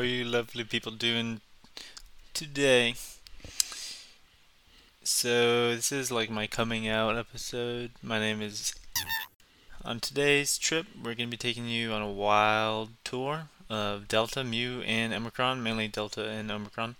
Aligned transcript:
Are 0.00 0.04
you 0.04 0.24
lovely 0.24 0.64
people 0.64 0.92
doing 0.92 1.42
today? 2.32 2.94
So, 5.04 5.74
this 5.74 5.92
is 5.92 6.10
like 6.10 6.30
my 6.30 6.46
coming 6.46 6.88
out 6.88 7.18
episode. 7.18 7.90
My 8.02 8.18
name 8.18 8.40
is. 8.40 8.74
On 9.84 10.00
today's 10.00 10.56
trip, 10.56 10.86
we're 10.96 11.14
going 11.14 11.28
to 11.28 11.36
be 11.36 11.36
taking 11.36 11.68
you 11.68 11.92
on 11.92 12.00
a 12.00 12.10
wild 12.10 12.92
tour 13.04 13.50
of 13.68 14.08
Delta, 14.08 14.42
Mu, 14.42 14.80
and 14.86 15.12
Omicron, 15.12 15.62
mainly 15.62 15.86
Delta 15.86 16.26
and 16.26 16.50
Omicron. 16.50 16.96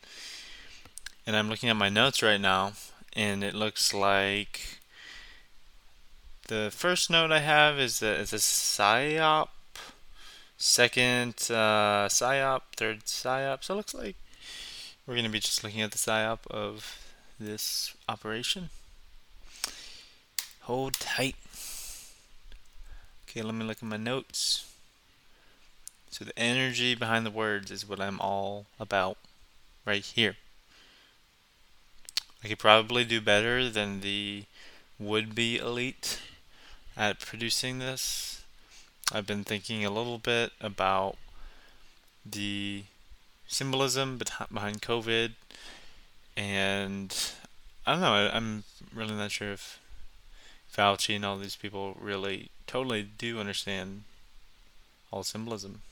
And 1.27 1.35
I'm 1.35 1.49
looking 1.49 1.71
at 1.71 1.77
my 1.77 1.89
notes 1.89 2.23
right 2.23 2.39
now, 2.39 2.75
and 3.15 3.43
it 3.43 3.55
looks 3.55 3.95
like 3.95 4.79
the 6.49 6.71
first 6.71 7.09
note 7.09 7.33
I 7.33 7.39
have 7.39 7.79
is 7.79 8.01
that 8.01 8.21
it's 8.21 8.35
a 8.35 8.37
PSYOP 8.37 9.49
second 10.61 11.35
uh, 11.51 12.07
PSYOP, 12.07 12.61
third 12.77 13.05
PSYOP. 13.07 13.65
So 13.65 13.75
it 13.75 13.77
looks 13.79 13.95
like 13.95 14.17
we're 15.07 15.15
going 15.15 15.25
to 15.25 15.31
be 15.31 15.41
just 15.41 15.65
looking 15.65 15.81
at 15.81 15.91
the 15.91 15.99
PSYOP 15.99 16.47
of 16.49 16.99
this 17.41 17.97
operation. 18.09 18.69
Hold 20.61 20.95
tight. 20.95 21.35
Okay, 23.25 23.43
let 23.43 23.55
me 23.55 23.65
look 23.65 23.79
at 23.79 23.83
my 23.83 23.97
notes. 23.97 24.71
So 26.11 26.25
the 26.25 26.39
energy 26.39 26.95
behind 26.95 27.25
the 27.25 27.31
words 27.31 27.71
is 27.71 27.89
what 27.89 28.01
I'm 28.01 28.21
all 28.21 28.67
about 28.79 29.17
right 29.87 30.05
here. 30.05 30.37
I 32.45 32.49
could 32.49 32.59
probably 32.59 33.05
do 33.05 33.21
better 33.21 33.69
than 33.71 34.01
the 34.01 34.45
would-be 34.99 35.59
elite 35.59 36.21
at 36.97 37.21
producing 37.21 37.79
this 37.79 38.40
I've 39.13 39.27
been 39.27 39.45
thinking 39.45 39.85
a 39.85 39.91
little 39.91 40.19
bit 40.19 40.53
about 40.61 41.17
the 42.25 42.85
symbolism 43.49 44.19
behind 44.53 44.83
COVID, 44.83 45.33
and 46.37 47.33
I 47.87 47.93
don't 47.93 48.01
know. 48.01 48.31
I'm 48.33 48.65
really 48.95 49.15
not 49.15 49.33
sure 49.33 49.53
if 49.53 49.81
Fauci 50.73 51.17
and 51.17 51.25
all 51.25 51.39
these 51.39 51.57
people 51.57 51.97
really 52.01 52.51
totally 52.67 53.03
do 53.03 53.41
understand 53.41 54.05
all 55.13 55.25
symbolism. 55.25 55.83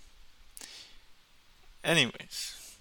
Anyways, 1.83 2.77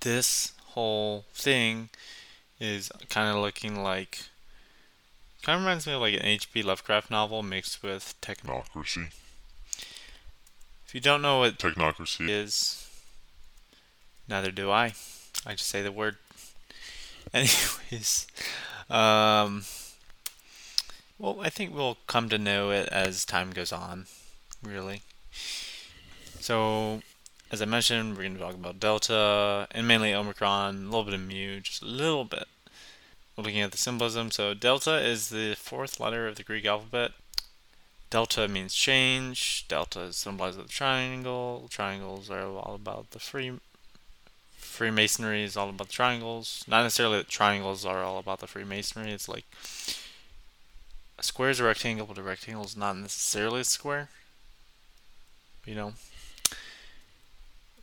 this 0.00 0.52
whole 0.66 1.24
thing 1.32 1.88
is 2.58 2.92
kind 3.08 3.34
of 3.34 3.42
looking 3.42 3.82
like 3.82 4.24
Kind 5.42 5.56
of 5.56 5.62
reminds 5.62 5.86
me 5.86 5.94
of 5.94 6.02
like 6.02 6.14
an 6.14 6.24
H.P. 6.24 6.62
Lovecraft 6.62 7.10
novel 7.10 7.42
mixed 7.42 7.82
with 7.82 8.14
technocracy. 8.20 9.08
If 10.86 10.94
you 10.94 11.00
don't 11.00 11.22
know 11.22 11.38
what 11.38 11.56
technocracy 11.56 12.28
is, 12.28 12.88
neither 14.28 14.50
do 14.50 14.70
I. 14.70 14.92
I 15.46 15.52
just 15.52 15.70
say 15.70 15.82
the 15.82 15.92
word. 15.92 16.16
Anyways, 17.34 18.26
um, 18.90 19.64
well, 21.18 21.38
I 21.40 21.48
think 21.48 21.74
we'll 21.74 21.98
come 22.06 22.28
to 22.28 22.38
know 22.38 22.70
it 22.70 22.88
as 22.88 23.24
time 23.24 23.50
goes 23.52 23.72
on, 23.72 24.06
really. 24.62 25.02
So, 26.40 27.02
as 27.50 27.62
I 27.62 27.66
mentioned, 27.66 28.16
we're 28.16 28.24
going 28.24 28.34
to 28.34 28.40
talk 28.40 28.54
about 28.54 28.80
Delta 28.80 29.68
and 29.70 29.88
mainly 29.88 30.12
Omicron, 30.12 30.76
a 30.76 30.84
little 30.84 31.04
bit 31.04 31.14
of 31.14 31.20
Mu, 31.20 31.60
just 31.60 31.82
a 31.82 31.86
little 31.86 32.24
bit 32.24 32.46
looking 33.42 33.60
at 33.60 33.72
the 33.72 33.78
symbolism. 33.78 34.30
So 34.30 34.54
delta 34.54 34.98
is 34.98 35.28
the 35.28 35.54
fourth 35.54 36.00
letter 36.00 36.26
of 36.26 36.36
the 36.36 36.42
Greek 36.42 36.64
alphabet. 36.64 37.12
Delta 38.10 38.48
means 38.48 38.74
change. 38.74 39.66
Delta 39.68 40.12
symbolizes 40.12 40.62
the 40.62 40.68
triangle. 40.68 41.68
Triangles 41.70 42.30
are 42.30 42.42
all 42.42 42.74
about 42.74 43.10
the 43.12 43.18
free 43.18 43.52
Freemasonry 44.56 45.44
is 45.44 45.56
all 45.56 45.68
about 45.68 45.88
the 45.88 45.92
triangles. 45.92 46.64
Not 46.66 46.84
necessarily 46.84 47.18
that 47.18 47.28
triangles 47.28 47.84
are 47.84 48.02
all 48.02 48.18
about 48.18 48.40
the 48.40 48.46
Freemasonry. 48.46 49.12
It's 49.12 49.28
like 49.28 49.44
a 51.18 51.22
square 51.22 51.50
is 51.50 51.60
a 51.60 51.64
rectangle, 51.64 52.06
but 52.06 52.18
a 52.18 52.22
rectangle 52.22 52.64
is 52.64 52.76
not 52.76 52.96
necessarily 52.96 53.60
a 53.60 53.64
square. 53.64 54.08
You 55.66 55.74
know. 55.74 55.92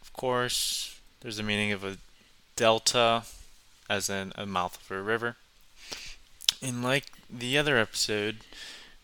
Of 0.01 0.12
course, 0.13 1.00
there's 1.22 1.38
a 1.38 1.44
meaning 1.44 1.72
of 1.72 1.84
a 1.84 1.97
delta, 2.56 3.24
as 3.89 4.09
in 4.09 4.31
a 4.35 4.45
mouth 4.45 4.79
of 4.81 4.89
a 4.89 5.01
river. 5.01 5.35
And 6.62 6.84
like 6.84 7.06
the 7.29 7.57
other 7.57 7.78
episode, 7.78 8.38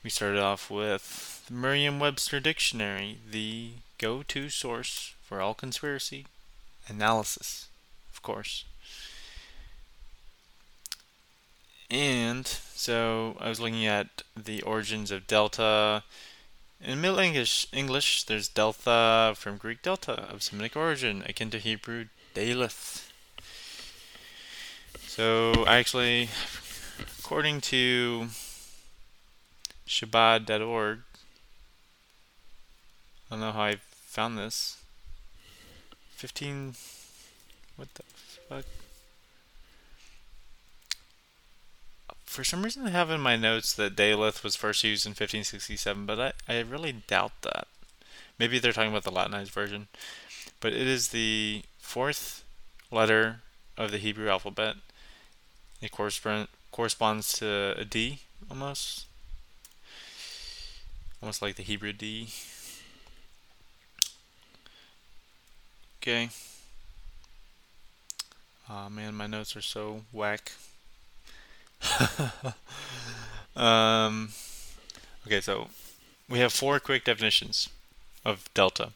we 0.04 0.10
started 0.10 0.40
off 0.40 0.72
with 0.72 1.44
the 1.48 1.54
Merriam 1.54 2.00
Webster 2.00 2.40
Dictionary, 2.40 3.18
the 3.30 3.72
go 3.98 4.24
to 4.24 4.50
source 4.50 5.14
for 5.22 5.40
all 5.40 5.54
conspiracy 5.54 6.26
analysis, 6.88 7.68
of 8.14 8.22
course. 8.22 8.66
And 11.90 12.48
so 12.48 13.38
I 13.40 13.50
was 13.50 13.60
looking 13.60 13.86
at 13.86 14.24
the 14.36 14.62
origins 14.64 15.12
of 15.12 15.28
delta. 15.28 16.04
In 16.82 17.00
Middle 17.00 17.20
English, 17.20 17.68
English, 17.72 18.24
there's 18.24 18.48
delta 18.48 19.34
from 19.38 19.58
Greek 19.58 19.84
delta 19.84 20.28
of 20.30 20.42
Semitic 20.42 20.76
origin, 20.76 21.24
akin 21.28 21.52
to 21.52 21.60
Hebrew 21.60 22.06
daleth. 22.34 23.10
So 25.06 25.64
I 25.68 25.78
actually 25.78 26.30
According 27.24 27.62
to 27.62 28.28
Chabad.org, 29.88 31.00
I 31.00 31.02
don't 33.30 33.40
know 33.40 33.54
how 33.54 33.62
I 33.62 33.76
found 33.78 34.38
this. 34.38 34.84
15. 36.16 36.76
What 37.78 37.88
the 37.94 38.04
fuck? 38.50 38.66
For 42.26 42.44
some 42.44 42.62
reason, 42.62 42.86
I 42.86 42.90
have 42.90 43.10
in 43.10 43.22
my 43.22 43.38
notes 43.38 43.74
that 43.74 43.96
Daleth 43.96 44.44
was 44.44 44.58
first 44.58 44.84
used 44.84 45.06
in 45.06 45.12
1567, 45.12 46.06
but 46.06 46.20
I, 46.20 46.34
I 46.54 46.60
really 46.60 46.92
doubt 46.92 47.42
that. 47.44 47.68
Maybe 48.38 48.60
they're 48.60 48.74
talking 48.74 48.92
about 48.92 49.06
the 49.06 49.12
Latinized 49.12 49.52
version. 49.52 49.88
But 50.60 50.74
it 50.74 50.88
is 50.88 51.08
the 51.08 51.64
fourth 51.80 52.44
letter 52.92 53.40
of 53.78 53.92
the 53.92 53.98
Hebrew 53.98 54.28
alphabet. 54.28 54.76
It 55.82 55.92
corresponds 55.92 56.50
corresponds 56.74 57.32
to 57.34 57.76
a 57.78 57.86
D 57.86 58.20
almost. 58.50 59.06
Almost 61.22 61.42
like 61.42 61.56
the 61.56 61.64
Hebrew 61.64 61.94
D. 61.94 62.28
Okay. 66.02 66.30
Oh 68.70 68.90
man, 68.90 69.14
my 69.16 69.28
notes 69.28 69.56
are 69.56 69.62
so 69.62 70.02
whack. 70.12 70.52
um, 73.56 74.30
okay, 75.26 75.40
so 75.40 75.68
we 76.28 76.40
have 76.40 76.52
four 76.52 76.80
quick 76.80 77.06
definitions 77.06 77.70
of 78.26 78.52
delta. 78.54 78.90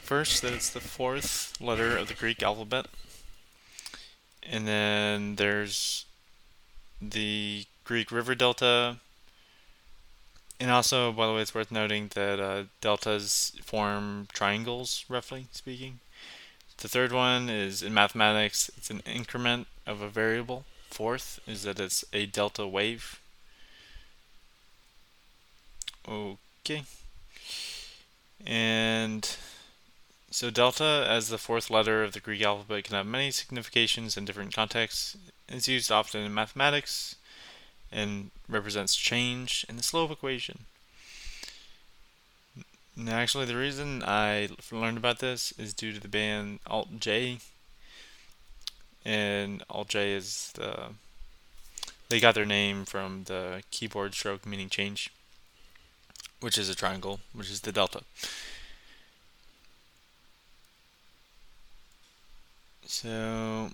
First, 0.00 0.42
that 0.42 0.52
it's 0.52 0.70
the 0.70 0.80
fourth 0.80 1.60
letter 1.60 1.96
of 1.96 2.08
the 2.08 2.14
Greek 2.14 2.42
alphabet. 2.42 2.86
And 4.42 4.66
then 4.66 5.36
there's 5.36 6.05
the 7.00 7.64
Greek 7.84 8.10
river 8.10 8.34
delta. 8.34 8.96
And 10.58 10.70
also, 10.70 11.12
by 11.12 11.26
the 11.26 11.34
way, 11.34 11.42
it's 11.42 11.54
worth 11.54 11.70
noting 11.70 12.10
that 12.14 12.40
uh, 12.40 12.64
deltas 12.80 13.52
form 13.62 14.28
triangles, 14.32 15.04
roughly 15.08 15.46
speaking. 15.52 16.00
The 16.78 16.88
third 16.88 17.12
one 17.12 17.48
is 17.48 17.82
in 17.82 17.94
mathematics, 17.94 18.70
it's 18.76 18.90
an 18.90 19.00
increment 19.06 19.66
of 19.86 20.00
a 20.00 20.08
variable. 20.08 20.64
Fourth 20.90 21.40
is 21.46 21.62
that 21.64 21.80
it's 21.80 22.04
a 22.12 22.26
delta 22.26 22.66
wave. 22.66 23.20
Okay. 26.08 26.84
And 28.46 29.36
so 30.36 30.50
delta, 30.50 31.06
as 31.08 31.30
the 31.30 31.38
fourth 31.38 31.70
letter 31.70 32.04
of 32.04 32.12
the 32.12 32.20
Greek 32.20 32.42
alphabet, 32.42 32.84
can 32.84 32.94
have 32.94 33.06
many 33.06 33.30
significations 33.30 34.18
in 34.18 34.26
different 34.26 34.54
contexts. 34.54 35.16
It's 35.48 35.66
used 35.66 35.90
often 35.90 36.20
in 36.20 36.34
mathematics 36.34 37.16
and 37.90 38.30
represents 38.46 38.94
change 38.94 39.64
in 39.66 39.78
the 39.78 39.82
slope 39.82 40.10
equation. 40.10 40.66
Now, 42.94 43.16
actually, 43.16 43.46
the 43.46 43.56
reason 43.56 44.02
I 44.02 44.50
learned 44.70 44.98
about 44.98 45.20
this 45.20 45.54
is 45.56 45.72
due 45.72 45.94
to 45.94 46.00
the 46.00 46.06
band 46.06 46.58
Alt 46.66 47.00
J. 47.00 47.38
And 49.06 49.64
Alt 49.70 49.88
J 49.88 50.12
is 50.12 50.52
the. 50.54 50.88
They 52.10 52.20
got 52.20 52.34
their 52.34 52.44
name 52.44 52.84
from 52.84 53.24
the 53.24 53.62
keyboard 53.70 54.12
stroke 54.12 54.44
meaning 54.44 54.68
change, 54.68 55.10
which 56.40 56.58
is 56.58 56.68
a 56.68 56.74
triangle, 56.74 57.20
which 57.32 57.50
is 57.50 57.62
the 57.62 57.72
delta. 57.72 58.02
So 62.86 63.08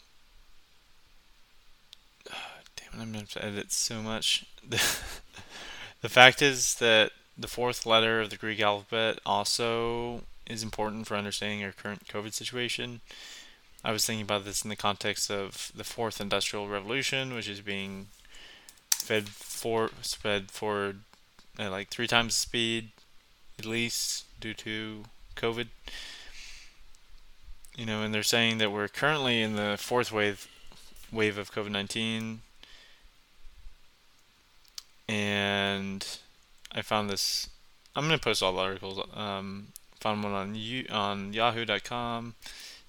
damn 2.77 3.01
it! 3.01 3.03
I'm 3.03 3.13
to 3.13 3.19
have 3.19 3.29
to 3.31 3.45
edit 3.45 3.73
so 3.73 4.03
much. 4.03 4.47
the 4.69 6.09
fact 6.09 6.43
is 6.43 6.75
that 6.77 7.13
the 7.37 7.49
fourth 7.49 7.87
letter 7.87 8.21
of 8.21 8.31
the 8.31 8.37
Greek 8.37 8.61
alphabet 8.61 9.19
also 9.25 10.23
is 10.47 10.63
important 10.63 11.07
for 11.07 11.17
understanding 11.17 11.65
our 11.65 11.73
current 11.73 12.07
COVID 12.09 12.33
situation. 12.33 13.01
I 13.85 13.93
was 13.93 14.07
thinking 14.07 14.23
about 14.23 14.45
this 14.45 14.63
in 14.63 14.71
the 14.71 14.77
context 14.77 15.31
of 15.31 15.73
the 15.75 15.85
fourth 15.85 16.21
industrial 16.21 16.69
revolution, 16.69 17.35
which 17.35 17.49
is 17.49 17.61
being 17.61 18.09
fed 18.95 19.29
for 19.29 19.89
fed 19.89 20.51
forward 20.51 21.01
at 21.59 21.71
like 21.71 21.89
three 21.89 22.07
times 22.07 22.35
the 22.35 22.41
speed, 22.41 22.91
at 23.59 23.67
least 23.67 24.25
due 24.41 24.55
to 24.55 25.05
COVID. 25.37 25.69
You 27.77 27.87
know, 27.87 28.03
and 28.03 28.13
they're 28.13 28.23
saying 28.23 28.59
that 28.59 28.71
we're 28.71 28.89
currently 28.89 29.41
in 29.41 29.57
the 29.57 29.77
fourth 29.79 30.13
wave 30.13 30.49
wave 31.11 31.39
of 31.39 31.53
COVID 31.53 31.71
nineteen, 31.71 32.41
and 35.09 36.07
I 36.73 36.83
found 36.83 37.09
this. 37.09 37.49
I'm 37.97 38.05
gonna 38.05 38.19
post 38.19 38.43
all 38.43 38.53
the 38.53 38.61
articles. 38.61 39.01
Um, 39.15 39.69
found 40.01 40.23
one 40.23 40.33
on 40.33 40.55
you 40.55 40.87
on 40.91 41.33
Yahoo.com 41.33 42.35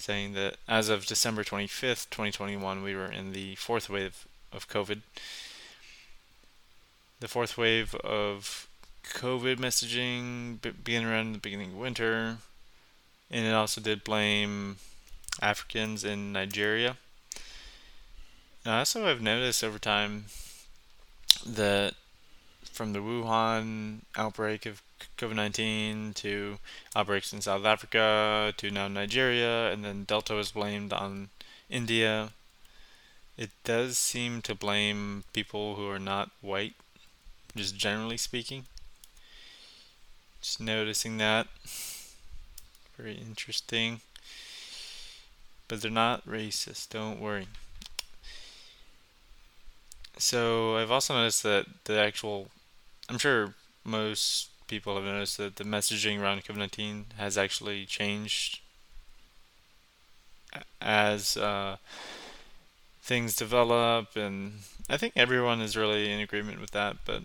saying 0.03 0.33
that 0.33 0.57
as 0.68 0.89
of 0.89 1.06
December 1.06 1.45
25th, 1.45 2.09
2021, 2.09 2.83
we 2.83 2.94
were 2.94 3.09
in 3.09 3.31
the 3.31 3.56
fourth 3.56 3.89
wave 3.89 4.27
of 4.51 4.68
COVID. 4.68 5.00
The 7.21 7.30
fourth 7.30 7.57
wave 7.57 7.95
of 7.95 8.68
COVID 9.06 9.57
messaging 9.57 10.59
began 10.62 11.06
around 11.06 11.31
the 11.31 11.39
beginning 11.39 11.69
of 11.69 11.77
winter, 11.77 12.38
and 13.33 13.47
it 13.47 13.53
also 13.53 13.81
did 13.81 14.03
blame 14.03 14.77
Africans 15.41 16.03
in 16.03 16.31
Nigeria. 16.31 16.97
And 18.63 18.75
also, 18.75 19.07
I've 19.07 19.21
noticed 19.21 19.63
over 19.63 19.80
time 19.80 20.25
that 21.45 21.95
from 22.63 22.94
the 22.94 23.00
Wuhan 23.00 24.01
outbreak 24.15 24.65
of 24.68 24.83
COVID 25.18 25.35
19 25.35 26.13
to 26.13 26.59
outbreaks 26.95 27.33
in 27.33 27.41
South 27.41 27.65
Africa 27.65 28.53
to 28.57 28.69
now 28.69 28.88
Nigeria, 28.88 29.71
and 29.71 29.83
then 29.83 30.03
Delta 30.03 30.35
was 30.35 30.51
blamed 30.51 30.94
on 30.94 31.30
India. 31.69 32.30
It 33.35 33.50
does 33.63 33.97
seem 33.97 34.44
to 34.44 34.53
blame 34.53 35.24
people 35.33 35.75
who 35.75 35.89
are 35.89 36.00
not 36.00 36.30
white, 36.41 36.75
just 37.56 37.75
generally 37.75 38.18
speaking. 38.18 38.65
Just 40.39 40.62
noticing 40.62 41.18
that. 41.18 41.47
Very 42.98 43.16
interesting. 43.16 44.01
But 45.68 45.81
they're 45.81 45.92
not 45.92 46.28
racist, 46.28 46.90
don't 46.90 47.19
worry. 47.19 47.48
So 50.18 50.78
I've 50.78 50.92
also 50.92 51.16
noticed 51.16 51.44
that 51.44 51.66
the 51.86 52.00
actual, 52.00 52.48
I'm 53.10 53.18
sure 53.18 53.56
most 53.84 54.50
people 54.68 54.95
have 54.95 55.06
noticed 55.06 55.38
that 55.38 55.56
the 55.56 55.63
messaging 55.63 56.22
around 56.22 56.44
COVID 56.44 56.57
19 56.57 57.06
has 57.18 57.38
actually 57.38 57.86
changed 57.86 58.60
as 60.81 61.38
uh, 61.38 61.78
things 63.01 63.36
develop, 63.36 64.16
and 64.16 64.60
I 64.90 64.98
think 64.98 65.13
everyone 65.16 65.62
is 65.62 65.75
really 65.75 66.12
in 66.12 66.19
agreement 66.19 66.62
with 66.62 66.72
that, 66.72 66.98
but 67.06 67.24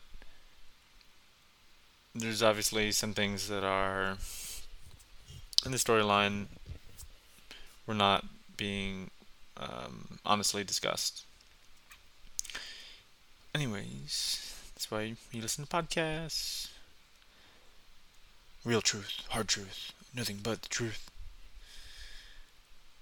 there's 2.14 2.42
obviously 2.42 2.90
some 2.92 3.12
things 3.12 3.48
that 3.48 3.64
are 3.64 4.16
in 5.64 5.72
the 5.72 5.78
storyline 5.78 6.46
were 7.86 7.94
not 7.94 8.24
being 8.56 9.10
um, 9.56 10.18
honestly 10.24 10.64
discussed. 10.64 11.24
Anyways, 13.54 14.54
that's 14.74 14.90
why 14.90 15.14
you 15.32 15.42
listen 15.42 15.64
to 15.64 15.70
podcasts. 15.70 16.68
Real 18.64 18.82
truth, 18.82 19.22
hard 19.30 19.48
truth, 19.48 19.92
nothing 20.14 20.40
but 20.42 20.62
the 20.62 20.68
truth. 20.68 21.10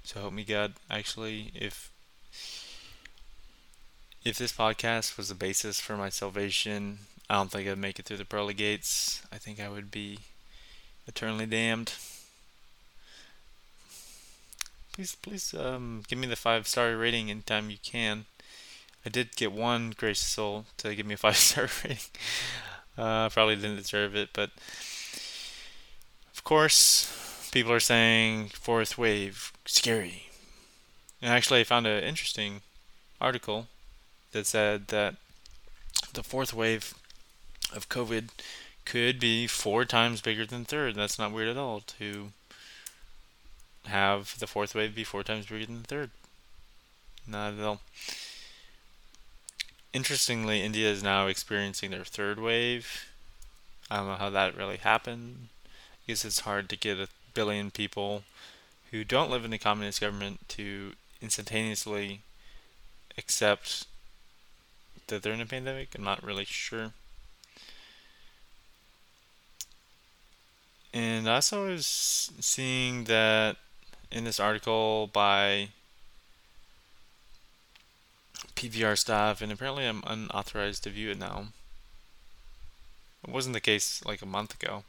So 0.05 0.21
help 0.21 0.33
me 0.33 0.45
God, 0.45 0.75
actually, 0.91 1.51
if 1.55 1.91
if 4.25 4.39
this 4.39 4.53
podcast 4.53 5.17
was 5.17 5.29
the 5.29 5.35
basis 5.35 5.81
for 5.81 5.97
my 5.97 6.09
salvation, 6.09 6.99
I 7.29 7.35
don't 7.35 7.51
think 7.51 7.69
I'd 7.69 7.79
make 7.79 7.99
it 7.99 8.07
through 8.07 8.17
the 8.17 8.25
pearly 8.25 8.55
gates. 8.55 9.23
I 9.33 9.39
think 9.39 9.61
I 9.61 9.69
would 9.69 9.91
be 9.91 10.19
eternally 11.07 11.47
damned. 11.47 11.93
Please, 14.97 15.15
please, 15.15 15.53
um, 15.53 16.05
give 16.09 16.19
me 16.19 16.27
the 16.27 16.37
five 16.37 16.67
star 16.67 16.97
rating 16.97 17.31
anytime 17.31 17.69
you 17.69 17.77
can. 17.83 18.25
I 19.05 19.11
did 19.11 19.37
get 19.37 19.53
one 19.53 19.93
gracious 19.95 20.25
soul 20.25 20.65
to 20.79 20.95
give 20.95 21.05
me 21.05 21.13
a 21.13 21.17
five 21.19 21.37
star 21.37 21.69
rating. 21.85 21.99
Uh, 22.97 23.29
probably 23.29 23.57
didn't 23.57 23.77
deserve 23.77 24.17
it, 24.17 24.31
but 24.33 24.53
of 26.33 26.43
course, 26.45 27.51
people 27.53 27.73
are 27.73 27.81
saying 27.81 28.49
fourth 28.55 28.97
wave 28.97 29.53
scary. 29.67 30.31
And 31.21 31.31
actually, 31.31 31.61
I 31.61 31.65
found 31.65 31.87
an 31.87 32.03
interesting 32.03 32.63
article 33.21 33.67
that 34.33 34.47
said 34.47 34.89
that 34.89 35.17
the 36.15 36.23
fourth 36.23 36.55
wave 36.55 36.95
of 37.75 37.91
COVID 37.91 38.31
could 38.87 39.21
be 39.21 39.47
four 39.47 39.85
times 39.85 40.23
bigger 40.23 40.47
than 40.47 40.65
third. 40.65 40.95
That's 40.95 41.19
not 41.19 41.33
weird 41.33 41.49
at 41.49 41.59
all 41.59 41.81
to 41.99 42.33
have 43.87 44.39
the 44.39 44.47
fourth 44.47 44.75
wave 44.75 44.95
be 44.95 45.05
four 45.05 45.23
times 45.23 45.47
bigger 45.47 45.67
than 45.67 45.83
the 45.83 45.89
third. 45.89 46.11
Not 47.27 47.55
at 47.55 47.61
all. 47.61 47.81
Interestingly, 49.93 50.63
India 50.63 50.91
is 50.91 51.03
now 51.03 51.27
experiencing 51.27 51.91
their 51.91 52.05
third 52.05 52.39
wave. 52.39 53.07
I 53.91 53.97
don't 53.97 54.09
know 54.09 54.15
how 54.15 54.31
that 54.31 54.57
really 54.57 54.77
happened. 54.77 55.49
I 55.67 56.13
guess 56.13 56.25
it's 56.25 56.41
hard 56.41 56.69
to 56.69 56.77
get 56.77 56.99
a 56.99 57.09
billion 57.35 57.71
people 57.71 58.23
who 58.91 59.05
don't 59.05 59.31
live 59.31 59.45
in 59.45 59.53
a 59.53 59.59
communist 59.59 60.01
government 60.01 60.49
to 60.49 60.93
instantaneously 61.21 62.21
accept 63.19 63.87
that 65.09 65.23
they're 65.23 65.33
in 65.33 65.41
a 65.41 65.47
pandemic. 65.47 65.95
I'm 65.95 66.05
not 66.05 66.23
really 66.23 66.45
sure. 66.45 66.93
And 70.93 71.29
I 71.29 71.37
also 71.37 71.67
was 71.67 72.31
seeing 72.41 73.05
that 73.05 73.57
in 74.11 74.25
this 74.25 74.41
article 74.41 75.09
by 75.13 75.69
PVR 78.55 78.97
staff, 78.97 79.43
and 79.43 79.53
apparently 79.53 79.87
I'm 79.87 80.03
unauthorized 80.07 80.85
to 80.85 80.91
view 80.91 81.11
it 81.11 81.19
now. 81.19 81.47
It 83.27 83.33
wasn't 83.33 83.55
the 83.55 83.61
case 83.61 84.05
like 84.05 84.23
a 84.23 84.27
month 84.27 84.55
ago. 84.55 84.85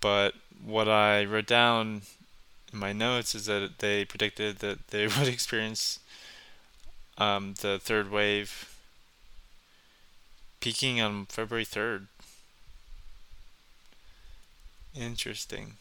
But 0.00 0.34
what 0.64 0.88
I 0.88 1.24
wrote 1.24 1.46
down 1.46 2.02
in 2.72 2.78
my 2.78 2.92
notes 2.92 3.34
is 3.34 3.46
that 3.46 3.78
they 3.78 4.04
predicted 4.04 4.58
that 4.58 4.88
they 4.88 5.06
would 5.18 5.28
experience 5.28 6.00
um, 7.16 7.54
the 7.60 7.78
third 7.78 8.10
wave 8.10 8.74
peaking 10.60 11.00
on 11.00 11.26
February 11.26 11.64
3rd. 11.64 12.06
Interesting. 14.94 15.74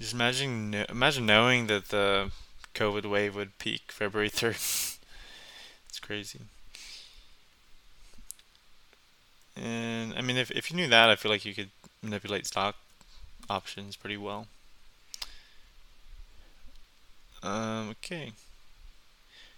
Just 0.00 0.14
imagine, 0.14 0.74
imagine 0.88 1.26
knowing 1.26 1.68
that 1.68 1.90
the 1.90 2.32
COVID 2.74 3.08
wave 3.08 3.36
would 3.36 3.58
peak 3.58 3.92
February 3.92 4.30
3rd. 4.40 4.98
it's 5.88 6.00
crazy. 6.00 6.40
And 9.56 10.14
I 10.14 10.22
mean, 10.22 10.36
if 10.36 10.50
if 10.50 10.70
you 10.70 10.76
knew 10.76 10.88
that, 10.88 11.08
I 11.10 11.16
feel 11.16 11.30
like 11.30 11.44
you 11.44 11.54
could 11.54 11.70
manipulate 12.02 12.46
stock 12.46 12.76
options 13.50 13.96
pretty 13.96 14.16
well. 14.16 14.48
Um, 17.42 17.90
okay. 17.90 18.32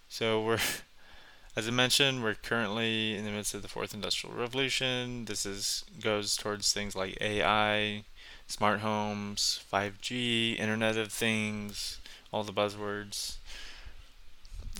So 0.08 0.40
we're 0.42 0.58
as 1.56 1.68
I 1.68 1.70
mentioned, 1.70 2.22
we're 2.22 2.34
currently 2.34 3.16
in 3.16 3.24
the 3.24 3.30
midst 3.30 3.54
of 3.54 3.62
the 3.62 3.68
fourth 3.68 3.94
industrial 3.94 4.36
revolution. 4.36 5.26
This 5.26 5.46
is 5.46 5.84
goes 6.00 6.36
towards 6.36 6.72
things 6.72 6.96
like 6.96 7.18
AI, 7.20 8.04
smart 8.52 8.80
homes, 8.80 9.64
5G, 9.72 10.58
Internet 10.58 10.98
of 10.98 11.10
Things, 11.10 11.98
all 12.30 12.44
the 12.44 12.52
buzzwords. 12.52 13.36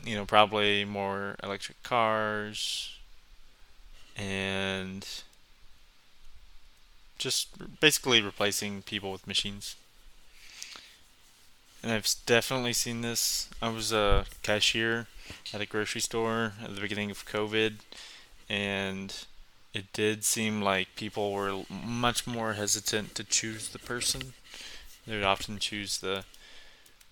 You 0.05 0.15
know, 0.15 0.27
probably 0.27 0.85
more 0.85 1.37
electric 1.43 1.83
cars 1.83 2.99
and 4.17 5.07
just 7.19 7.81
basically 7.81 8.21
replacing 8.21 8.83
people 8.83 9.11
with 9.11 9.27
machines. 9.27 9.77
And 11.83 11.93
I've 11.93 12.13
definitely 12.27 12.75
seen 12.75 13.01
this. 13.01 13.49
I 13.63 13.69
was 13.71 13.91
a 13.91 14.27
cashier 14.43 15.07
at 15.55 15.61
a 15.61 15.67
grocery 15.67 16.01
store 16.01 16.53
at 16.63 16.75
the 16.75 16.81
beginning 16.81 17.11
of 17.11 17.27
COVID, 17.27 17.77
and 18.49 19.25
it 19.75 19.93
did 19.93 20.25
seem 20.25 20.61
like 20.61 20.97
people 20.97 21.33
were 21.33 21.63
much 21.71 22.27
more 22.27 22.55
hesitant 22.55 23.15
to 23.15 23.25
choose 23.25 23.69
the 23.69 23.79
person. 23.79 24.35
They 25.07 25.15
would 25.15 25.25
often 25.25 25.59
choose 25.59 25.99
the 25.99 26.25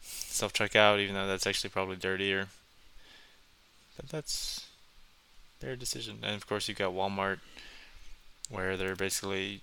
self 0.03 0.53
checkout, 0.53 1.01
even 1.01 1.15
though 1.15 1.27
that's 1.27 1.47
actually 1.47 1.71
probably 1.71 1.97
dirtier. 1.97 2.49
But 3.97 4.09
that's 4.09 4.67
their 5.61 5.77
decision. 5.77 6.19
And 6.23 6.35
of 6.35 6.47
course, 6.47 6.69
you've 6.69 6.79
got 6.79 6.93
Walmart 6.93 7.39
where 8.49 8.77
they're 8.77 8.97
basically 8.97 9.61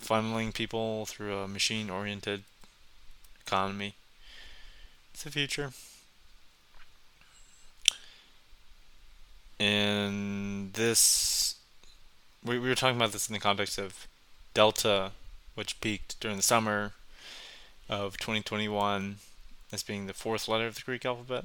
funneling 0.00 0.52
people 0.52 1.06
through 1.06 1.38
a 1.38 1.48
machine 1.48 1.90
oriented 1.90 2.42
economy. 3.46 3.94
It's 5.12 5.24
the 5.24 5.30
future. 5.30 5.72
And 9.58 10.72
this, 10.72 11.56
we, 12.44 12.58
we 12.58 12.68
were 12.68 12.74
talking 12.74 12.96
about 12.96 13.12
this 13.12 13.28
in 13.28 13.34
the 13.34 13.40
context 13.40 13.78
of 13.78 14.06
Delta, 14.54 15.12
which 15.54 15.80
peaked 15.80 16.18
during 16.20 16.36
the 16.36 16.42
summer 16.42 16.92
of 17.88 18.16
2021 18.18 19.16
as 19.72 19.82
being 19.82 20.06
the 20.06 20.12
fourth 20.12 20.48
letter 20.48 20.66
of 20.66 20.76
the 20.76 20.82
Greek 20.82 21.04
alphabet. 21.04 21.44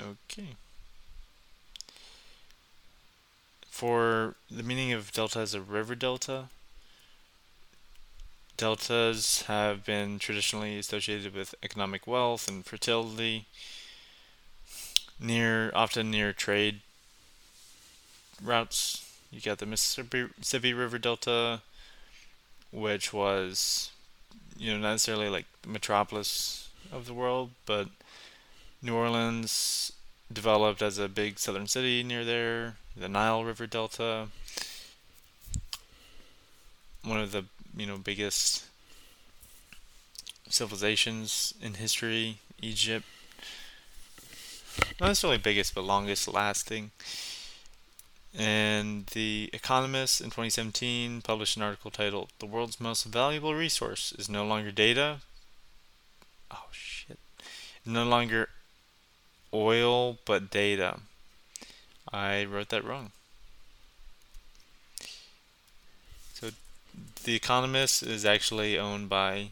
Okay. 0.00 0.56
For 3.70 4.34
the 4.50 4.62
meaning 4.62 4.92
of 4.92 5.12
delta 5.12 5.40
as 5.40 5.52
a 5.54 5.60
river 5.60 5.94
delta, 5.94 6.44
deltas 8.56 9.42
have 9.42 9.84
been 9.84 10.18
traditionally 10.18 10.78
associated 10.78 11.34
with 11.34 11.54
economic 11.62 12.06
wealth 12.06 12.48
and 12.48 12.64
fertility, 12.64 13.46
near 15.20 15.70
often 15.74 16.10
near 16.10 16.32
trade 16.32 16.80
routes. 18.42 19.00
You 19.30 19.40
got 19.40 19.58
the 19.58 19.66
Mississippi, 19.66 20.72
River 20.72 20.98
Delta, 20.98 21.62
which 22.70 23.12
was, 23.12 23.90
you 24.56 24.72
know, 24.72 24.78
not 24.78 24.92
necessarily 24.92 25.28
like 25.28 25.46
the 25.62 25.68
metropolis 25.68 26.68
of 26.92 27.06
the 27.06 27.14
world, 27.14 27.50
but 27.66 27.88
New 28.80 28.94
Orleans 28.94 29.92
developed 30.32 30.82
as 30.82 30.98
a 30.98 31.08
big 31.08 31.38
southern 31.38 31.66
city 31.66 32.02
near 32.02 32.24
there. 32.24 32.76
The 32.96 33.08
Nile 33.08 33.44
River 33.44 33.66
Delta, 33.66 34.28
one 37.02 37.18
of 37.18 37.32
the 37.32 37.44
you 37.76 37.86
know 37.86 37.98
biggest 37.98 38.64
civilizations 40.48 41.54
in 41.60 41.74
history, 41.74 42.38
Egypt. 42.62 43.04
Not 45.00 45.08
necessarily 45.08 45.38
biggest, 45.38 45.74
but 45.74 45.82
longest 45.82 46.28
lasting. 46.28 46.90
And 48.36 49.06
The 49.06 49.48
Economist 49.52 50.20
in 50.20 50.26
2017 50.26 51.22
published 51.22 51.56
an 51.56 51.62
article 51.62 51.90
titled 51.90 52.30
The 52.40 52.46
World's 52.46 52.80
Most 52.80 53.04
Valuable 53.04 53.54
Resource 53.54 54.12
is 54.18 54.28
No 54.28 54.44
Longer 54.44 54.72
Data. 54.72 55.18
Oh 56.50 56.66
shit. 56.72 57.18
No 57.86 58.04
longer 58.04 58.48
oil, 59.52 60.18
but 60.24 60.50
data. 60.50 60.98
I 62.12 62.44
wrote 62.44 62.70
that 62.70 62.84
wrong. 62.84 63.12
So 66.32 66.50
The 67.22 67.36
Economist 67.36 68.02
is 68.02 68.24
actually 68.24 68.76
owned 68.76 69.08
by, 69.08 69.50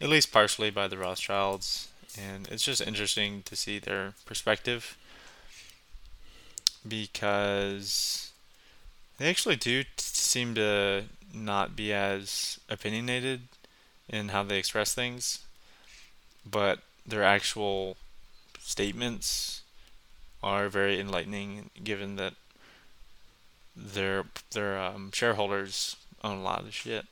at 0.00 0.08
least 0.08 0.32
partially 0.32 0.70
by 0.70 0.88
the 0.88 0.96
Rothschilds. 0.96 1.88
And 2.18 2.48
it's 2.48 2.64
just 2.64 2.80
interesting 2.80 3.42
to 3.44 3.54
see 3.54 3.78
their 3.78 4.14
perspective 4.24 4.96
because 6.86 8.32
they 9.18 9.28
actually 9.28 9.56
do 9.56 9.82
t- 9.82 9.88
seem 9.96 10.54
to 10.54 11.04
not 11.32 11.76
be 11.76 11.92
as 11.92 12.58
opinionated 12.68 13.42
in 14.08 14.28
how 14.28 14.42
they 14.42 14.58
express 14.58 14.94
things, 14.94 15.40
but 16.44 16.80
their 17.06 17.22
actual 17.22 17.96
statements 18.60 19.62
are 20.42 20.68
very 20.68 20.98
enlightening 20.98 21.70
given 21.82 22.16
that 22.16 22.34
their 23.76 24.24
their 24.52 24.78
um, 24.78 25.10
shareholders 25.12 25.96
own 26.24 26.38
a 26.38 26.42
lot 26.42 26.60
of 26.60 26.74
shit 26.74 27.06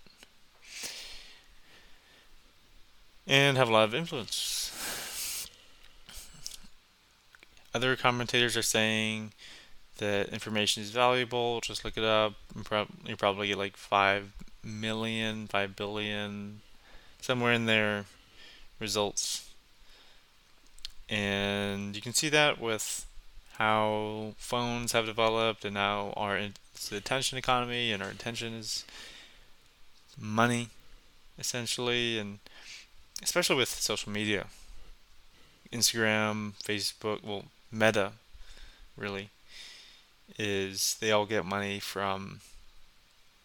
and 3.26 3.56
have 3.56 3.68
a 3.68 3.72
lot 3.72 3.84
of 3.84 3.94
influence. 3.94 5.46
Other 7.74 7.94
commentators 7.96 8.56
are 8.56 8.62
saying 8.62 9.32
that 9.98 10.30
information 10.30 10.82
is 10.82 10.90
valuable. 10.90 11.60
Just 11.60 11.84
look 11.84 11.96
it 11.96 12.04
up. 12.04 12.34
You 13.06 13.16
probably 13.16 13.48
get 13.48 13.58
like 13.58 13.76
5 13.76 14.32
million, 14.64 15.46
5 15.46 15.76
billion, 15.76 16.60
somewhere 17.20 17.52
in 17.52 17.66
there 17.66 18.06
results. 18.80 19.48
And 21.08 21.96
you 21.96 22.02
can 22.02 22.12
see 22.12 22.28
that 22.28 22.60
with 22.60 23.06
how 23.58 24.34
phones 24.38 24.92
have 24.92 25.06
developed 25.06 25.64
and 25.64 25.74
now 25.74 26.12
our 26.16 26.38
attention 26.92 27.36
economy 27.36 27.92
and 27.92 28.02
our 28.02 28.10
attention 28.10 28.54
is 28.54 28.84
money 30.16 30.68
essentially 31.38 32.18
and 32.18 32.38
especially 33.20 33.56
with 33.56 33.68
social 33.68 34.12
media 34.12 34.46
instagram 35.72 36.52
facebook 36.62 37.22
well 37.24 37.44
meta 37.72 38.12
really 38.96 39.28
is 40.36 40.96
they 41.00 41.12
all 41.12 41.26
get 41.26 41.44
money 41.44 41.78
from 41.78 42.40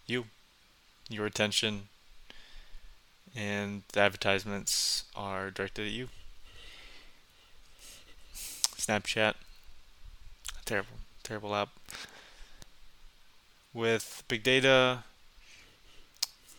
you, 0.05 0.25
your 1.09 1.25
attention, 1.25 1.89
and 3.35 3.83
the 3.93 4.01
advertisements 4.01 5.05
are 5.15 5.49
directed 5.49 5.87
at 5.87 5.93
you. 5.93 6.09
Snapchat, 8.33 9.35
terrible, 10.65 10.97
terrible 11.23 11.55
app. 11.55 11.69
With 13.73 14.23
big 14.27 14.43
data, 14.43 15.03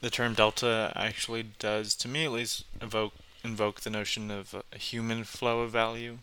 the 0.01 0.11
term 0.11 0.35
delta 0.35 0.93
actually 0.97 1.45
does, 1.59 1.95
to 1.97 2.09
me 2.09 2.25
at 2.25 2.33
least, 2.33 2.65
evoke 2.81 3.15
invoke 3.45 3.83
the 3.83 3.91
notion 3.91 4.31
of 4.31 4.55
a 4.73 4.79
human 4.79 5.23
flow 5.23 5.61
of 5.61 5.71
value 5.71 6.19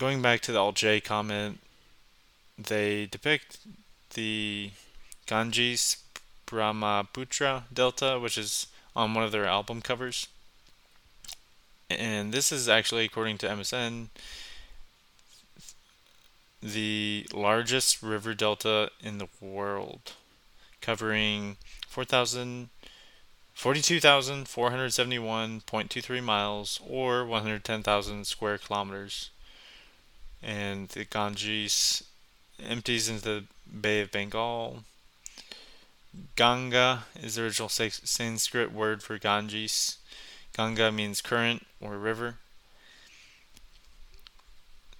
going 0.00 0.20
back 0.22 0.40
to 0.40 0.50
the 0.50 0.58
Alt 0.58 0.76
J 0.76 0.98
comment, 0.98 1.60
they 2.56 3.04
depict 3.04 3.58
the 4.14 4.70
Ganges 5.26 5.98
Brahmaputra 6.46 7.64
Delta, 7.70 8.18
which 8.18 8.38
is 8.38 8.68
on 8.96 9.12
one 9.12 9.24
of 9.24 9.30
their 9.30 9.44
album 9.44 9.82
covers. 9.82 10.26
And 11.90 12.32
this 12.32 12.50
is 12.50 12.66
actually, 12.66 13.04
according 13.04 13.36
to 13.38 13.48
MSN, 13.48 14.06
the 16.62 17.26
largest 17.34 18.02
river 18.02 18.32
delta 18.32 18.90
in 19.02 19.18
the 19.18 19.28
world, 19.40 20.14
covering 20.80 21.58
4,000. 21.86 22.70
42,471.23 23.54 26.22
miles 26.22 26.80
or 26.88 27.26
110,000 27.26 28.26
square 28.26 28.56
kilometers 28.56 29.28
and 30.42 30.88
the 30.88 31.04
Ganges 31.04 32.04
empties 32.62 33.08
into 33.08 33.22
the 33.22 33.44
Bay 33.80 34.00
of 34.00 34.10
Bengal. 34.10 34.84
Ganga 36.36 37.04
is 37.20 37.36
the 37.36 37.44
original 37.44 37.68
Sanskrit 37.68 38.72
word 38.72 39.02
for 39.02 39.18
Ganges. 39.18 39.98
Ganga 40.56 40.90
means 40.90 41.20
current 41.20 41.66
or 41.80 41.96
river. 41.96 42.36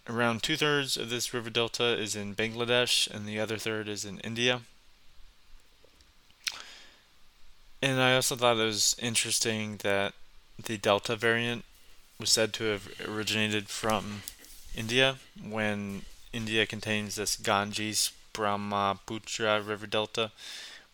Around 0.09 0.43
two 0.43 0.57
thirds 0.57 0.97
of 0.97 1.11
this 1.11 1.35
river 1.35 1.51
delta 1.51 1.97
is 1.99 2.17
in 2.17 2.35
Bangladesh, 2.35 3.09
and 3.09 3.27
the 3.27 3.39
other 3.39 3.59
third 3.59 3.89
is 3.89 4.05
in 4.05 4.19
India. 4.21 4.63
And 7.83 8.01
I 8.01 8.15
also 8.15 8.37
thought 8.37 8.59
it 8.59 8.65
was 8.65 8.97
interesting 9.01 9.79
that 9.79 10.15
the 10.63 10.77
Delta 10.77 11.17
variant 11.17 11.65
was 12.19 12.31
said 12.31 12.53
to 12.55 12.65
have 12.65 12.89
originated 13.07 13.69
from 13.69 14.23
India 14.77 15.17
when 15.43 16.03
India 16.33 16.67
contains 16.67 17.17
this 17.17 17.37
Ganges 17.37 18.13
Brahmaputra 18.33 19.61
river 19.61 19.87
delta, 19.87 20.31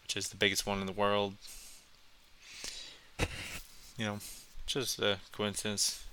which 0.03 0.17
is 0.17 0.29
the 0.29 0.37
biggest 0.37 0.67
one 0.67 0.81
in 0.81 0.87
the 0.87 0.93
world. 0.93 1.35
You 3.99 4.05
know, 4.05 4.19
just 4.67 4.99
a 4.99 5.19
coincidence. 5.33 6.05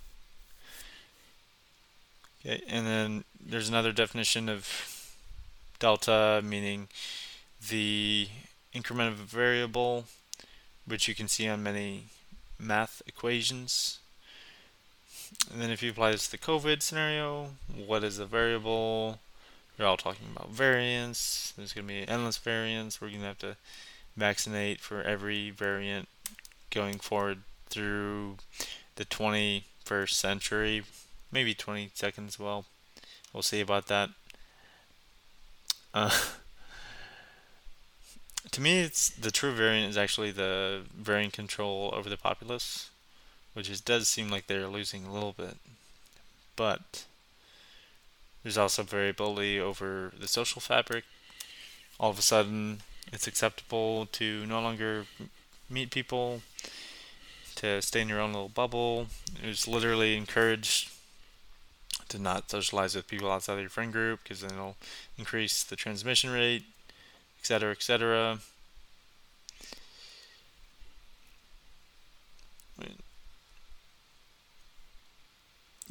Okay, 2.45 2.61
and 2.67 2.85
then 2.85 3.23
there's 3.39 3.69
another 3.69 3.91
definition 3.91 4.49
of 4.49 5.15
delta, 5.79 6.41
meaning 6.43 6.87
the 7.69 8.27
increment 8.73 9.13
of 9.13 9.19
a 9.19 9.23
variable, 9.23 10.05
which 10.85 11.07
you 11.07 11.15
can 11.15 11.27
see 11.27 11.47
on 11.47 11.63
many 11.63 12.05
math 12.59 13.01
equations. 13.07 13.99
And 15.51 15.61
then 15.61 15.69
if 15.69 15.83
you 15.83 15.91
apply 15.91 16.11
this 16.11 16.25
to 16.25 16.31
the 16.31 16.37
COVID 16.37 16.81
scenario, 16.81 17.49
what 17.85 18.03
is 18.03 18.17
the 18.17 18.25
variable? 18.25 19.19
We're 19.77 19.85
all 19.85 19.97
talking 19.97 20.27
about 20.35 20.49
variants. 20.49 21.53
There's 21.57 21.73
going 21.73 21.87
to 21.87 21.93
be 21.93 22.07
endless 22.07 22.37
variants. 22.37 23.01
We're 23.01 23.09
going 23.09 23.21
to 23.21 23.27
have 23.27 23.39
to 23.39 23.57
vaccinate 24.15 24.79
for 24.79 25.01
every 25.01 25.49
variant 25.49 26.07
going 26.69 26.99
forward 26.99 27.39
through 27.69 28.37
the 28.95 29.05
21st 29.05 30.09
century, 30.09 30.83
maybe 31.31 31.53
20 31.53 31.91
seconds. 31.93 32.39
well. 32.39 32.65
we'll 33.33 33.43
see 33.43 33.61
about 33.61 33.87
that. 33.87 34.09
Uh, 35.93 36.09
to 38.51 38.61
me, 38.61 38.81
it's 38.81 39.09
the 39.09 39.31
true 39.31 39.51
variant 39.51 39.89
is 39.89 39.97
actually 39.97 40.31
the 40.31 40.81
variant 40.95 41.33
control 41.33 41.91
over 41.95 42.09
the 42.09 42.17
populace, 42.17 42.89
which 43.53 43.69
is, 43.69 43.81
does 43.81 44.07
seem 44.07 44.29
like 44.29 44.47
they're 44.47 44.67
losing 44.67 45.05
a 45.05 45.13
little 45.13 45.33
bit. 45.33 45.57
But 46.55 47.05
there's 48.43 48.57
also 48.57 48.83
variability 48.83 49.59
over 49.59 50.11
the 50.19 50.27
social 50.27 50.61
fabric. 50.61 51.05
All 51.99 52.09
of 52.09 52.19
a 52.19 52.23
sudden, 52.23 52.81
it's 53.11 53.27
acceptable 53.27 54.07
to 54.13 54.45
no 54.45 54.59
longer 54.59 55.05
meet 55.69 55.91
people, 55.91 56.41
to 57.55 57.81
stay 57.81 58.01
in 58.01 58.09
your 58.09 58.19
own 58.19 58.33
little 58.33 58.49
bubble. 58.49 59.07
It 59.41 59.47
was 59.47 59.67
literally 59.67 60.17
encouraged 60.17 60.89
to 62.09 62.19
not 62.19 62.49
socialize 62.49 62.95
with 62.95 63.07
people 63.07 63.31
outside 63.31 63.53
of 63.53 63.61
your 63.61 63.69
friend 63.69 63.91
group 63.91 64.21
because 64.23 64.41
then 64.41 64.51
it'll 64.51 64.77
increase 65.17 65.63
the 65.63 65.75
transmission 65.75 66.31
rate, 66.31 66.63
etc., 67.39 67.71
etc. 67.71 68.39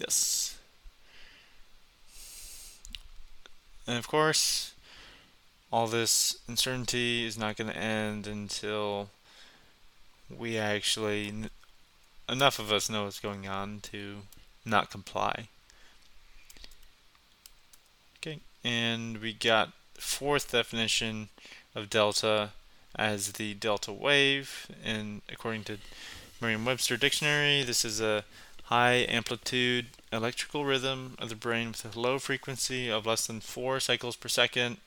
Yes. 0.03 0.59
And 3.87 3.97
of 3.97 4.09
course, 4.09 4.75
all 5.73 5.87
this 5.87 6.39
uncertainty 6.49 7.25
is 7.25 7.39
not 7.39 7.57
going 7.57 7.71
to 7.71 7.77
end 7.77 8.27
until 8.27 9.11
we 10.29 10.59
actually, 10.59 11.33
enough 12.29 12.59
of 12.59 12.73
us 12.73 12.91
know 12.91 13.05
what's 13.05 13.21
going 13.21 13.47
on 13.47 13.81
to 13.93 14.23
not 14.65 14.91
comply. 14.91 15.49
Okay, 18.19 18.41
and 18.65 19.19
we 19.19 19.33
got 19.33 19.73
fourth 19.95 20.51
definition 20.51 21.29
of 21.75 21.91
delta 21.91 22.51
as 22.97 23.33
the 23.33 23.55
delta 23.55 23.93
wave, 23.93 24.67
and 24.85 25.23
according 25.31 25.65
to 25.65 25.79
Merriam-Webster 26.41 26.97
dictionary, 26.97 27.63
this 27.63 27.85
is 27.85 28.01
a 28.01 28.25
high 28.73 29.05
amplitude 29.07 29.85
electrical 30.11 30.65
rhythm 30.65 31.15
of 31.19 31.29
the 31.29 31.35
brain 31.35 31.69
with 31.69 31.95
a 31.95 32.01
low 32.01 32.19
frequency 32.19 32.89
of 32.89 33.05
less 33.05 33.27
than 33.27 33.39
4 33.39 33.81
cycles 33.81 34.17
per 34.17 34.29
second 34.29 34.79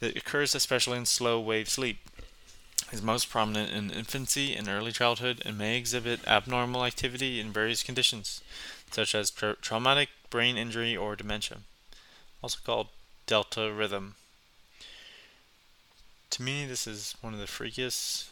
that 0.00 0.18
occurs 0.18 0.54
especially 0.54 0.98
in 0.98 1.06
slow 1.06 1.40
wave 1.40 1.70
sleep. 1.70 1.96
Is 2.92 3.00
most 3.00 3.30
prominent 3.30 3.72
in 3.72 3.90
infancy 3.90 4.54
and 4.54 4.68
early 4.68 4.92
childhood 4.92 5.42
and 5.46 5.56
may 5.56 5.78
exhibit 5.78 6.28
abnormal 6.28 6.84
activity 6.84 7.40
in 7.40 7.52
various 7.52 7.82
conditions, 7.82 8.42
such 8.90 9.14
as 9.14 9.30
tra- 9.30 9.56
traumatic 9.62 10.10
brain 10.28 10.58
injury 10.58 10.94
or 10.94 11.16
dementia, 11.16 11.60
also 12.42 12.58
called 12.66 12.88
delta 13.26 13.72
rhythm. 13.72 14.16
To 16.32 16.42
me, 16.42 16.66
this 16.66 16.86
is 16.86 17.14
one 17.22 17.32
of 17.32 17.40
the 17.40 17.46
freakiest 17.46 18.28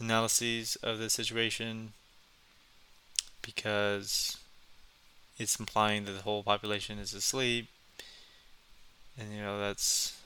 analyses 0.00 0.76
of 0.82 0.98
the 0.98 1.08
situation 1.08 1.92
because 3.44 4.38
it's 5.38 5.58
implying 5.58 6.04
that 6.04 6.12
the 6.12 6.22
whole 6.22 6.42
population 6.42 6.98
is 6.98 7.12
asleep 7.12 7.68
and 9.18 9.32
you 9.34 9.42
know 9.42 9.58
that's 9.58 10.16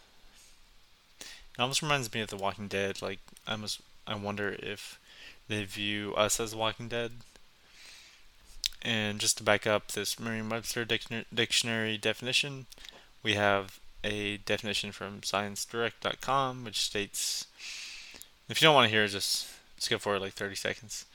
it 1.58 1.62
almost 1.62 1.82
reminds 1.82 2.12
me 2.14 2.20
of 2.20 2.30
The 2.30 2.36
Walking 2.36 2.68
Dead. 2.68 3.02
Like 3.02 3.18
I 3.46 3.52
almost 3.52 3.80
I 4.06 4.14
wonder 4.14 4.56
if 4.58 4.98
they 5.48 5.64
view 5.64 6.14
us 6.14 6.38
as 6.38 6.54
Walking 6.54 6.88
Dead. 6.88 7.12
And 8.80 9.18
just 9.18 9.38
to 9.38 9.42
back 9.42 9.66
up 9.66 9.88
this 9.88 10.20
Merriam-Webster 10.20 10.84
dictionary 10.84 11.98
definition, 11.98 12.66
we 13.24 13.34
have 13.34 13.80
a 14.04 14.36
definition 14.36 14.92
from 14.92 15.20
ScienceDirect.com, 15.20 16.64
which 16.64 16.78
states, 16.82 17.48
if 18.48 18.62
you 18.62 18.66
don't 18.66 18.76
want 18.76 18.88
to 18.88 18.94
hear 18.94 19.08
just 19.08 19.48
skip 19.78 20.00
forward 20.00 20.22
like 20.22 20.34
30 20.34 20.54
seconds. 20.54 21.06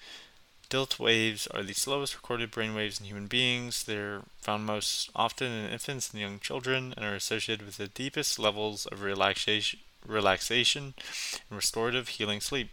Delta 0.74 1.04
waves 1.04 1.46
are 1.46 1.62
the 1.62 1.76
slowest 1.76 2.16
recorded 2.16 2.50
brain 2.50 2.74
waves 2.74 3.00
in 3.00 3.06
human 3.06 3.28
beings. 3.28 3.84
They're 3.84 4.24
found 4.40 4.66
most 4.66 5.12
often 5.16 5.52
in 5.52 5.70
infants 5.70 6.10
and 6.10 6.20
young 6.20 6.40
children 6.40 6.96
and 6.98 7.06
are 7.06 7.14
associated 7.14 7.64
with 7.64 7.78
the 7.78 7.90
deepest 7.90 8.40
levels 8.40 8.88
of 8.88 9.04
relaxation, 9.04 9.82
relaxation 10.04 10.96
and 11.48 11.56
restorative 11.56 12.08
healing 12.08 12.42
sleep. 12.42 12.72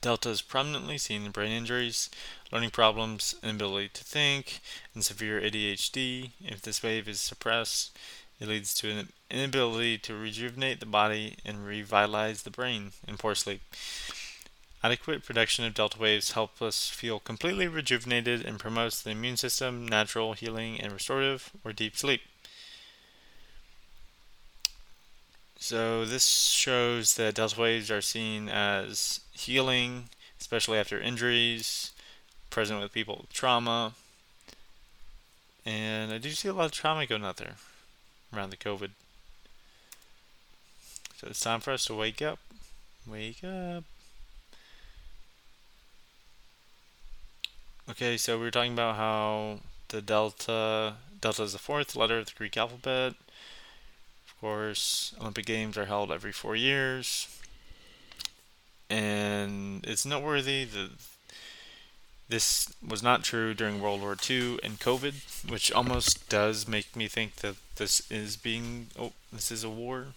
Delta 0.00 0.28
is 0.28 0.42
prominently 0.42 0.96
seen 0.96 1.26
in 1.26 1.32
brain 1.32 1.50
injuries, 1.50 2.08
learning 2.52 2.70
problems, 2.70 3.34
inability 3.42 3.90
to 3.94 4.04
think, 4.04 4.60
and 4.94 5.04
severe 5.04 5.40
ADHD. 5.40 6.30
If 6.40 6.62
this 6.62 6.84
wave 6.84 7.08
is 7.08 7.20
suppressed, 7.20 7.98
it 8.38 8.46
leads 8.46 8.74
to 8.74 8.90
an 8.92 9.08
inability 9.28 9.98
to 9.98 10.14
rejuvenate 10.14 10.78
the 10.78 10.86
body 10.86 11.36
and 11.44 11.66
revitalize 11.66 12.44
the 12.44 12.50
brain 12.50 12.92
in 13.08 13.16
poor 13.16 13.34
sleep. 13.34 13.60
Adequate 14.84 15.24
production 15.24 15.64
of 15.64 15.74
delta 15.74 15.98
waves 15.98 16.32
helps 16.32 16.60
us 16.60 16.88
feel 16.88 17.20
completely 17.20 17.68
rejuvenated 17.68 18.44
and 18.44 18.58
promotes 18.58 19.00
the 19.00 19.10
immune 19.10 19.36
system, 19.36 19.86
natural 19.86 20.32
healing, 20.32 20.80
and 20.80 20.92
restorative 20.92 21.50
or 21.64 21.72
deep 21.72 21.96
sleep. 21.96 22.22
So 25.56 26.04
this 26.04 26.26
shows 26.26 27.14
that 27.14 27.36
delta 27.36 27.60
waves 27.60 27.92
are 27.92 28.00
seen 28.00 28.48
as 28.48 29.20
healing, 29.30 30.08
especially 30.40 30.78
after 30.78 31.00
injuries, 31.00 31.92
present 32.50 32.80
with 32.80 32.92
people 32.92 33.18
with 33.20 33.32
trauma. 33.32 33.92
And 35.64 36.12
I 36.12 36.18
do 36.18 36.30
see 36.30 36.48
a 36.48 36.52
lot 36.52 36.66
of 36.66 36.72
trauma 36.72 37.06
going 37.06 37.24
out 37.24 37.36
there 37.36 37.54
around 38.34 38.50
the 38.50 38.56
COVID. 38.56 38.90
So 41.18 41.28
it's 41.28 41.38
time 41.38 41.60
for 41.60 41.70
us 41.70 41.84
to 41.84 41.94
wake 41.94 42.20
up. 42.20 42.40
Wake 43.06 43.44
up. 43.44 43.84
Okay, 47.92 48.16
so 48.16 48.38
we 48.38 48.44
were 48.44 48.50
talking 48.50 48.72
about 48.72 48.96
how 48.96 49.58
the 49.88 50.00
delta 50.00 50.94
delta 51.20 51.42
is 51.42 51.52
the 51.52 51.58
fourth 51.58 51.94
letter 51.94 52.20
of 52.20 52.24
the 52.24 52.32
Greek 52.38 52.56
alphabet. 52.56 53.12
Of 54.26 54.40
course, 54.40 55.14
Olympic 55.20 55.44
Games 55.44 55.76
are 55.76 55.84
held 55.84 56.10
every 56.10 56.32
four 56.32 56.56
years, 56.56 57.28
and 58.88 59.84
it's 59.86 60.06
noteworthy 60.06 60.64
that 60.64 60.92
this 62.30 62.72
was 62.82 63.02
not 63.02 63.24
true 63.24 63.52
during 63.52 63.78
World 63.78 64.00
War 64.00 64.16
II 64.18 64.58
and 64.62 64.80
COVID, 64.80 65.50
which 65.50 65.70
almost 65.70 66.30
does 66.30 66.66
make 66.66 66.96
me 66.96 67.08
think 67.08 67.36
that 67.36 67.56
this 67.76 68.10
is 68.10 68.38
being 68.38 68.86
oh 68.98 69.12
this 69.30 69.52
is 69.52 69.64
a 69.64 69.68
war 69.68 70.14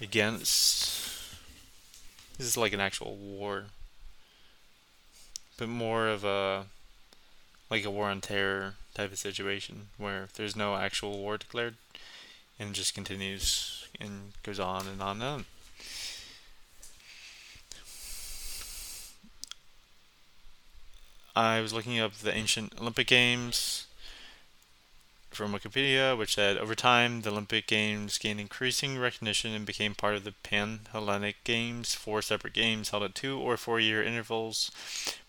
against. 0.00 1.02
This 2.38 2.46
is 2.46 2.56
like 2.56 2.72
an 2.72 2.80
actual 2.80 3.14
war 3.14 3.66
but 5.56 5.68
more 5.68 6.08
of 6.08 6.24
a 6.24 6.66
like 7.70 7.84
a 7.84 7.90
war 7.90 8.08
on 8.08 8.20
terror 8.20 8.74
type 8.94 9.12
of 9.12 9.18
situation 9.18 9.88
where 9.98 10.28
there's 10.36 10.56
no 10.56 10.76
actual 10.76 11.18
war 11.18 11.36
declared 11.36 11.74
and 12.58 12.74
just 12.74 12.94
continues 12.94 13.88
and 14.00 14.32
goes 14.42 14.60
on 14.60 14.86
and 14.86 15.02
on 15.02 15.20
and 15.20 15.24
on. 15.24 15.44
I 21.34 21.60
was 21.60 21.72
looking 21.72 21.98
up 21.98 22.14
the 22.14 22.34
ancient 22.34 22.72
Olympic 22.80 23.06
Games 23.06 23.85
from 25.36 25.52
Wikipedia, 25.52 26.16
which 26.16 26.34
said 26.34 26.56
over 26.56 26.74
time 26.74 27.20
the 27.20 27.30
Olympic 27.30 27.66
Games 27.66 28.16
gained 28.16 28.40
increasing 28.40 28.98
recognition 28.98 29.52
and 29.52 29.66
became 29.66 29.94
part 29.94 30.16
of 30.16 30.24
the 30.24 30.32
Pan 30.32 30.80
Hellenic 30.90 31.44
Games, 31.44 31.94
four 31.94 32.22
separate 32.22 32.54
games 32.54 32.88
held 32.88 33.02
at 33.02 33.14
two 33.14 33.38
or 33.38 33.56
four 33.56 33.78
year 33.78 34.02
intervals, 34.02 34.70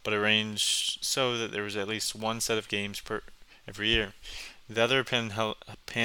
but 0.04 0.14
arranged 0.14 1.04
so 1.04 1.38
that 1.38 1.52
there 1.52 1.64
was 1.64 1.76
at 1.76 1.90
least 1.90 2.16
one 2.16 2.40
set 2.40 2.58
of 2.58 2.70
games 2.70 3.02
per 3.02 3.22
every 3.68 3.90
year. 3.90 4.14
The 4.70 4.84
other 4.84 5.04
Pan 5.04 5.30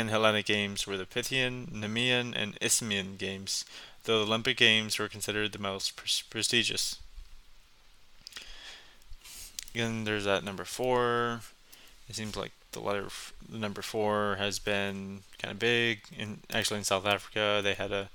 Hellenic 0.08 0.46
Games 0.46 0.86
were 0.86 0.96
the 0.96 1.06
Pythian, 1.06 1.68
Nemean, 1.72 2.32
and 2.36 2.58
Isthmian 2.60 3.16
Games, 3.16 3.64
though 4.04 4.18
the 4.18 4.26
Olympic 4.26 4.56
Games 4.56 4.98
were 4.98 5.08
considered 5.08 5.52
the 5.52 5.58
most 5.58 5.96
pre- 5.96 6.10
prestigious. 6.28 6.98
Again, 9.74 10.04
there's 10.04 10.24
that 10.24 10.44
number 10.44 10.64
four. 10.64 11.40
It 12.08 12.16
seems 12.16 12.36
like 12.36 12.52
the 12.72 12.80
letter 12.80 13.08
the 13.48 13.58
number 13.58 13.82
four 13.82 14.36
has 14.36 14.58
been 14.58 15.20
kind 15.38 15.52
of 15.52 15.58
big. 15.58 16.00
In 16.16 16.40
actually 16.52 16.78
in 16.78 16.84
South 16.84 17.06
Africa, 17.06 17.60
they 17.62 17.74
had 17.74 17.92
a 17.92 18.08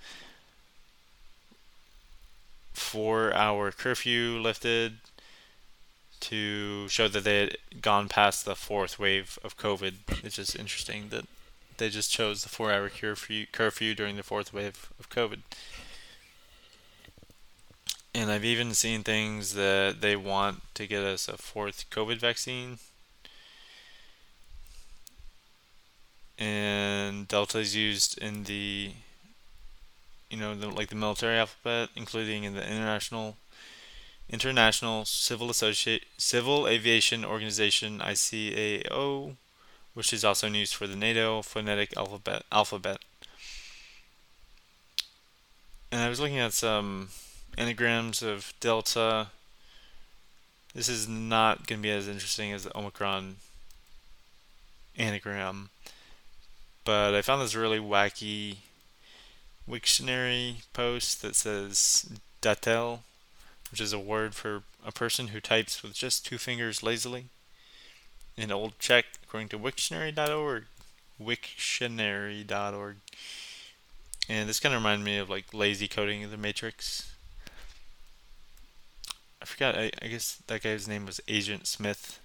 four-hour 2.73 3.71
curfew 3.71 4.37
lifted 4.39 4.97
to 6.19 6.87
show 6.87 7.07
that 7.07 7.23
they 7.23 7.39
had 7.39 7.57
gone 7.81 8.07
past 8.07 8.45
the 8.45 8.55
fourth 8.55 8.99
wave 8.99 9.37
of 9.43 9.57
COVID. 9.57 9.93
It's 10.23 10.35
just 10.35 10.55
interesting 10.55 11.09
that 11.09 11.25
they 11.77 11.89
just 11.89 12.11
chose 12.11 12.43
the 12.43 12.49
four-hour 12.49 12.89
curfew 12.89 13.45
curfew 13.51 13.93
during 13.95 14.15
the 14.15 14.23
fourth 14.23 14.53
wave 14.53 14.89
of 14.99 15.09
COVID. 15.09 15.39
And 18.13 18.31
I've 18.31 18.45
even 18.45 18.73
seen 18.73 19.03
things 19.03 19.53
that 19.53 20.01
they 20.01 20.15
want 20.15 20.61
to 20.73 20.87
get 20.87 21.03
us 21.03 21.27
a 21.27 21.37
fourth 21.37 21.87
COVID 21.91 22.17
vaccine 22.17 22.79
and 26.37 27.27
delta 27.27 27.59
is 27.59 27.75
used 27.75 28.17
in 28.19 28.43
the 28.43 28.91
you 30.29 30.37
know 30.37 30.55
the, 30.55 30.67
like 30.67 30.89
the 30.89 30.95
military 30.95 31.37
alphabet 31.37 31.89
including 31.95 32.43
in 32.43 32.53
the 32.53 32.61
international 32.61 33.37
international 34.29 35.05
civil 35.05 35.49
associate 35.49 36.03
civil 36.17 36.67
aviation 36.67 37.23
organization 37.25 37.99
ICAO 37.99 39.35
which 39.97 40.13
is 40.13 40.23
also 40.23 40.45
used 40.45 40.75
for 40.75 40.85
the 40.85 40.95
NATO 40.95 41.41
phonetic 41.41 41.97
alphabet 41.97 42.43
alphabet. 42.51 42.99
And 45.91 46.01
I 46.01 46.07
was 46.07 46.19
looking 46.19 46.37
at 46.37 46.53
some 46.53 47.09
anagrams 47.57 48.21
of 48.21 48.53
delta. 48.59 49.29
This 50.75 50.87
is 50.87 51.07
not 51.07 51.65
going 51.65 51.79
to 51.79 51.83
be 51.83 51.89
as 51.89 52.07
interesting 52.07 52.51
as 52.51 52.63
the 52.63 52.77
Omicron 52.77 53.37
anagram 54.99 55.71
but 56.87 57.13
I 57.13 57.21
found 57.21 57.41
this 57.41 57.53
really 57.53 57.79
wacky 57.79 58.59
Wiktionary 59.69 60.63
post 60.71 61.21
that 61.21 61.35
says 61.35 62.09
datel, 62.41 62.99
which 63.69 63.81
is 63.81 63.91
a 63.91 63.99
word 63.99 64.33
for 64.33 64.63
a 64.85 64.93
person 64.93 65.27
who 65.27 65.41
types 65.41 65.83
with 65.83 65.93
just 65.93 66.25
two 66.25 66.37
fingers 66.37 66.81
lazily. 66.81 67.25
In 68.37 68.53
Old 68.53 68.79
Czech, 68.79 69.03
according 69.21 69.49
to 69.49 69.59
Wiktionary.org, 69.59 70.63
Wiktionary.org. 71.21 72.95
And 74.29 74.47
this 74.47 74.61
kind 74.61 74.73
of 74.73 74.79
reminded 74.79 75.03
me 75.03 75.17
of 75.17 75.29
like 75.29 75.53
lazy 75.53 75.89
coding 75.89 76.23
of 76.23 76.31
the 76.31 76.37
Matrix. 76.37 77.11
I 79.41 79.45
forgot, 79.45 79.75
I, 79.75 79.91
I 80.01 80.07
guess 80.07 80.41
that 80.47 80.63
guy's 80.63 80.87
name 80.87 81.05
was 81.05 81.19
Agent 81.27 81.67
Smith, 81.67 82.21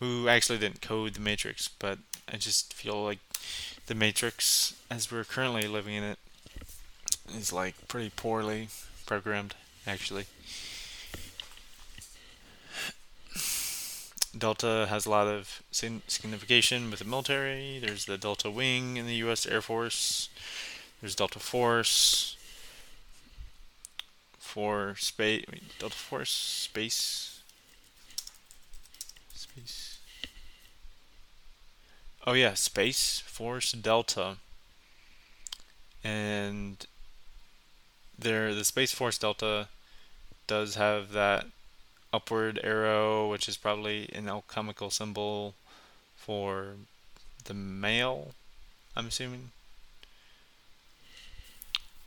who 0.00 0.28
actually 0.28 0.58
didn't 0.58 0.82
code 0.82 1.14
the 1.14 1.20
Matrix, 1.20 1.66
but 1.66 1.98
I 2.30 2.36
just 2.36 2.74
feel 2.74 3.02
like 3.02 3.20
the 3.88 3.94
Matrix, 3.94 4.74
as 4.90 5.10
we're 5.10 5.24
currently 5.24 5.66
living 5.66 5.94
in 5.94 6.04
it, 6.04 6.18
is 7.34 7.52
like 7.54 7.88
pretty 7.88 8.10
poorly 8.14 8.68
programmed, 9.06 9.54
actually. 9.86 10.26
Delta 14.36 14.86
has 14.90 15.06
a 15.06 15.10
lot 15.10 15.26
of 15.26 15.62
signification 15.70 16.90
with 16.90 16.98
the 17.00 17.06
military. 17.06 17.78
There's 17.78 18.04
the 18.04 18.18
Delta 18.18 18.50
Wing 18.50 18.98
in 18.98 19.06
the 19.06 19.14
U.S. 19.16 19.46
Air 19.46 19.62
Force. 19.62 20.28
There's 21.00 21.14
Delta 21.14 21.38
Force 21.38 22.36
for 24.38 24.96
space. 24.96 25.46
Delta 25.78 25.96
Force 25.96 26.30
space. 26.30 27.40
Space. 29.34 29.87
Oh 32.28 32.34
yeah, 32.34 32.52
Space 32.52 33.20
Force 33.20 33.72
Delta. 33.72 34.36
And 36.04 36.84
there 38.18 38.54
the 38.54 38.66
Space 38.66 38.92
Force 38.92 39.16
Delta 39.16 39.68
does 40.46 40.74
have 40.74 41.12
that 41.12 41.46
upward 42.12 42.60
arrow, 42.62 43.30
which 43.30 43.48
is 43.48 43.56
probably 43.56 44.10
an 44.12 44.28
alchemical 44.28 44.90
symbol 44.90 45.54
for 46.16 46.74
the 47.46 47.54
male, 47.54 48.34
I'm 48.94 49.06
assuming. 49.06 49.52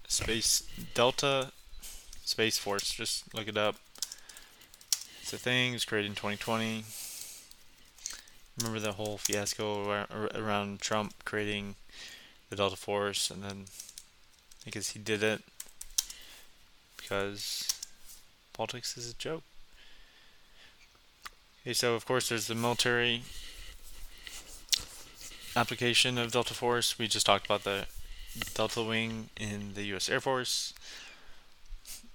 Space 0.07 0.61
Delta 0.93 1.51
Space 2.25 2.59
Force, 2.59 2.91
just 2.91 3.33
look 3.33 3.47
it 3.47 3.57
up. 3.57 3.77
It's 5.23 5.33
a 5.33 5.39
thing, 5.39 5.71
it 5.71 5.77
was 5.77 5.85
created 5.85 6.09
in 6.09 6.15
2020 6.15 6.83
remember 8.57 8.79
the 8.79 8.93
whole 8.93 9.17
fiasco 9.17 10.05
around 10.35 10.81
Trump 10.81 11.13
creating 11.25 11.75
the 12.49 12.55
Delta 12.55 12.75
Force, 12.75 13.29
and 13.29 13.43
then 13.43 13.65
because 14.65 14.89
he 14.89 14.99
did 14.99 15.23
it 15.23 15.41
because 16.97 17.67
politics 18.53 18.97
is 18.97 19.09
a 19.09 19.15
joke. 19.15 19.43
Okay, 21.63 21.73
so 21.73 21.93
of 21.93 22.05
course 22.05 22.29
there's 22.29 22.47
the 22.47 22.55
military 22.55 23.23
application 25.55 26.17
of 26.17 26.31
Delta 26.31 26.53
Force. 26.53 26.97
We 26.97 27.07
just 27.07 27.25
talked 27.25 27.45
about 27.45 27.63
the 27.63 27.85
Delta 28.53 28.81
Wing 28.81 29.29
in 29.39 29.73
the 29.73 29.83
U.S. 29.85 30.09
Air 30.09 30.21
Force. 30.21 30.73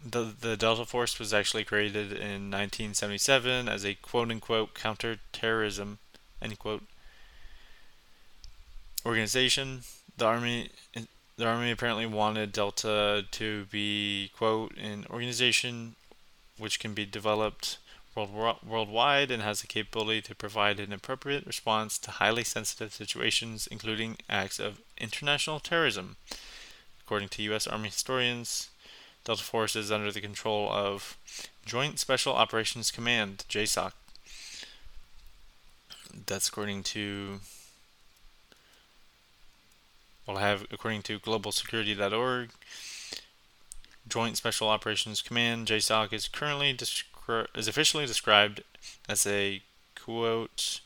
The, 0.05 0.33
the 0.40 0.57
Delta 0.57 0.85
Force 0.85 1.18
was 1.18 1.35
actually 1.35 1.64
created 1.64 2.12
in 2.12 2.51
1977 2.51 3.68
as 3.68 3.85
a 3.85 3.94
quote 3.94 4.31
unquote 4.31 4.75
counterterrorism 4.75 5.99
End 6.40 6.59
quote. 6.59 6.83
Organization: 9.05 9.83
The 10.16 10.27
army. 10.27 10.70
The 11.37 11.46
army 11.46 11.70
apparently 11.70 12.07
wanted 12.07 12.53
Delta 12.53 13.27
to 13.31 13.66
be 13.66 14.31
quote 14.35 14.75
an 14.79 15.05
organization 15.11 15.96
which 16.57 16.81
can 16.81 16.94
be 16.94 17.05
developed 17.05 17.77
world, 18.16 18.57
worldwide 18.66 19.31
and 19.31 19.42
has 19.42 19.61
the 19.61 19.66
capability 19.66 20.22
to 20.22 20.35
provide 20.35 20.81
an 20.81 20.92
appropriate 20.92 21.46
response 21.46 21.99
to 21.99 22.12
highly 22.12 22.44
sensitive 22.44 22.94
situations, 22.94 23.66
including 23.70 24.16
acts 24.29 24.59
of 24.59 24.81
international 24.99 25.61
terrorism. 25.61 26.16
According 27.05 27.29
to 27.31 27.42
U.S. 27.42 27.66
Army 27.66 27.88
historians, 27.88 28.70
Delta 29.25 29.42
Force 29.42 29.77
is 29.77 29.92
under 29.92 30.11
the 30.11 30.20
control 30.20 30.70
of 30.72 31.16
Joint 31.64 31.99
Special 31.99 32.35
Operations 32.35 32.90
Command, 32.90 33.44
JSOC, 33.49 33.92
that's 36.26 36.48
according 36.48 36.83
to 36.85 37.40
well, 40.26 40.38
I 40.38 40.40
have 40.40 40.66
according 40.70 41.02
to 41.02 41.20
globalsecurity.org. 41.20 42.50
Joint 44.09 44.37
Special 44.37 44.68
Operations 44.68 45.22
Command 45.22 45.66
JSOC 45.66 46.12
is 46.12 46.29
currently 46.29 46.74
descri- 46.74 47.46
is 47.57 47.68
officially 47.68 48.07
described 48.07 48.62
as 49.09 49.26
a 49.26 49.62
quote 49.94 50.81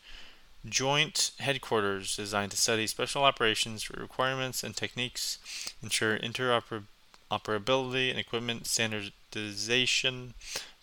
joint 0.68 1.32
headquarters 1.38 2.16
designed 2.16 2.50
to 2.50 2.56
study 2.56 2.86
special 2.86 3.24
operations 3.24 3.90
requirements 3.90 4.62
and 4.62 4.76
techniques, 4.76 5.38
ensure 5.82 6.18
interoperability 6.18 8.10
and 8.10 8.18
equipment 8.18 8.66
standardization, 8.66 10.34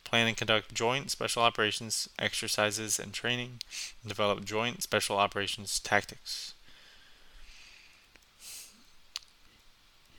plan 0.07 0.27
and 0.27 0.37
conduct 0.37 0.73
joint 0.73 1.11
special 1.11 1.43
operations 1.43 2.07
exercises 2.17 2.97
and 2.97 3.13
training, 3.13 3.59
and 4.01 4.09
develop 4.09 4.45
joint 4.45 4.81
special 4.81 5.17
operations 5.17 5.79
tactics. 5.79 6.53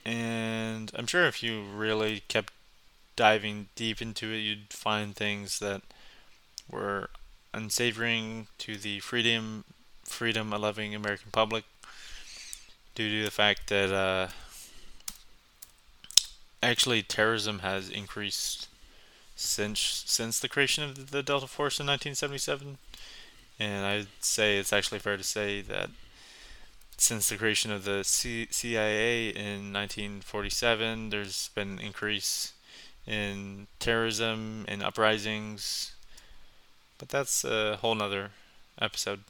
And 0.05 0.91
I'm 0.95 1.07
sure 1.07 1.27
if 1.27 1.43
you 1.43 1.63
really 1.63 2.23
kept 2.29 2.53
diving 3.17 3.69
deep 3.75 4.01
into 4.01 4.31
it, 4.33 4.39
you'd 4.39 4.73
find 4.73 5.17
things 5.17 5.59
that 5.59 5.83
were 6.71 7.11
unsavoring 7.53 8.47
to 8.59 8.77
the 8.77 9.01
freedom 9.01 9.65
freedom 10.05 10.51
loving 10.51 10.95
American 10.95 11.31
public 11.31 11.65
due 12.95 13.11
to 13.11 13.25
the 13.25 13.31
fact 13.31 13.69
that 13.69 13.93
uh, 13.93 14.29
actually 16.63 17.03
terrorism 17.03 17.61
has 17.61 17.91
increased 17.91 18.69
since 19.39 20.03
since 20.05 20.41
the 20.41 20.49
creation 20.49 20.83
of 20.83 21.13
the 21.13 21.23
Delta 21.23 21.47
Force 21.47 21.79
in 21.79 21.87
1977, 21.87 22.77
and 23.61 23.87
I'd 23.87 24.09
say 24.21 24.59
it's 24.59 24.73
actually 24.73 24.99
fair 24.99 25.17
to 25.17 25.23
say 25.23 25.63
that 25.63 25.91
since 26.97 27.29
the 27.29 27.37
creation 27.37 27.71
of 27.71 27.85
the 27.85 28.03
C- 28.03 28.49
CIA 28.51 29.29
in 29.29 29.73
1947, 29.73 31.11
there's 31.11 31.51
been 31.55 31.75
an 31.75 31.79
increase 31.79 32.53
in 33.07 33.69
terrorism 33.79 34.65
and 34.67 34.83
uprisings, 34.83 35.93
but 36.99 37.09
that's 37.09 37.45
a 37.45 37.77
whole 37.77 37.95
nother 37.95 38.33
episode. 38.81 39.21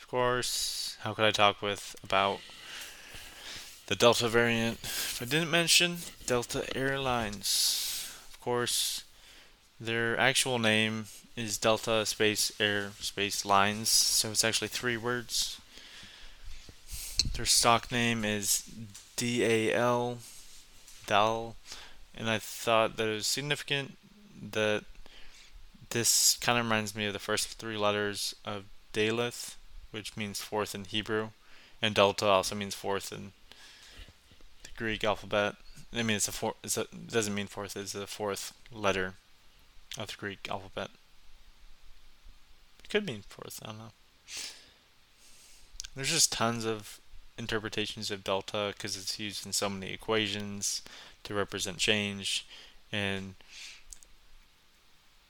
Of 0.00 0.08
course, 0.08 0.96
how 1.00 1.12
could 1.12 1.26
I 1.26 1.30
talk 1.30 1.60
with 1.60 1.94
about 2.02 2.40
the 3.86 3.94
Delta 3.94 4.28
variant 4.28 4.78
if 4.82 5.20
I 5.20 5.26
didn't 5.26 5.50
mention 5.50 5.98
Delta 6.26 6.64
Airlines? 6.74 7.87
Course, 8.40 9.04
their 9.80 10.18
actual 10.18 10.58
name 10.58 11.06
is 11.36 11.58
Delta 11.58 12.04
Space 12.04 12.50
Air 12.58 12.90
Space 12.98 13.44
Lines, 13.44 13.88
so 13.88 14.30
it's 14.30 14.44
actually 14.44 14.68
three 14.68 14.96
words. 14.96 15.60
Their 17.34 17.46
stock 17.46 17.92
name 17.92 18.24
is 18.24 18.64
DAL, 19.16 20.18
DAL, 21.06 21.56
and 22.16 22.28
I 22.28 22.38
thought 22.38 22.96
that 22.96 23.08
it 23.08 23.14
was 23.14 23.26
significant 23.26 23.96
that 24.50 24.84
this 25.90 26.36
kind 26.40 26.58
of 26.58 26.64
reminds 26.64 26.94
me 26.94 27.06
of 27.06 27.12
the 27.12 27.18
first 27.18 27.48
three 27.48 27.76
letters 27.76 28.34
of 28.44 28.64
Daleth, 28.92 29.54
which 29.90 30.16
means 30.16 30.40
fourth 30.40 30.74
in 30.74 30.84
Hebrew, 30.84 31.30
and 31.80 31.94
Delta 31.94 32.26
also 32.26 32.54
means 32.54 32.74
fourth 32.74 33.12
in 33.12 33.32
the 34.64 34.70
Greek 34.76 35.04
alphabet. 35.04 35.54
I 35.94 36.02
mean, 36.02 36.16
it's 36.16 36.28
a 36.28 36.32
four. 36.32 36.54
It's 36.62 36.76
a, 36.76 36.82
it 36.82 37.08
doesn't 37.08 37.34
mean 37.34 37.46
fourth. 37.46 37.76
It's 37.76 37.92
the 37.92 38.06
fourth 38.06 38.52
letter 38.72 39.14
of 39.98 40.08
the 40.08 40.14
Greek 40.16 40.48
alphabet. 40.50 40.90
It 42.84 42.90
could 42.90 43.06
mean 43.06 43.22
fourth. 43.28 43.60
I 43.62 43.68
don't 43.68 43.78
know. 43.78 43.92
there's 45.94 46.10
just 46.10 46.32
tons 46.32 46.64
of 46.64 47.00
interpretations 47.38 48.10
of 48.10 48.24
delta 48.24 48.72
because 48.76 48.96
it's 48.96 49.18
used 49.18 49.46
in 49.46 49.52
so 49.52 49.68
many 49.68 49.92
equations 49.92 50.82
to 51.24 51.34
represent 51.34 51.78
change 51.78 52.46
and 52.90 53.34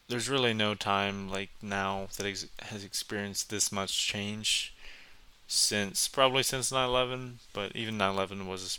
there's 0.08 0.28
really 0.28 0.54
no 0.54 0.74
time 0.74 1.30
like 1.30 1.50
now 1.60 2.08
that 2.16 2.26
ex- 2.26 2.46
has 2.60 2.82
experienced 2.82 3.50
this 3.50 3.70
much 3.70 4.06
change 4.06 4.74
since 5.46 6.08
probably 6.08 6.42
since 6.42 6.70
9/11 6.70 7.34
but 7.52 7.74
even 7.76 7.98
9/11 7.98 8.46
was 8.46 8.78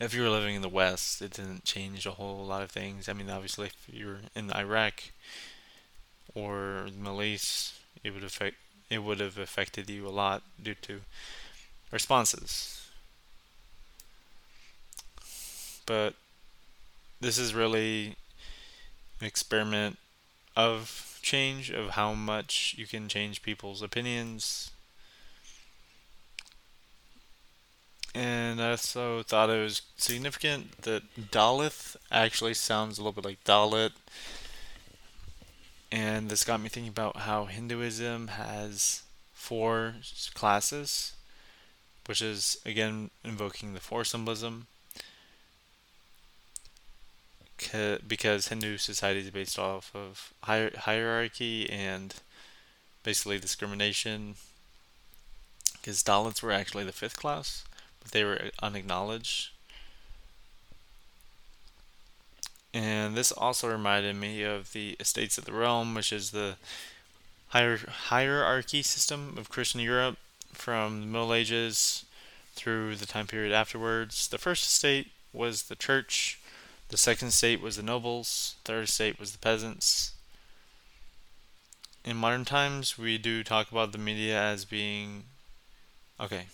if 0.00 0.14
you 0.14 0.22
were 0.22 0.30
living 0.30 0.54
in 0.56 0.62
the 0.62 0.68
west 0.68 1.22
it 1.22 1.32
didn't 1.32 1.64
change 1.64 2.06
a 2.06 2.12
whole 2.12 2.44
lot 2.44 2.62
of 2.62 2.70
things 2.70 3.08
i 3.08 3.12
mean 3.12 3.30
obviously 3.30 3.66
if 3.66 3.88
you're 3.92 4.20
in 4.34 4.52
Iraq 4.52 5.12
or 6.34 6.84
the 6.86 6.98
Middle 6.98 7.22
East 7.22 7.74
it 8.02 8.12
would 8.14 8.24
affect 8.24 8.56
it 8.88 8.98
would 9.00 9.20
have 9.20 9.38
affected 9.38 9.88
you 9.88 10.06
a 10.06 10.10
lot 10.10 10.42
due 10.62 10.74
to 10.74 11.00
responses 11.92 12.88
but 15.86 16.14
this 17.20 17.38
is 17.38 17.54
really 17.54 18.16
an 19.20 19.26
experiment 19.26 19.98
of 20.56 21.18
change, 21.22 21.70
of 21.70 21.90
how 21.90 22.14
much 22.14 22.74
you 22.78 22.86
can 22.86 23.08
change 23.08 23.42
people's 23.42 23.82
opinions. 23.82 24.70
And 28.14 28.60
I 28.60 28.72
also 28.72 29.22
thought 29.22 29.50
it 29.50 29.62
was 29.62 29.82
significant 29.96 30.82
that 30.82 31.02
Daleth 31.14 31.96
actually 32.10 32.54
sounds 32.54 32.98
a 32.98 33.02
little 33.02 33.12
bit 33.12 33.24
like 33.24 33.44
Dalit. 33.44 33.92
And 35.92 36.28
this 36.28 36.44
got 36.44 36.60
me 36.60 36.68
thinking 36.68 36.90
about 36.90 37.18
how 37.18 37.46
Hinduism 37.46 38.28
has 38.28 39.02
four 39.32 39.94
classes, 40.34 41.14
which 42.06 42.20
is 42.20 42.58
again 42.66 43.10
invoking 43.24 43.74
the 43.74 43.80
four 43.80 44.04
symbolism 44.04 44.66
because 48.08 48.48
Hindu 48.48 48.78
society 48.78 49.20
is 49.20 49.30
based 49.30 49.58
off 49.58 49.92
of 49.94 50.32
hierarchy 50.42 51.68
and 51.68 52.14
basically 53.02 53.38
discrimination. 53.38 54.36
Because 55.74 56.02
Dalits 56.02 56.42
were 56.42 56.52
actually 56.52 56.84
the 56.84 56.92
fifth 56.92 57.16
class, 57.16 57.64
they 58.12 58.24
were 58.24 58.50
unacknowledged. 58.62 59.50
And 62.72 63.16
this 63.16 63.32
also 63.32 63.68
reminded 63.68 64.14
me 64.16 64.42
of 64.42 64.72
the 64.72 64.96
Estates 65.00 65.38
of 65.38 65.44
the 65.44 65.52
Realm, 65.52 65.94
which 65.94 66.12
is 66.12 66.30
the 66.30 66.56
hier- 67.52 67.88
hierarchy 68.08 68.82
system 68.82 69.34
of 69.36 69.48
Christian 69.48 69.80
Europe 69.80 70.18
from 70.52 71.00
the 71.00 71.06
Middle 71.06 71.34
Ages 71.34 72.04
through 72.54 72.96
the 72.96 73.06
time 73.06 73.26
period 73.26 73.52
afterwards. 73.52 74.28
The 74.28 74.38
first 74.38 74.64
estate 74.64 75.10
was 75.32 75.64
the 75.64 75.76
church, 75.76 76.38
the 76.88 76.96
second 76.96 77.28
estate 77.28 77.60
was 77.60 77.76
the 77.76 77.82
nobles, 77.82 78.56
third 78.64 78.84
estate 78.84 79.18
was 79.18 79.32
the 79.32 79.38
peasants. 79.38 80.12
In 82.04 82.16
modern 82.16 82.44
times, 82.44 82.96
we 82.96 83.18
do 83.18 83.42
talk 83.44 83.70
about 83.70 83.92
the 83.92 83.98
media 83.98 84.40
as 84.40 84.64
being 84.64 85.24
okay. 86.18 86.46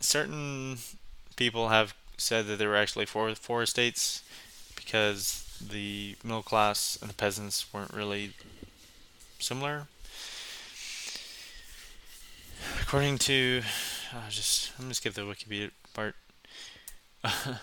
Certain 0.00 0.78
people 1.36 1.68
have 1.68 1.94
said 2.16 2.46
that 2.46 2.58
there 2.58 2.68
were 2.68 2.76
actually 2.76 3.06
four 3.06 3.34
four 3.34 3.62
estates 3.62 4.22
because 4.74 5.46
the 5.60 6.16
middle 6.22 6.42
class 6.42 6.98
and 7.00 7.10
the 7.10 7.14
peasants 7.14 7.72
weren't 7.72 7.92
really 7.92 8.32
similar. 9.38 9.86
According 12.80 13.18
to, 13.18 13.62
uh, 14.14 14.28
just 14.28 14.72
I'm 14.78 14.88
just 14.88 15.02
give 15.02 15.14
the 15.14 15.22
Wikipedia 15.22 15.70
part. 15.94 16.14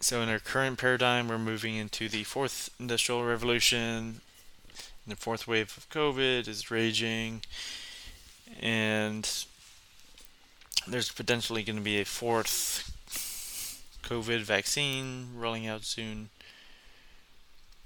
so 0.00 0.20
in 0.20 0.28
our 0.28 0.38
current 0.38 0.78
paradigm, 0.78 1.28
we're 1.28 1.38
moving 1.38 1.76
into 1.76 2.08
the 2.08 2.24
fourth 2.24 2.70
industrial 2.78 3.24
revolution. 3.24 4.20
The 5.06 5.16
fourth 5.16 5.46
wave 5.46 5.74
of 5.76 5.88
COVID 5.90 6.48
is 6.48 6.70
raging, 6.70 7.42
and 8.60 9.28
there's 10.86 11.10
potentially 11.10 11.62
going 11.62 11.76
to 11.76 11.82
be 11.82 12.00
a 12.00 12.04
fourth 12.04 12.90
COVID 14.02 14.40
vaccine 14.42 15.28
rolling 15.36 15.66
out 15.66 15.84
soon. 15.84 16.30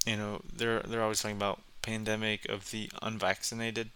You 0.07 0.17
know, 0.17 0.41
they're 0.55 0.81
they're 0.81 1.03
always 1.03 1.21
talking 1.21 1.37
about 1.37 1.61
pandemic 1.83 2.49
of 2.49 2.71
the 2.71 2.91
unvaccinated. 3.03 3.91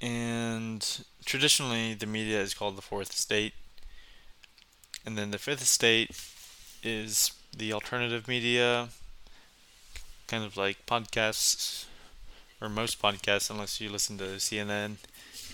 And 0.00 1.04
traditionally, 1.24 1.94
the 1.94 2.06
media 2.06 2.40
is 2.40 2.54
called 2.54 2.76
the 2.76 2.82
fourth 2.82 3.12
state. 3.12 3.54
And 5.04 5.16
then 5.16 5.30
the 5.30 5.38
fifth 5.38 5.64
state 5.64 6.10
is 6.82 7.32
the 7.56 7.72
alternative 7.72 8.28
media, 8.28 8.88
kind 10.26 10.44
of 10.44 10.56
like 10.56 10.84
podcasts, 10.86 11.86
or 12.60 12.68
most 12.68 13.00
podcasts, 13.00 13.50
unless 13.50 13.80
you 13.80 13.88
listen 13.88 14.18
to 14.18 14.24
CNN 14.38 14.96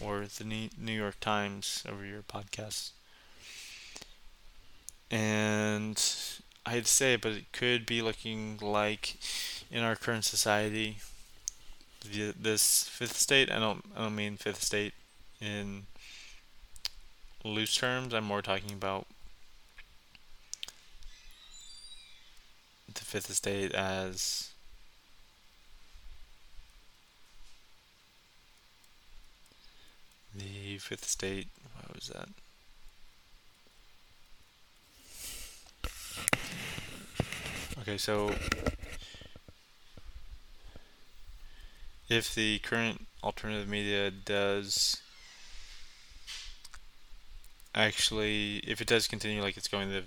or 0.05 0.27
the 0.27 0.45
New 0.45 0.93
York 0.93 1.21
Times 1.21 1.85
over 1.89 2.05
your 2.05 2.23
podcast. 2.23 2.91
And 5.11 6.03
I 6.65 6.71
hate 6.71 6.85
to 6.85 6.91
say 6.91 7.17
but 7.17 7.33
it 7.33 7.53
could 7.53 7.87
be 7.87 8.03
looking 8.03 8.59
like 8.61 9.17
in 9.71 9.83
our 9.83 9.97
current 9.97 10.25
society 10.25 10.99
this 12.05 12.85
fifth 12.85 13.17
state. 13.17 13.51
I 13.51 13.59
don't 13.59 13.85
I 13.97 14.03
don't 14.03 14.17
mean 14.17 14.37
fifth 14.37 14.63
state 14.63 14.95
in 15.41 15.85
loose 17.45 17.77
terms. 17.77 18.15
I'm 18.15 18.25
more 18.25 18.43
talking 18.43 18.73
about 18.73 19.07
the 22.93 23.05
fifth 23.05 23.31
estate 23.31 23.73
as 23.73 24.51
the 30.35 30.72
fifth 30.83 31.05
State. 31.05 31.49
What 31.77 31.95
was 31.95 32.09
that? 32.09 32.29
Okay, 37.81 37.97
so 37.97 38.35
if 42.09 42.35
the 42.35 42.59
current 42.61 43.07
alternative 43.25 43.69
media 43.69 44.11
does 44.11 45.01
actually, 47.75 48.59
if 48.59 48.81
it 48.81 48.87
does 48.87 49.09
continue 49.09 49.41
like 49.41 49.57
it's 49.57 49.69
going, 49.69 49.91
the 49.91 50.05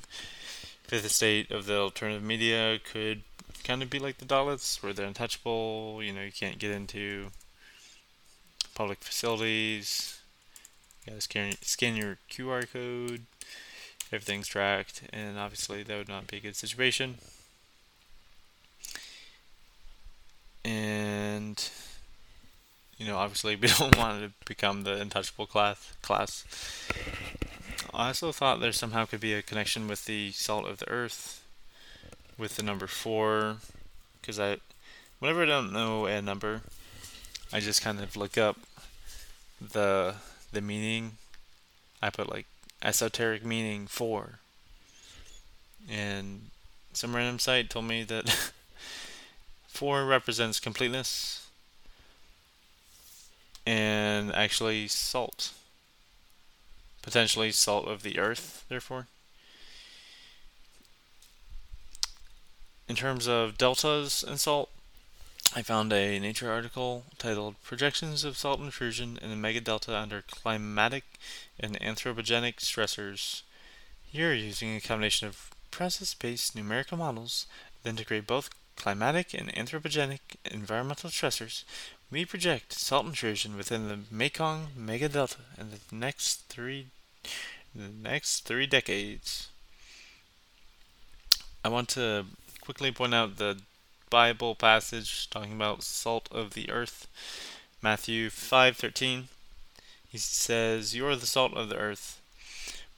fifth 0.84 1.06
estate 1.06 1.52
of 1.52 1.66
the 1.66 1.78
alternative 1.78 2.24
media 2.24 2.80
could 2.80 3.24
kind 3.64 3.82
of 3.82 3.90
be 3.90 4.00
like 4.00 4.18
the 4.18 4.26
Dalits, 4.26 4.84
where 4.84 4.94
they're 4.94 5.08
untouchable. 5.08 6.00
You 6.04 6.14
know, 6.14 6.22
you 6.22 6.32
can't 6.32 6.60
get 6.60 6.72
into 6.72 7.32
public 8.76 9.00
facilities. 9.04 10.20
Gotta 11.06 11.22
scan, 11.22 11.54
scan 11.62 11.96
your 11.96 12.18
QR 12.30 12.72
code. 12.72 13.26
Everything's 14.12 14.48
tracked, 14.48 15.04
and 15.14 15.38
obviously 15.38 15.84
that 15.84 15.98
would 15.98 16.08
not 16.08 16.28
be 16.28 16.38
a 16.38 16.42
good 16.42 16.56
situation. 16.56 17.16
And 20.64 21.70
you 22.98 23.06
know, 23.06 23.18
obviously 23.18 23.56
we 23.56 23.68
don't 23.80 23.98
want 23.98 24.24
to 24.24 24.32
become 24.46 24.84
the 24.84 25.00
untouchable 25.00 25.46
class. 25.46 25.94
Class. 26.02 26.44
I 27.94 28.08
also 28.08 28.32
thought 28.32 28.60
there 28.60 28.72
somehow 28.72 29.06
could 29.06 29.20
be 29.20 29.34
a 29.34 29.42
connection 29.42 29.88
with 29.88 30.06
the 30.06 30.32
salt 30.32 30.66
of 30.68 30.80
the 30.80 30.90
earth, 30.90 31.46
with 32.38 32.56
the 32.56 32.64
number 32.64 32.88
four, 32.88 33.58
because 34.20 34.40
I, 34.40 34.58
whenever 35.20 35.44
I 35.44 35.46
don't 35.46 35.72
know 35.72 36.06
a 36.06 36.22
number, 36.22 36.62
I 37.54 37.60
just 37.60 37.82
kind 37.82 38.00
of 38.00 38.18
look 38.18 38.38
up 38.38 38.58
the 39.62 40.16
the 40.56 40.62
meaning. 40.62 41.18
I 42.02 42.10
put 42.10 42.30
like 42.30 42.48
esoteric 42.82 43.46
meaning 43.46 43.86
four, 43.86 44.40
and 45.90 46.50
some 46.94 47.16
random 47.16 47.40
site 47.40 47.70
told 47.70 47.86
me 47.86 48.04
that 48.04 48.52
four 49.68 50.06
represents 50.06 50.60
completeness 50.60 51.48
and 53.66 54.34
actually 54.34 54.88
salt. 54.88 55.52
Potentially 57.02 57.52
salt 57.52 57.88
of 57.88 58.02
the 58.02 58.18
earth, 58.18 58.66
therefore. 58.70 59.08
In 62.88 62.96
terms 62.96 63.28
of 63.28 63.58
deltas 63.58 64.24
and 64.24 64.40
salt, 64.40 64.70
I 65.54 65.62
found 65.62 65.94
a 65.94 66.20
Nature 66.20 66.52
article 66.52 67.06
titled 67.18 67.62
Projections 67.64 68.24
of 68.24 68.38
Salt 68.38 68.60
Intrusion 68.60 69.20
in 69.22 69.30
the 69.30 69.36
Megadelta 69.36 70.02
Under 70.02 70.22
Climatic 70.22 71.04
and 71.60 71.80
Anthropogenic 71.80 72.58
Stressors. 72.58 73.42
Here, 74.06 74.34
using 74.34 74.76
a 74.76 74.82
combination 74.82 75.28
of 75.28 75.52
process 75.72 76.14
based 76.14 76.56
numerical 76.56 76.98
models 76.98 77.46
that 77.84 77.90
integrate 77.90 78.28
both 78.28 78.50
climatic 78.76 79.34
and 79.34 79.54
anthropogenic 79.54 80.20
environmental 80.46 81.10
stressors, 81.10 81.64
we 82.12 82.26
project 82.26 82.74
salt 82.74 83.06
intrusion 83.06 83.58
within 83.58 83.88
the 83.88 84.00
Mekong 84.12 84.68
megadelta 84.78 85.38
in 85.58 85.72
the 85.72 85.80
next 85.96 86.48
three 86.50 86.88
the 87.76 87.90
next 87.90 88.42
three 88.42 88.66
decades. 88.66 89.50
I 91.64 91.70
want 91.70 91.90
to 91.90 92.26
quickly 92.62 92.92
point 92.92 93.14
out 93.14 93.38
the 93.38 93.60
Bible 94.10 94.56
passage 94.56 95.30
talking 95.30 95.54
about 95.54 95.84
salt 95.84 96.28
of 96.32 96.54
the 96.54 96.70
earth. 96.70 97.08
Matthew 97.82 98.30
5:13. 98.30 99.30
He 100.08 100.18
says, 100.18 100.96
"You 100.96 101.08
are 101.08 101.16
the 101.16 101.28
salt 101.28 101.54
of 101.54 101.70
the 101.70 101.76
earth. 101.76 102.22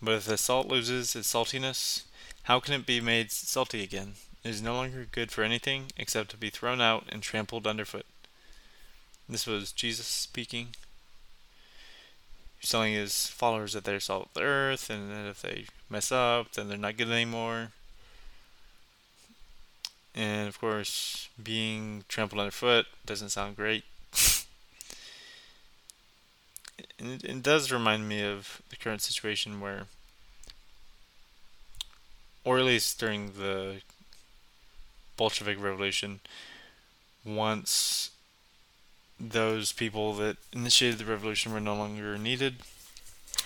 But 0.02 0.13
if 0.13 0.26
the 0.26 0.38
salt 0.38 0.67
loses 0.67 1.15
its 1.15 1.34
saltiness, 1.34 2.04
how 2.43 2.60
can 2.60 2.74
it 2.74 2.86
be 2.86 3.02
made 3.02 3.32
salty 3.32 3.82
again? 3.82 4.15
It 4.43 4.50
is 4.50 4.62
no 4.62 4.76
longer 4.76 5.06
good 5.06 5.32
for 5.32 5.43
anything 5.43 5.91
except 5.98 6.30
to 6.32 6.38
be 6.38 6.50
thrown 6.50 6.80
out 6.80 7.06
and 7.10 7.24
trampled 7.24 7.65
underfoot." 7.65 8.06
This 9.28 9.48
was 9.48 9.72
Jesus 9.72 10.08
speaking. 10.08 10.76
He's 12.60 12.70
telling 12.70 12.93
his 12.93 13.28
followers 13.28 13.74
that 13.74 13.84
they're 13.84 14.00
salt 14.00 14.28
of 14.28 14.34
the 14.36 14.41
earth, 14.41 14.89
and 14.89 15.12
that 15.12 15.30
if 15.30 15.41
they 15.41 15.67
mess 15.89 16.12
up, 16.12 16.54
then 16.54 16.70
they're 16.70 16.78
not 16.78 16.98
good 16.98 17.10
anymore. 17.10 17.72
And 20.17 20.47
of 20.47 20.60
course, 20.60 21.30
being 21.41 22.03
trampled 22.08 22.39
underfoot 22.39 22.88
doesn't 23.06 23.30
sound 23.30 23.56
great. 23.56 23.84
it, 26.97 27.23
it 27.23 27.43
does 27.43 27.71
remind 27.71 28.10
me 28.10 28.23
of 28.23 28.63
the 28.71 28.77
current 28.77 29.03
situation 29.03 29.62
where, 29.62 29.84
or 32.43 32.58
at 32.58 32.65
least 32.65 32.99
during 32.99 33.34
the 33.34 33.82
Bolshevik 35.17 35.62
Revolution, 35.62 36.19
once 37.23 38.10
those 39.19 39.71
people 39.71 40.15
that 40.15 40.38
initiated 40.51 40.99
the 40.99 41.06
revolution 41.06 41.53
were 41.53 41.60
no 41.60 41.75
longer 41.75 42.17
needed, 42.17 42.56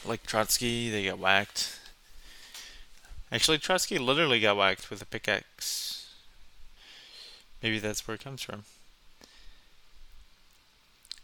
like 0.06 0.26
Trotsky, 0.26 0.90
they 0.90 1.04
got 1.04 1.20
whacked. 1.20 1.82
Actually, 3.30 3.58
Trotsky 3.58 3.98
literally 3.98 4.40
got 4.40 4.56
whacked 4.56 4.90
with 4.90 5.02
a 5.02 5.06
pickaxe 5.06 5.91
Maybe 7.62 7.80
that's 7.80 8.08
where 8.08 8.16
it 8.16 8.24
comes 8.24 8.42
from. 8.42 8.64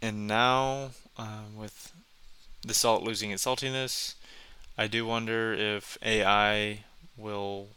And 0.01 0.27
now, 0.27 0.91
uh, 1.17 1.45
with 1.55 1.91
the 2.61 2.73
salt 2.73 3.03
losing 3.03 3.31
its 3.31 3.45
saltiness, 3.45 4.13
I 4.77 4.87
do 4.87 5.05
wonder 5.05 5.53
if 5.53 5.97
AI 6.03 6.83
will 7.17 7.69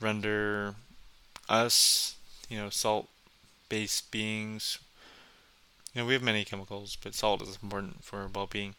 render 0.00 0.74
us, 1.48 2.16
you 2.50 2.58
know, 2.58 2.68
salt 2.68 3.08
based 3.68 4.10
beings. 4.10 4.78
You 5.94 6.02
know, 6.02 6.06
we 6.06 6.12
have 6.12 6.22
many 6.22 6.44
chemicals, 6.44 6.96
but 7.02 7.14
salt 7.14 7.40
is 7.40 7.58
important 7.62 8.04
for 8.04 8.28
well 8.28 8.46
being. 8.46 8.74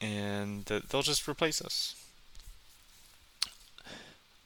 And 0.00 0.64
that 0.66 0.88
they'll 0.88 1.02
just 1.02 1.28
replace 1.28 1.60
us. 1.60 1.94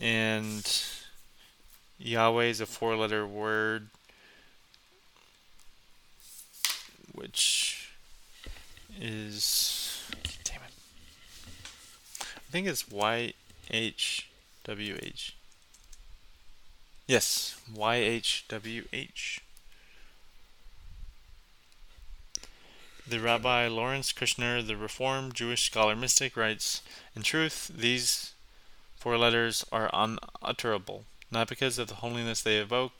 And 0.01 0.83
Yahweh 1.99 2.45
is 2.45 2.61
a 2.61 2.67
four 2.67 2.97
letter 2.97 3.27
word 3.27 3.89
which 7.13 7.91
is 9.01 10.03
damn 10.45 10.61
it. 10.63 10.73
I 12.21 12.51
think 12.51 12.69
it's 12.69 12.89
Y 12.89 13.33
H 13.71 14.29
W 14.65 14.97
H. 15.03 15.35
Yes, 17.09 17.61
Y 17.75 17.97
The 23.09 23.21
Rabbi 23.21 23.69
Lawrence 23.69 24.13
Kushner, 24.13 24.61
the 24.61 24.77
Reformed 24.77 25.35
Jewish 25.35 25.65
scholar 25.65 25.97
mystic, 25.97 26.37
writes 26.37 26.83
In 27.17 27.23
truth, 27.23 27.71
these 27.75 28.35
four 28.97 29.17
letters 29.17 29.65
are 29.73 29.89
unutterable, 29.95 31.07
not 31.31 31.49
because 31.49 31.79
of 31.79 31.89
the 31.89 31.95
holiness 31.95 32.43
they 32.43 32.59
evoke, 32.59 32.93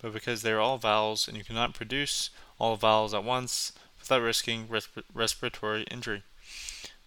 but 0.00 0.12
because 0.12 0.42
they 0.42 0.50
are 0.50 0.58
all 0.58 0.78
vowels, 0.78 1.28
and 1.28 1.36
you 1.36 1.44
cannot 1.44 1.74
produce 1.74 2.30
all 2.58 2.74
vowels 2.74 3.14
at 3.14 3.22
once 3.22 3.72
without 4.00 4.22
risking 4.22 4.66
resp- 4.66 5.04
respiratory 5.14 5.84
injury. 5.84 6.24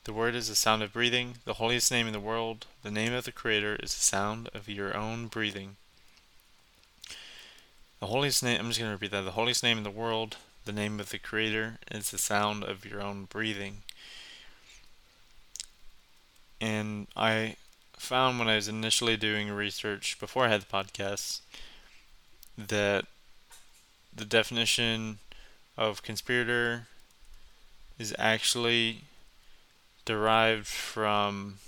The 0.06 0.14
word 0.14 0.34
is 0.34 0.48
the 0.48 0.56
sound 0.56 0.82
of 0.82 0.94
breathing, 0.94 1.40
the 1.44 1.56
holiest 1.56 1.92
name 1.92 2.08
in 2.08 2.14
the 2.14 2.22
world. 2.22 2.68
The 2.84 2.92
name 2.92 3.12
of 3.12 3.26
the 3.26 3.34
Creator 3.34 3.80
is 3.84 3.94
the 3.94 4.00
sound 4.00 4.50
of 4.54 4.70
your 4.70 4.96
own 4.96 5.28
breathing. 5.28 5.76
The 8.00 8.08
holiest 8.08 8.44
name, 8.44 8.62
I'm 8.62 8.68
just 8.68 8.80
going 8.80 8.88
to 8.88 8.96
repeat 8.96 9.12
that. 9.12 9.26
The 9.26 9.32
holiest 9.32 9.62
name 9.62 9.78
in 9.78 9.84
the 9.84 9.92
world, 9.92 10.38
the 10.66 10.74
name 10.74 11.00
of 11.00 11.10
the 11.10 11.20
Creator 11.20 11.78
is 11.92 12.10
the 12.10 12.18
sound 12.18 12.64
of 12.64 12.86
your 12.86 13.02
own 13.02 13.26
breathing. 13.26 13.84
And 16.60 17.08
I 17.16 17.56
found 17.94 18.40
when 18.40 18.50
I 18.50 18.56
was 18.56 18.68
initially 18.68 19.16
doing 19.16 19.52
research 19.52 20.20
before 20.20 20.46
I 20.46 20.50
had 20.50 20.62
the 20.62 20.66
podcast 20.66 21.42
that 22.58 23.06
the 24.14 24.26
definition 24.26 25.20
of 25.78 26.02
conspirator 26.02 26.88
is 28.00 28.16
actually 28.18 29.02
derived 30.04 30.68
from 30.68 31.60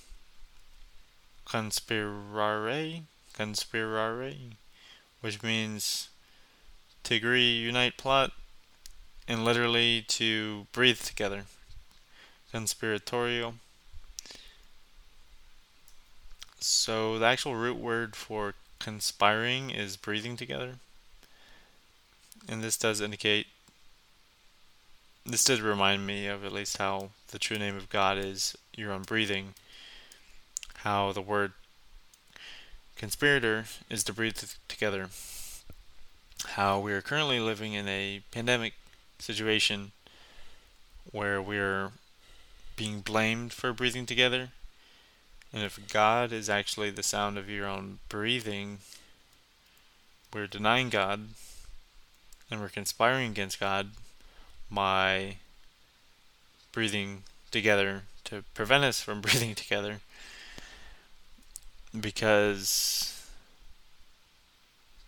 conspirare, 1.45 3.03
conspirare, 3.38 4.53
which 5.21 5.43
means 5.43 6.09
to 7.03 7.15
agree, 7.15 7.57
unite, 7.57 7.97
plot, 7.97 8.32
and 9.28 9.43
literally 9.43 10.03
to 10.07 10.67
breathe 10.71 11.01
together. 11.01 11.43
Conspiratorial. 12.51 13.55
So 16.59 17.19
the 17.19 17.25
actual 17.25 17.55
root 17.55 17.78
word 17.78 18.15
for 18.15 18.55
conspiring 18.80 19.69
is 19.69 19.97
breathing 19.97 20.38
together. 20.38 20.75
And 22.47 22.63
this 22.63 22.78
does 22.78 23.01
indicate, 23.01 23.47
this 25.25 25.43
did 25.43 25.59
remind 25.59 26.07
me 26.07 26.28
of 26.28 26.45
at 26.45 26.53
least 26.53 26.78
how 26.78 27.09
the 27.32 27.39
true 27.39 27.57
name 27.57 27.75
of 27.75 27.89
God 27.89 28.17
is 28.17 28.55
your 28.75 28.91
own 28.91 29.03
breathing. 29.03 29.53
How 30.78 31.11
the 31.11 31.21
word 31.21 31.51
conspirator 32.95 33.65
is 33.89 34.03
to 34.05 34.13
breathe 34.13 34.38
together. 34.67 35.09
How 36.45 36.80
we 36.80 36.93
are 36.93 37.01
currently 37.01 37.39
living 37.39 37.73
in 37.73 37.88
a 37.88 38.21
pandemic 38.32 38.73
situation 39.20 39.91
where 41.11 41.41
we're 41.41 41.91
being 42.76 43.01
blamed 43.01 43.53
for 43.53 43.74
breathing 43.74 44.05
together. 44.05 44.49
And 45.53 45.63
if 45.63 45.80
God 45.91 46.32
is 46.32 46.49
actually 46.49 46.91
the 46.91 47.03
sound 47.03 47.38
of 47.38 47.49
your 47.49 47.65
own 47.65 47.99
breathing, 48.09 48.80
we're 50.34 50.47
denying 50.47 50.89
God 50.89 51.30
and 52.51 52.61
we're 52.61 52.70
conspiring 52.70 53.32
against 53.32 53.59
God 53.59 53.91
by 54.70 55.38
breathing 56.72 57.24
together 57.51 58.03
to 58.26 58.43
prevent 58.53 58.84
us 58.84 59.01
from 59.01 59.22
breathing 59.22 59.55
together 59.55 59.99
because 61.99 63.26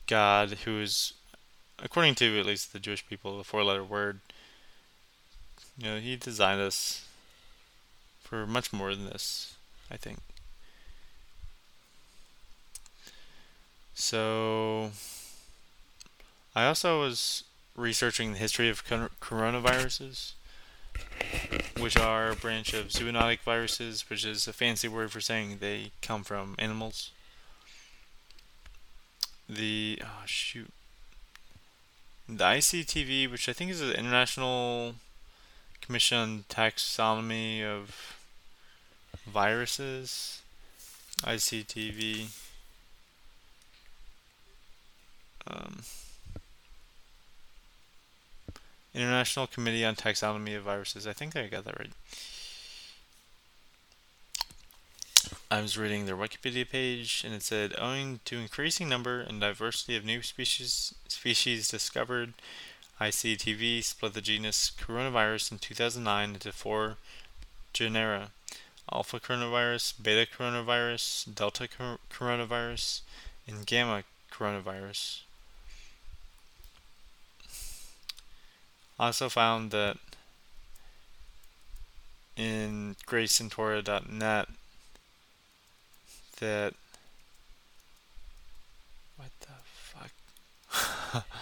God, 0.08 0.50
who 0.66 0.82
is, 0.82 1.14
according 1.84 2.16
to 2.16 2.40
at 2.40 2.46
least 2.46 2.74
the 2.74 2.80
Jewish 2.80 3.08
people, 3.08 3.38
the 3.38 3.44
four 3.44 3.64
letter 3.64 3.84
word, 3.84 4.20
you 5.78 5.86
know, 5.86 6.00
He 6.00 6.16
designed 6.16 6.62
us 6.62 7.06
for 8.22 8.46
much 8.46 8.72
more 8.72 8.94
than 8.94 9.06
this, 9.06 9.56
I 9.90 9.98
think. 9.98 10.20
So, 13.94 14.92
I 16.56 16.66
also 16.66 17.02
was 17.02 17.44
researching 17.76 18.34
the 18.34 18.40
history 18.40 18.70
of 18.70 18.86
coronaviruses, 18.86 20.34
which 21.80 21.98
are 21.98 22.32
a 22.32 22.36
branch 22.36 22.74
of 22.74 22.88
zoonotic 22.88 23.40
viruses, 23.42 24.10
which 24.10 24.26
is 24.26 24.48
a 24.48 24.54
fancy 24.54 24.88
word 24.88 25.12
for 25.12 25.22
saying 25.22 25.58
they 25.60 25.92
come 26.02 26.24
from 26.24 26.56
animals. 26.60 27.12
The 29.50 30.02
oh 30.04 30.24
shoot, 30.26 30.72
the 32.38 32.44
ICTV, 32.44 33.32
which 33.32 33.50
I 33.50 33.54
think 33.54 33.72
is 33.72 33.80
the 33.80 33.98
International 33.98 34.96
Commission 35.82 36.18
on 36.18 36.46
Taxonomy 36.48 37.64
of 37.64 38.16
Viruses, 39.26 40.42
ICTV. 41.22 42.28
Um, 45.48 45.80
International 48.94 49.48
Committee 49.48 49.84
on 49.84 49.96
Taxonomy 49.96 50.56
of 50.56 50.64
Viruses. 50.64 51.08
I 51.08 51.14
think 51.14 51.36
I 51.36 51.48
got 51.48 51.66
that 51.66 51.80
right. 51.80 51.92
I 55.52 55.62
was 55.62 55.80
reading 55.80 56.06
their 56.06 56.16
Wikipedia 56.16 56.70
page, 56.70 57.24
and 57.26 57.34
it 57.34 57.42
said, 57.42 57.74
owing 57.80 58.20
to 58.26 58.38
increasing 58.38 58.88
number 58.88 59.20
and 59.20 59.42
diversity 59.42 59.96
of 59.96 60.06
new 60.06 60.22
species 60.22 60.94
species 61.08 61.70
discovered, 61.70 62.34
ICTV 63.02 63.84
split 63.84 64.14
the 64.14 64.22
genus 64.22 64.72
coronavirus 64.80 65.52
in 65.52 65.58
2009 65.58 66.36
into 66.36 66.52
four 66.52 66.98
genera: 67.74 68.30
alpha 68.94 69.20
coronavirus, 69.20 69.96
beta 70.00 70.30
coronavirus, 70.32 71.34
delta 71.34 71.68
coronavirus, 72.12 73.02
and 73.48 73.66
gamma 73.66 74.04
coronavirus. 74.32 75.22
I 79.00 79.08
also 79.08 79.30
found 79.30 79.72
that 79.72 79.98
in 82.36 82.98
graceandtorah.net 83.08 84.50
that 86.40 86.74
what 89.18 89.30
the 89.42 89.48
fuck? 89.66 91.24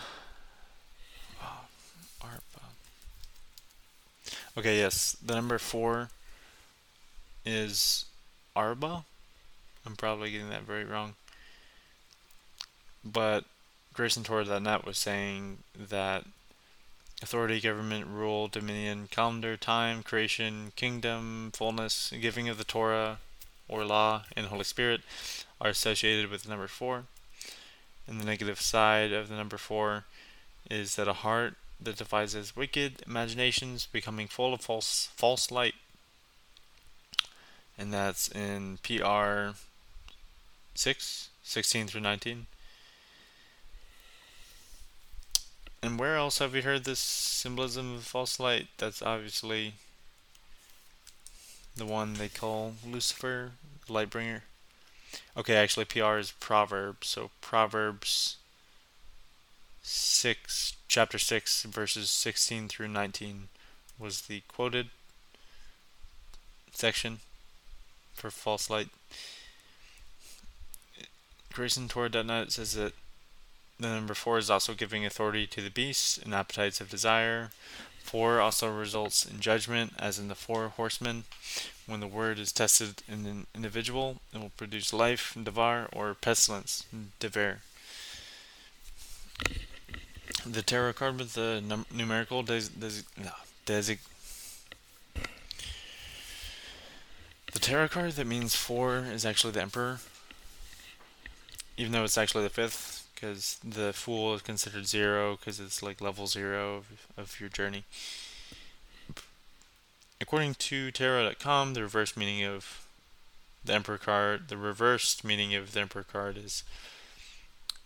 Oh, 1.44 1.68
okay 4.58 4.78
yes. 4.80 5.16
The 5.24 5.36
number 5.36 5.60
four 5.60 6.10
is 7.46 8.06
Arba. 8.56 9.06
I'm 9.86 9.96
probably 9.96 10.32
getting 10.32 10.50
that 10.50 10.64
very 10.64 10.84
wrong. 10.84 11.14
But 13.06 13.46
graceandtorah.net 13.96 14.86
was 14.86 14.98
saying 14.98 15.60
that 15.78 16.26
authority, 17.22 17.62
government, 17.62 18.08
rule, 18.08 18.48
dominion, 18.48 19.08
calendar, 19.10 19.56
time, 19.56 20.04
creation, 20.04 20.74
kingdom, 20.76 21.52
fullness, 21.54 22.12
giving 22.20 22.50
of 22.50 22.58
the 22.58 22.64
Torah 22.64 23.20
or 23.68 23.86
law, 23.86 24.24
and 24.36 24.48
Holy 24.48 24.64
Spirit 24.64 25.02
are 25.60 25.70
associated 25.70 26.30
with 26.30 26.44
the 26.44 26.50
number 26.50 26.68
four. 26.68 27.04
And 28.08 28.22
the 28.22 28.26
negative 28.26 28.62
side 28.62 29.12
of 29.12 29.28
the 29.28 29.36
number 29.36 29.58
four 29.58 30.06
is 30.70 30.96
that 30.96 31.08
a 31.08 31.14
heart 31.14 31.56
that 31.80 31.98
devises 31.98 32.56
wicked 32.56 33.04
imaginations 33.06 33.86
becoming 33.86 34.28
full 34.28 34.54
of 34.54 34.62
false 34.62 35.10
false 35.16 35.52
light. 35.52 35.76
And 37.78 37.94
that's 37.94 38.28
in 38.30 38.80
PR 38.82 39.56
6, 40.74 41.30
16 41.44 41.88
through 41.88 42.02
19. 42.02 42.48
And 45.84 46.00
where 46.00 46.16
else 46.16 46.40
have 46.40 46.54
we 46.54 46.62
heard 46.62 46.86
this 46.86 47.00
symbolism 47.00 47.96
of 47.96 48.04
false 48.04 48.40
light? 48.40 48.68
That's 48.78 49.02
obviously 49.02 49.74
the 51.78 51.86
one 51.86 52.16
they 52.16 52.30
call 52.30 52.74
Lucifer, 52.86 53.52
Lightbringer. 53.88 54.42
Okay, 55.36 55.56
actually, 55.56 55.86
PR 55.86 56.18
is 56.18 56.32
Proverbs. 56.32 57.08
So 57.08 57.32
Proverbs 57.42 58.38
6, 59.84 60.74
chapter 60.88 61.18
6, 61.18 61.64
verses 61.64 62.10
16 62.10 62.68
through 62.68 62.90
19 62.90 63.48
was 64.00 64.22
the 64.22 64.42
quoted 64.48 64.88
section 66.72 67.20
for 68.14 68.30
false 68.30 68.70
light. 68.70 68.90
GraceandTorah.net 71.54 72.52
says 72.52 72.74
that 72.74 72.94
the 73.80 73.88
number 73.88 74.14
four 74.14 74.38
is 74.38 74.50
also 74.50 74.74
giving 74.74 75.06
authority 75.06 75.48
to 75.48 75.62
the 75.62 75.70
beasts 75.70 76.18
and 76.18 76.34
appetites 76.34 76.82
of 76.82 76.90
desire. 76.90 77.52
Four 78.08 78.40
also 78.40 78.70
results 78.72 79.26
in 79.26 79.42
judgment, 79.42 79.92
as 80.00 80.18
in 80.18 80.30
the 80.30 80.34
four 80.34 80.70
horsemen. 80.70 81.26
When 81.86 82.00
the 82.00 82.08
word 82.08 82.40
is 82.40 82.54
tested 82.54 83.04
in 83.06 83.26
an 83.26 83.48
individual, 83.54 84.22
it 84.34 84.40
will 84.40 84.54
produce 84.56 84.94
life, 84.94 85.36
devar, 85.44 85.90
or 85.92 86.14
pestilence, 86.14 86.86
dever. 87.20 87.60
The 90.46 90.62
tarot 90.62 90.94
card 90.94 91.20
with 91.20 91.34
the 91.34 91.62
num- 91.62 91.86
numerical 91.94 92.44
des- 92.44 92.70
des- 92.70 93.04
no, 93.22 93.32
desig. 93.66 93.98
The 97.52 97.60
tarot 97.60 97.90
card 97.90 98.14
that 98.14 98.26
means 98.26 98.56
four 98.56 99.00
is 99.00 99.26
actually 99.26 99.52
the 99.52 99.62
emperor, 99.62 100.00
even 101.76 101.92
though 101.92 102.06
it's 102.06 102.18
actually 102.18 102.46
the 102.46 102.50
fifth 102.50 102.97
because 103.20 103.58
the 103.64 103.94
Fool 103.94 104.36
is 104.36 104.42
considered 104.42 104.88
zero 104.88 105.38
because 105.38 105.60
it's 105.60 105.82
like 105.82 106.02
level 106.02 106.28
zero 106.28 106.76
of, 106.76 107.08
of 107.18 107.40
your 107.40 107.50
journey. 107.50 107.84
According 110.22 110.56
to 110.56 110.92
Tarot.com, 110.92 111.74
the 111.74 111.82
reverse 111.82 112.16
meaning 112.16 112.44
of 112.44 112.86
the 113.64 113.74
Emperor 113.74 113.98
card, 113.98 114.50
the 114.50 114.58
reversed 114.58 115.24
meaning 115.24 115.56
of 115.56 115.72
the 115.72 115.80
Emperor 115.80 116.04
card 116.04 116.38
is 116.38 116.64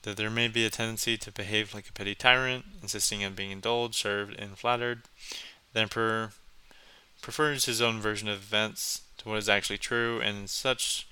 that 0.03 0.17
there 0.17 0.29
may 0.29 0.47
be 0.47 0.65
a 0.65 0.69
tendency 0.69 1.17
to 1.17 1.31
behave 1.31 1.73
like 1.73 1.87
a 1.87 1.93
petty 1.93 2.15
tyrant, 2.15 2.65
insisting 2.81 3.23
on 3.23 3.33
being 3.33 3.51
indulged, 3.51 3.95
served, 3.95 4.37
and 4.37 4.57
flattered. 4.57 5.03
The 5.73 5.81
Emperor 5.81 6.31
prefers 7.21 7.65
his 7.65 7.81
own 7.81 7.99
version 7.99 8.27
of 8.27 8.37
events 8.37 9.01
to 9.19 9.29
what 9.29 9.37
is 9.37 9.49
actually 9.49 9.77
true, 9.77 10.19
and 10.19 10.49
such 10.49 11.07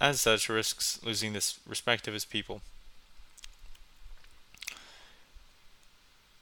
as 0.00 0.20
such 0.20 0.48
risks 0.48 1.00
losing 1.02 1.32
the 1.32 1.52
respect 1.66 2.06
of 2.06 2.14
his 2.14 2.24
people. 2.24 2.60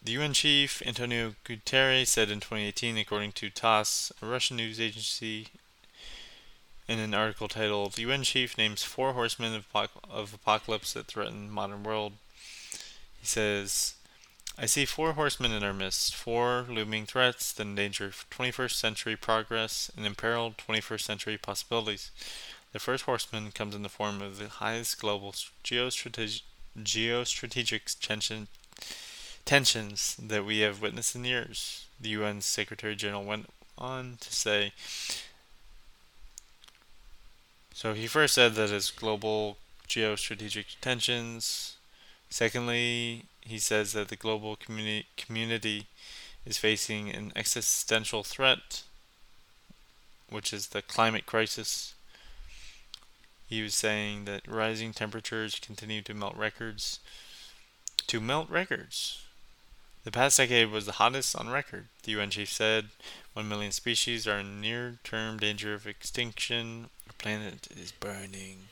The 0.02 0.12
UN 0.12 0.32
chief 0.32 0.80
Antonio 0.86 1.34
Guterres 1.44 2.08
said 2.08 2.30
in 2.30 2.40
2018, 2.40 2.96
according 2.96 3.32
to 3.32 3.50
TASS, 3.50 4.10
a 4.22 4.26
Russian 4.26 4.56
news 4.56 4.80
agency, 4.80 5.48
in 6.88 6.98
an 6.98 7.12
article 7.12 7.48
titled 7.48 7.98
"UN 7.98 8.22
chief 8.22 8.56
names 8.56 8.82
four 8.82 9.12
horsemen 9.12 9.54
of, 9.54 9.66
of 10.08 10.32
apocalypse 10.32 10.94
that 10.94 11.06
threaten 11.06 11.50
modern 11.50 11.82
world." 11.82 12.14
He 13.20 13.26
says, 13.26 13.92
"I 14.56 14.64
see 14.64 14.86
four 14.86 15.12
horsemen 15.12 15.52
in 15.52 15.62
our 15.62 15.74
midst, 15.74 16.14
four 16.14 16.66
looming 16.66 17.04
threats 17.04 17.52
that 17.52 17.62
endanger 17.64 18.14
21st 18.30 18.78
century 18.78 19.16
progress 19.16 19.90
and 19.94 20.06
imperil 20.06 20.54
21st 20.56 21.04
century 21.04 21.36
possibilities." 21.36 22.10
The 22.72 22.78
first 22.78 23.04
horseman 23.04 23.52
comes 23.52 23.74
in 23.74 23.82
the 23.82 23.90
form 23.90 24.22
of 24.22 24.38
the 24.38 24.48
highest 24.48 24.98
global 24.98 25.34
geostrategic 25.62 26.40
tension 28.00 28.48
tensions 29.44 30.16
that 30.20 30.44
we 30.44 30.60
have 30.60 30.82
witnessed 30.82 31.14
in 31.14 31.24
years. 31.24 31.86
The 32.00 32.10
UN 32.10 32.40
Secretary 32.40 32.94
General 32.94 33.24
went 33.24 33.50
on 33.76 34.18
to 34.20 34.32
say. 34.32 34.72
So 37.74 37.94
he 37.94 38.06
first 38.06 38.34
said 38.34 38.54
that 38.54 38.70
it's 38.70 38.90
global 38.90 39.56
geostrategic 39.88 40.76
tensions. 40.80 41.76
Secondly, 42.28 43.24
he 43.40 43.58
says 43.58 43.92
that 43.92 44.08
the 44.08 44.16
global 44.16 44.56
communi- 44.56 45.06
community 45.16 45.86
is 46.46 46.58
facing 46.58 47.10
an 47.10 47.32
existential 47.34 48.22
threat, 48.22 48.82
which 50.28 50.52
is 50.52 50.68
the 50.68 50.82
climate 50.82 51.26
crisis. 51.26 51.94
He 53.48 53.62
was 53.62 53.74
saying 53.74 54.26
that 54.26 54.46
rising 54.46 54.92
temperatures 54.92 55.58
continue 55.60 56.02
to 56.02 56.14
melt 56.14 56.36
records. 56.36 57.00
To 58.06 58.20
melt 58.20 58.48
records 58.48 59.24
The 60.02 60.10
past 60.10 60.38
decade 60.38 60.70
was 60.70 60.86
the 60.86 60.92
hottest 60.92 61.36
on 61.36 61.50
record, 61.50 61.88
the 62.04 62.12
UN 62.12 62.30
chief 62.30 62.50
said. 62.50 62.88
One 63.34 63.48
million 63.48 63.70
species 63.70 64.26
are 64.26 64.38
in 64.38 64.60
near 64.60 64.98
term 65.04 65.38
danger 65.38 65.74
of 65.74 65.86
extinction. 65.86 66.88
Our 67.06 67.12
planet 67.18 67.68
is 67.76 67.92
burning. 67.92 68.68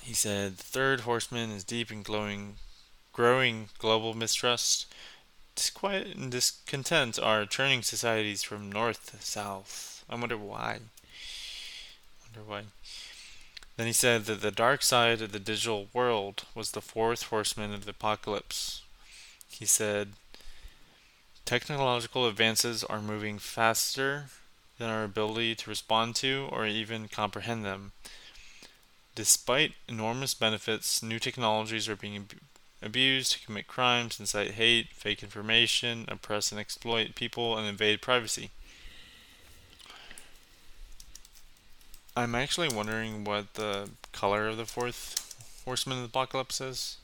He 0.00 0.14
said 0.14 0.56
the 0.56 0.62
third 0.62 1.00
horseman 1.00 1.50
is 1.50 1.64
deep 1.64 1.90
in 1.90 2.02
glowing, 2.02 2.56
growing 3.12 3.70
global 3.78 4.14
mistrust. 4.14 4.86
Disquiet 5.56 6.16
and 6.16 6.30
discontent 6.30 7.18
are 7.18 7.44
turning 7.44 7.82
societies 7.82 8.44
from 8.44 8.70
north 8.70 9.10
to 9.10 9.26
south. 9.26 10.04
I 10.08 10.14
wonder 10.14 10.38
why. 10.38 10.78
I 10.78 12.38
wonder 12.38 12.48
why. 12.48 12.62
Then 13.78 13.86
he 13.86 13.92
said 13.92 14.24
that 14.24 14.40
the 14.40 14.50
dark 14.50 14.82
side 14.82 15.22
of 15.22 15.30
the 15.30 15.38
digital 15.38 15.86
world 15.92 16.42
was 16.52 16.72
the 16.72 16.80
fourth 16.80 17.22
horseman 17.22 17.72
of 17.72 17.84
the 17.84 17.92
apocalypse. 17.92 18.82
He 19.48 19.66
said, 19.66 20.14
Technological 21.44 22.26
advances 22.26 22.82
are 22.82 23.00
moving 23.00 23.38
faster 23.38 24.30
than 24.78 24.90
our 24.90 25.04
ability 25.04 25.54
to 25.54 25.70
respond 25.70 26.16
to 26.16 26.48
or 26.50 26.66
even 26.66 27.06
comprehend 27.06 27.64
them. 27.64 27.92
Despite 29.14 29.74
enormous 29.88 30.34
benefits, 30.34 31.00
new 31.00 31.20
technologies 31.20 31.88
are 31.88 31.94
being 31.94 32.26
abused 32.82 33.30
to 33.32 33.46
commit 33.46 33.68
crimes, 33.68 34.18
incite 34.18 34.54
hate, 34.54 34.88
fake 34.92 35.22
information, 35.22 36.04
oppress 36.08 36.50
and 36.50 36.60
exploit 36.60 37.14
people, 37.14 37.56
and 37.56 37.68
invade 37.68 38.02
privacy. 38.02 38.50
I'm 42.18 42.34
actually 42.34 42.68
wondering 42.68 43.22
what 43.22 43.54
the 43.54 43.90
color 44.10 44.48
of 44.48 44.56
the 44.56 44.64
fourth 44.64 45.36
Horseman 45.64 45.98
of 45.98 46.02
the 46.02 46.08
Apocalypse 46.08 46.60
is. 46.60 46.96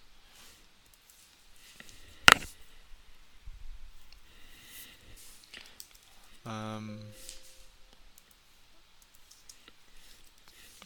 Um, 6.44 6.98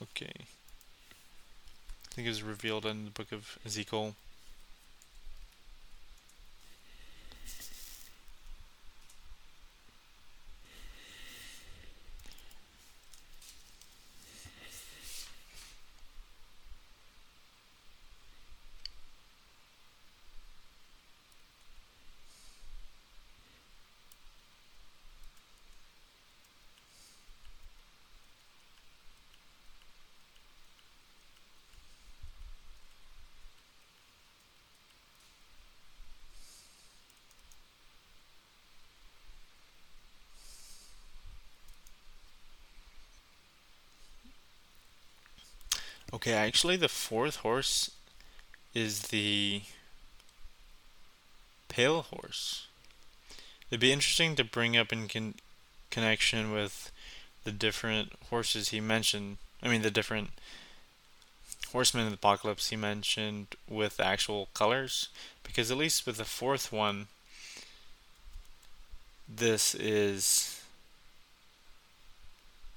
okay. 0.03 0.27
I 0.27 2.15
think 2.15 2.27
it 2.27 2.29
was 2.29 2.43
revealed 2.43 2.85
in 2.85 3.07
the 3.07 3.11
book 3.11 3.33
of 3.33 3.59
Ezekiel. 3.65 4.15
Okay, 46.29 46.37
actually, 46.37 46.77
the 46.77 46.91
fourth 46.91 47.37
horse 47.37 47.91
is 48.75 49.05
the 49.05 49.63
pale 51.69 52.03
horse. 52.03 52.67
It'd 53.71 53.81
be 53.81 53.93
interesting 53.95 54.37
to 54.37 54.45
bring 54.45 54.77
up 54.77 54.93
in 54.93 55.09
con- 55.09 55.37
connection 55.91 56.53
with 56.53 56.93
the 57.45 57.51
different 57.51 58.13
horses 58.29 58.69
he 58.69 58.79
mentioned. 58.79 59.39
I 59.63 59.69
mean, 59.69 59.81
the 59.81 59.91
different 59.91 60.33
horsemen 61.73 62.05
of 62.05 62.11
the 62.11 62.17
apocalypse 62.17 62.69
he 62.69 62.77
mentioned 62.77 63.47
with 63.67 63.99
actual 63.99 64.49
colors. 64.53 65.09
Because 65.43 65.71
at 65.71 65.79
least 65.79 66.05
with 66.05 66.19
the 66.19 66.27
fourth 66.27 66.71
one, 66.71 67.07
this 69.27 69.75
is 69.75 70.63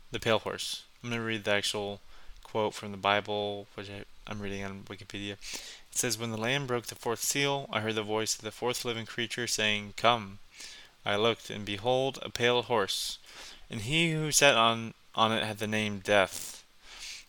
the 0.10 0.22
pale 0.22 0.40
horse. 0.40 0.84
I'm 1.04 1.10
going 1.10 1.20
to 1.20 1.28
read 1.28 1.44
the 1.44 1.52
actual 1.52 2.00
quote 2.52 2.74
from 2.74 2.92
the 2.92 2.98
Bible, 2.98 3.68
which 3.76 3.90
I'm 4.28 4.42
reading 4.42 4.66
on 4.66 4.84
Wikipedia. 4.84 5.34
It 5.34 5.98
says, 5.98 6.18
When 6.18 6.32
the 6.32 6.38
Lamb 6.38 6.68
broke 6.68 6.88
the 6.88 6.96
fourth 6.96 7.22
seal, 7.22 7.70
I 7.72 7.80
heard 7.80 7.96
the 7.96 8.04
voice 8.04 8.36
of 8.36 8.42
the 8.42 8.52
fourth 8.52 8.84
living 8.84 9.06
creature 9.06 9.48
saying, 9.48 9.94
Come. 9.96 10.40
I 11.06 11.16
looked, 11.16 11.50
and 11.50 11.66
behold, 11.66 12.20
a 12.22 12.30
pale 12.30 12.64
horse, 12.64 13.20
and 13.70 13.82
he 13.82 14.12
who 14.12 14.34
sat 14.34 14.56
on, 14.56 14.94
on 15.16 15.32
it 15.32 15.44
had 15.44 15.60
the 15.60 15.68
name 15.68 16.00
Death, 16.00 16.66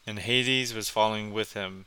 and 0.06 0.18
Hades 0.18 0.74
was 0.74 0.90
following 0.90 1.32
with 1.32 1.52
him. 1.52 1.86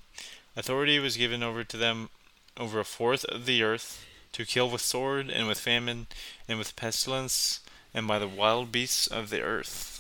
Authority 0.56 0.98
was 0.98 1.18
given 1.18 1.44
over 1.44 1.66
to 1.66 1.78
them 1.78 2.10
over 2.58 2.80
a 2.80 2.86
fourth 2.86 3.26
of 3.26 3.46
the 3.46 3.62
earth, 3.62 4.06
to 4.32 4.46
kill 4.46 4.70
with 4.70 4.82
sword, 4.82 5.30
and 5.30 5.46
with 5.46 5.60
famine, 5.60 6.08
and 6.48 6.58
with 6.58 6.78
pestilence, 6.78 7.60
and 7.94 8.08
by 8.08 8.18
the 8.18 8.30
wild 8.30 8.72
beasts 8.72 9.08
of 9.08 9.30
the 9.30 9.42
earth. 9.42 9.95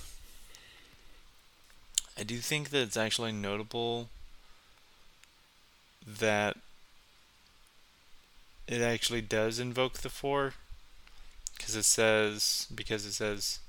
I 2.17 2.23
do 2.23 2.37
think 2.37 2.69
that 2.69 2.81
it's 2.81 2.97
actually 2.97 3.31
notable 3.31 4.09
that 6.05 6.57
it 8.67 8.81
actually 8.81 9.21
does 9.21 9.59
invoke 9.59 9.99
the 9.99 10.09
four 10.09 10.53
because 11.57 11.75
it 11.75 11.83
says 11.83 12.67
because 12.73 13.05
it 13.05 13.13
says 13.13 13.59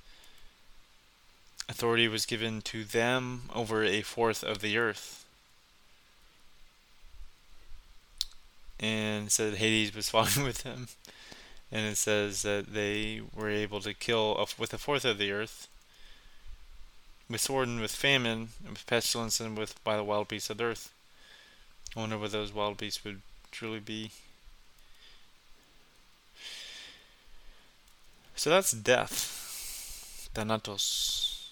authority 1.68 2.09
was 2.09 2.26
given 2.26 2.62
to 2.62 2.84
them 2.84 3.51
over 3.55 3.82
a 3.82 4.03
fourth 4.03 4.44
of 4.44 4.61
the 4.61 4.78
earth. 4.78 5.24
And 8.78 9.32
said 9.32 9.55
Hades 9.55 9.94
was 9.94 10.09
following 10.11 10.44
with 10.44 10.62
them. 10.62 10.88
And 11.72 11.86
it 11.86 11.97
says 11.97 12.42
that 12.42 12.72
they 12.72 13.20
were 13.34 13.51
able 13.51 13.80
to 13.80 13.92
kill 13.94 14.49
with 14.59 14.72
a 14.72 14.78
fourth 14.78 15.05
of 15.05 15.18
the 15.18 15.32
earth 15.32 15.68
with 17.29 17.41
sword 17.41 17.68
and 17.68 17.81
with 17.81 17.95
famine, 17.95 18.51
and 18.64 18.70
with 18.70 18.87
pestilence 18.87 19.41
and 19.41 19.57
with 19.57 19.83
by 19.85 19.97
the 19.97 20.05
wild 20.05 20.29
beasts 20.29 20.51
of 20.51 20.59
the 20.59 20.64
earth. 20.64 20.93
I 21.97 22.01
wonder 22.01 22.18
what 22.18 22.33
those 22.33 22.53
wild 22.53 22.77
beasts 22.77 23.05
would 23.05 23.22
truly 23.51 23.81
be. 23.81 24.11
So 28.35 28.51
that's 28.51 28.72
death. 28.72 30.29
Thanatos. 30.35 31.49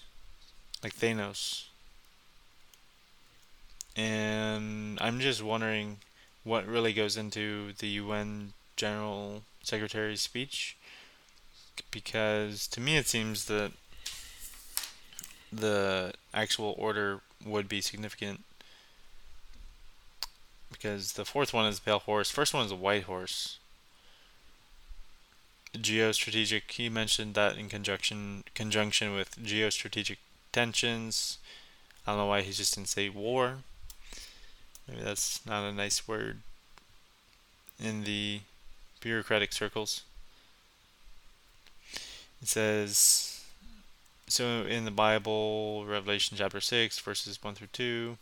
Like 0.83 0.95
Thanos. 0.95 1.65
And 3.95 4.99
I'm 5.01 5.19
just 5.19 5.41
wondering 5.41 5.97
what 6.43 6.67
really 6.67 6.93
goes 6.93 7.17
into 7.17 7.73
the 7.79 7.87
UN 7.87 8.53
General 8.75 9.41
Secretary's 9.63 10.21
speech. 10.21 10.77
Because 11.89 12.67
to 12.67 12.79
me 12.79 12.97
it 12.97 13.07
seems 13.07 13.45
that 13.45 13.71
the 15.55 16.13
actual 16.33 16.75
order 16.77 17.21
would 17.45 17.69
be 17.69 17.81
significant 17.81 18.43
because 20.71 21.13
the 21.13 21.25
fourth 21.25 21.53
one 21.53 21.65
is 21.65 21.79
a 21.79 21.81
pale 21.81 21.99
horse. 21.99 22.29
First 22.29 22.53
one 22.53 22.65
is 22.65 22.71
a 22.71 22.75
white 22.75 23.03
horse. 23.03 23.59
Geostrategic. 25.73 26.71
He 26.71 26.89
mentioned 26.89 27.33
that 27.35 27.57
in 27.57 27.69
conjunction 27.69 28.43
conjunction 28.53 29.13
with 29.13 29.35
geostrategic 29.43 30.17
tensions. 30.51 31.37
I 32.05 32.11
don't 32.11 32.19
know 32.19 32.25
why 32.27 32.41
he 32.41 32.51
just 32.51 32.75
didn't 32.75 32.89
say 32.89 33.09
war. 33.09 33.57
Maybe 34.87 35.01
that's 35.01 35.45
not 35.45 35.67
a 35.67 35.73
nice 35.73 36.07
word 36.07 36.41
in 37.83 38.03
the 38.03 38.41
bureaucratic 39.01 39.51
circles. 39.51 40.03
It 42.41 42.47
says 42.47 43.34
so 44.27 44.63
in 44.63 44.85
the 44.85 44.91
Bible, 44.91 45.85
Revelation 45.85 46.37
chapter 46.37 46.59
6, 46.59 46.99
verses 46.99 47.41
1 47.41 47.55
through 47.55 47.67
2, 47.73 48.17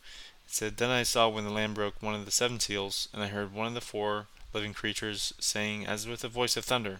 it 0.46 0.52
said, 0.54 0.78
Then 0.78 0.90
I 0.90 1.04
saw 1.04 1.30
when 1.30 1.46
the 1.46 1.50
Lamb 1.50 1.74
broke 1.74 2.02
one 2.02 2.14
of 2.16 2.26
the 2.26 2.32
seven 2.32 2.60
seals, 2.60 3.08
and 3.14 3.24
I 3.24 3.28
heard 3.28 3.54
one 3.54 3.68
of 3.68 3.74
the 3.74 3.82
four 3.82 4.28
living 4.54 4.74
creatures 4.74 5.34
saying, 5.40 5.86
as 5.86 6.08
with 6.08 6.24
a 6.24 6.28
voice 6.28 6.58
of 6.58 6.66
thunder, 6.66 7.00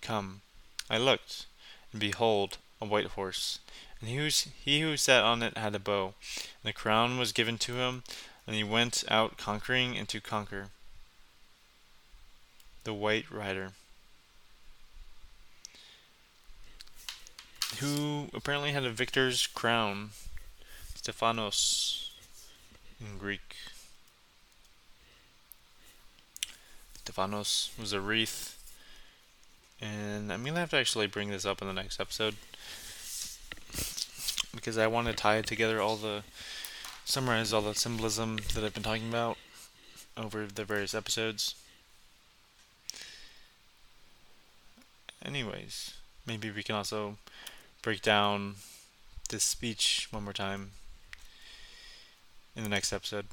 Come. 0.00 0.42
I 0.88 0.98
looked, 0.98 1.46
and 1.92 2.00
behold, 2.00 2.58
a 2.80 2.84
white 2.84 3.08
horse. 3.08 3.58
And 4.00 4.08
he 4.08 4.16
who, 4.16 4.28
he 4.64 4.80
who 4.82 4.96
sat 4.96 5.24
on 5.24 5.42
it 5.42 5.56
had 5.56 5.74
a 5.74 5.78
bow, 5.78 6.14
and 6.62 6.70
a 6.70 6.72
crown 6.72 7.18
was 7.18 7.32
given 7.32 7.58
to 7.58 7.76
him, 7.76 8.04
and 8.46 8.54
he 8.54 8.62
went 8.62 9.02
out 9.08 9.38
conquering 9.38 9.96
and 9.96 10.08
to 10.10 10.20
conquer. 10.20 10.68
The 12.84 12.94
White 12.94 13.30
Rider. 13.30 13.72
Who 17.80 18.28
apparently 18.34 18.72
had 18.72 18.84
a 18.84 18.90
victor's 18.90 19.46
crown. 19.46 20.10
Stephanos 20.94 22.12
in 23.00 23.18
Greek. 23.18 23.56
Stephanos 26.98 27.70
was 27.78 27.92
a 27.92 28.00
wreath. 28.00 28.58
And 29.80 30.32
I'm 30.32 30.44
to 30.44 30.54
have 30.54 30.70
to 30.70 30.78
actually 30.78 31.06
bring 31.06 31.30
this 31.30 31.44
up 31.44 31.60
in 31.60 31.68
the 31.68 31.74
next 31.74 32.00
episode. 32.00 32.36
Because 34.54 34.78
I 34.78 34.86
want 34.86 35.08
to 35.08 35.12
tie 35.12 35.42
together 35.42 35.80
all 35.80 35.96
the. 35.96 36.22
summarize 37.04 37.52
all 37.52 37.60
the 37.60 37.74
symbolism 37.74 38.38
that 38.54 38.64
I've 38.64 38.72
been 38.72 38.82
talking 38.82 39.08
about 39.08 39.36
over 40.16 40.46
the 40.46 40.64
various 40.64 40.94
episodes. 40.94 41.54
Anyways, 45.24 45.94
maybe 46.26 46.50
we 46.50 46.62
can 46.62 46.74
also 46.74 47.16
break 47.84 48.00
down 48.00 48.54
this 49.28 49.44
speech 49.44 50.08
one 50.10 50.24
more 50.24 50.32
time 50.32 50.70
in 52.56 52.62
the 52.62 52.68
next 52.70 52.94
episode. 52.94 53.26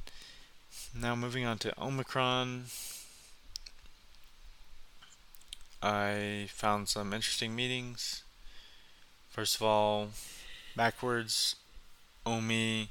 Now, 0.94 1.16
moving 1.16 1.46
on 1.46 1.58
to 1.60 1.74
Omicron. 1.82 2.66
I 5.82 6.48
found 6.50 6.90
some 6.90 7.14
interesting 7.14 7.56
meetings. 7.56 8.24
First 9.30 9.56
of 9.56 9.62
all, 9.62 10.10
backwards, 10.76 11.56
OMI 12.26 12.90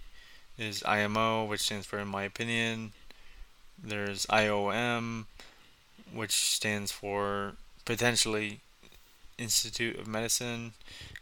is 0.56 0.82
IMO, 0.84 1.44
which 1.44 1.60
stands 1.60 1.84
for 1.84 1.98
in 1.98 2.08
my 2.08 2.22
opinion. 2.22 2.92
There's 3.82 4.24
IOM, 4.26 5.26
which 6.10 6.32
stands 6.32 6.90
for 6.90 7.52
potentially 7.84 8.60
Institute 9.40 9.98
of 9.98 10.06
Medicine. 10.06 10.72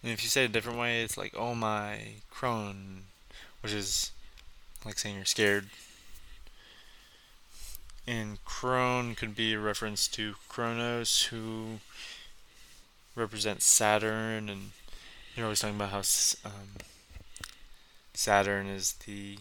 And 0.02 0.12
if 0.12 0.22
you 0.22 0.28
say 0.28 0.44
it 0.44 0.50
a 0.50 0.52
different 0.52 0.78
way, 0.78 1.02
it's 1.02 1.16
like, 1.16 1.34
oh 1.36 1.54
my, 1.54 2.00
Crohn, 2.32 3.02
which 3.62 3.72
is 3.72 4.10
like 4.84 4.98
saying 4.98 5.16
you're 5.16 5.24
scared. 5.24 5.68
And 8.06 8.42
Crone 8.44 9.14
could 9.14 9.36
be 9.36 9.52
a 9.52 9.58
reference 9.58 10.08
to 10.08 10.34
Kronos, 10.48 11.24
who 11.24 11.80
represents 13.14 13.66
Saturn, 13.66 14.48
and 14.48 14.70
they're 15.34 15.44
always 15.44 15.60
talking 15.60 15.76
about 15.76 15.90
how 15.90 15.98
um, 16.44 16.68
Saturn 18.14 18.66
is 18.66 18.94
the. 19.04 19.38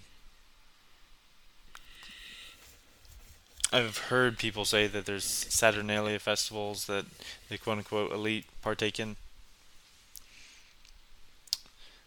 I've 3.71 3.97
heard 3.97 4.37
people 4.37 4.63
say 4.63 4.87
that 4.87 5.05
there's 5.05 5.25
Saturnalia 5.25 6.19
festivals 6.19 6.85
that 6.85 7.05
the 7.49 7.57
quote 7.57 7.79
unquote 7.79 8.11
elite 8.13 8.45
partake 8.61 8.99
in. 8.99 9.17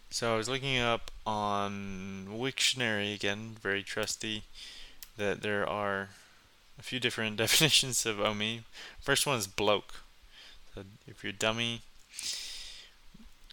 So 0.09 0.33
I 0.33 0.37
was 0.37 0.49
looking 0.49 0.77
up 0.77 1.11
on 1.25 2.27
Wiktionary 2.29 3.13
again, 3.13 3.55
very 3.61 3.83
trusty, 3.83 4.43
that 5.17 5.41
there 5.41 5.67
are 5.67 6.09
a 6.79 6.83
few 6.83 6.99
different 6.99 7.37
definitions 7.43 8.05
of 8.05 8.19
Omi. 8.19 8.63
First 8.99 9.27
one 9.27 9.37
is 9.37 9.47
bloke. 9.47 10.01
So 10.73 10.83
if 11.07 11.23
you're 11.23 11.31
dummy, 11.33 11.81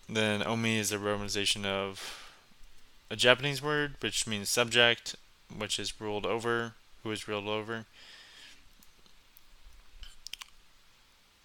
then 0.08 0.46
Omi 0.46 0.78
is 0.78 0.92
a 0.92 0.98
romanization 0.98 1.66
of 1.66 2.32
a 3.10 3.16
Japanese 3.16 3.62
word 3.62 3.94
which 4.00 4.26
means 4.26 4.48
subject, 4.48 5.14
which 5.54 5.78
is 5.78 6.00
ruled 6.00 6.26
over, 6.26 6.72
who 7.02 7.10
is 7.10 7.28
ruled 7.28 7.48
over. 7.48 7.84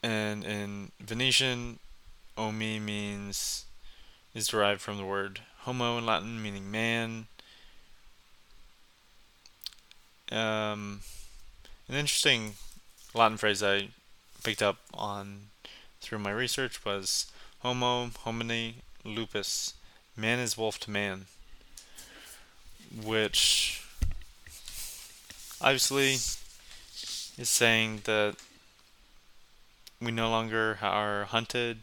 And 0.03 0.43
in 0.43 0.91
Venetian, 0.99 1.79
Omi 2.37 2.79
means 2.79 3.65
is 4.35 4.47
derived 4.47 4.81
from 4.81 4.97
the 4.97 5.05
word 5.05 5.39
homo 5.59 5.97
in 5.97 6.05
Latin, 6.05 6.43
meaning 6.43 6.69
man. 6.69 7.27
Um, 10.29 11.01
an 11.87 11.95
interesting 11.95 12.55
Latin 13.13 13.37
phrase 13.37 13.63
I 13.63 13.89
picked 14.43 14.61
up 14.61 14.77
on 14.93 15.49
through 16.01 16.19
my 16.19 16.31
research 16.31 16.83
was 16.83 17.31
homo 17.59 18.07
homini 18.25 18.75
lupus, 19.05 19.73
man 20.17 20.39
is 20.39 20.57
wolf 20.57 20.79
to 20.81 20.91
man, 20.91 21.27
which 23.05 23.81
obviously 25.61 26.13
is 27.37 27.49
saying 27.49 28.01
that 28.03 28.35
we 30.03 30.11
no 30.11 30.29
longer 30.29 30.79
are 30.81 31.25
hunted 31.25 31.79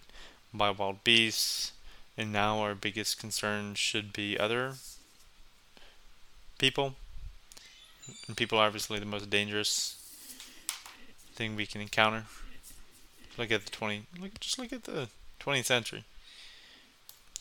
by 0.52 0.70
wild 0.70 1.02
beasts 1.04 1.72
and 2.16 2.32
now 2.32 2.58
our 2.58 2.74
biggest 2.74 3.18
concern 3.18 3.74
should 3.74 4.12
be 4.12 4.38
other 4.38 4.74
people. 6.58 6.94
And 8.26 8.36
people 8.36 8.58
are 8.58 8.66
obviously 8.66 8.98
the 8.98 9.06
most 9.06 9.30
dangerous 9.30 9.96
thing 11.34 11.56
we 11.56 11.66
can 11.66 11.80
encounter. 11.80 12.24
Look 13.38 13.50
at 13.50 13.64
the 13.64 13.70
twenty. 13.70 14.02
Look, 14.20 14.38
just 14.40 14.58
look 14.58 14.72
at 14.72 14.84
the 14.84 15.08
twentieth 15.38 15.66
century. 15.66 16.04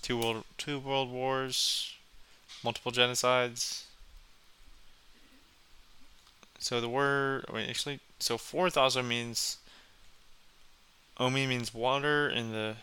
Two 0.02 0.18
world, 0.18 0.46
two 0.58 0.80
world 0.80 1.12
wars, 1.12 1.94
multiple 2.64 2.92
genocides. 2.92 3.84
So 6.60 6.80
the 6.80 6.88
word, 6.90 7.46
wait, 7.52 7.70
actually, 7.70 8.00
so 8.20 8.38
fourth 8.38 8.78
also 8.78 9.02
means. 9.02 9.58
Omi 11.20 11.46
means 11.46 11.74
water 11.74 12.30
in 12.30 12.52
the 12.54 12.76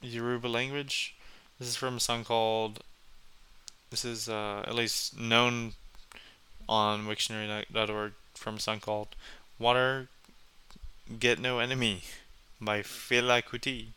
Yoruba 0.00 0.46
language, 0.46 1.14
this 1.62 1.68
is 1.68 1.76
from 1.76 1.96
a 1.96 2.00
song 2.00 2.24
called. 2.24 2.82
This 3.90 4.04
is 4.04 4.28
uh, 4.28 4.64
at 4.66 4.74
least 4.74 5.16
known 5.16 5.74
on 6.68 7.06
Wiktionary.org 7.06 8.14
from 8.34 8.56
a 8.56 8.58
song 8.60 8.80
called 8.80 9.14
"Water 9.60 10.08
Get 11.20 11.38
No 11.38 11.60
Enemy" 11.60 12.02
by 12.60 12.80
Fela 12.82 13.44
Kuti. 13.44 13.88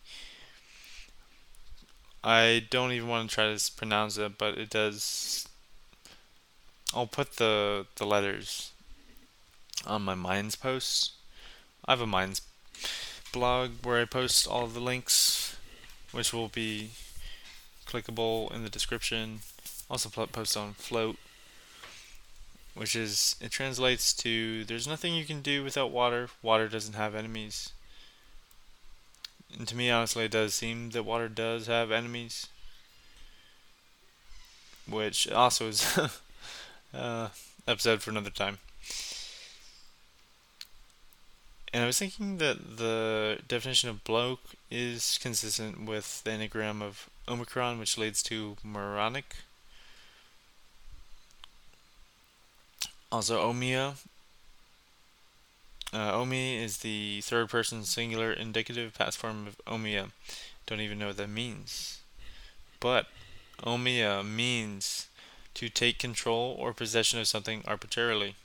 I 2.24 2.68
don't 2.70 2.92
even 2.92 3.08
want 3.08 3.30
to 3.30 3.34
try 3.36 3.56
to 3.56 3.72
pronounce 3.76 4.18
it, 4.20 4.38
but 4.38 4.60
it 4.60 4.70
does. 4.70 5.48
I'll 6.94 7.08
put 7.08 7.38
the 7.38 7.88
the 7.96 8.06
letters 8.06 8.74
on 9.88 10.04
my 10.04 10.14
Minds 10.14 10.56
post. 10.56 11.14
I 11.86 11.94
have 11.94 12.02
a 12.02 12.06
Minds 12.06 12.42
blog 13.36 13.72
where 13.84 14.02
I 14.02 14.06
post 14.06 14.48
all 14.48 14.66
the 14.66 14.80
links, 14.80 15.58
which 16.14 16.32
will 16.32 16.48
be 16.48 16.92
clickable 17.86 18.50
in 18.56 18.64
the 18.64 18.70
description. 18.70 19.42
Also 19.90 20.10
post 20.10 20.56
on 20.56 20.74
float, 20.74 21.18
which 22.74 22.96
is 22.96 23.36
it 23.42 23.52
translates 23.52 24.14
to 24.14 24.64
there's 24.64 24.88
nothing 24.88 25.14
you 25.14 25.26
can 25.26 25.42
do 25.42 25.66
without 25.66 25.92
water. 25.92 26.30
Water 26.42 26.70
doesn't 26.70 26.96
have 26.96 27.14
enemies. 27.14 27.72
And 29.58 29.68
to 29.68 29.76
me, 29.76 29.92
honestly, 29.92 30.26
it 30.26 30.32
does 30.32 30.54
seem 30.54 30.92
that 30.92 31.04
water 31.04 31.28
does 31.28 31.68
have 31.68 31.92
enemies, 31.92 32.48
which 34.90 35.30
also 35.30 35.68
is 35.68 36.00
uh, 36.94 37.28
episode 37.68 38.02
for 38.02 38.12
another 38.12 38.30
time. 38.30 38.60
And 41.76 41.84
I 41.84 41.88
was 41.88 42.00
thinking 42.00 42.38
that 42.38 42.78
the 42.78 43.40
definition 43.50 43.90
of 43.90 44.06
bloke 44.06 44.56
is 44.72 45.20
consistent 45.22 45.84
with 45.84 46.24
the 46.24 46.30
enneagram 46.30 46.82
of 46.82 47.10
Omicron, 47.28 47.80
which 47.80 47.98
leads 47.98 48.24
to 48.24 48.56
moronic. 48.64 49.36
Also, 53.12 53.42
Omia. 53.52 53.96
Uh, 55.92 56.14
Omi 56.14 56.64
is 56.64 56.78
the 56.78 57.20
third 57.20 57.50
person 57.50 57.84
singular 57.84 58.32
indicative 58.32 58.94
past 58.94 59.18
form 59.18 59.46
of 59.46 59.58
Omia. 59.68 60.12
Don't 60.68 60.80
even 60.80 60.98
know 60.98 61.08
what 61.08 61.18
that 61.18 61.28
means. 61.28 62.00
But 62.80 63.08
Omia 63.64 64.26
means 64.26 65.10
to 65.56 65.68
take 65.68 66.00
control 66.00 66.56
or 66.58 66.72
possession 66.72 67.20
of 67.20 67.28
something 67.28 67.64
arbitrarily. 67.68 68.36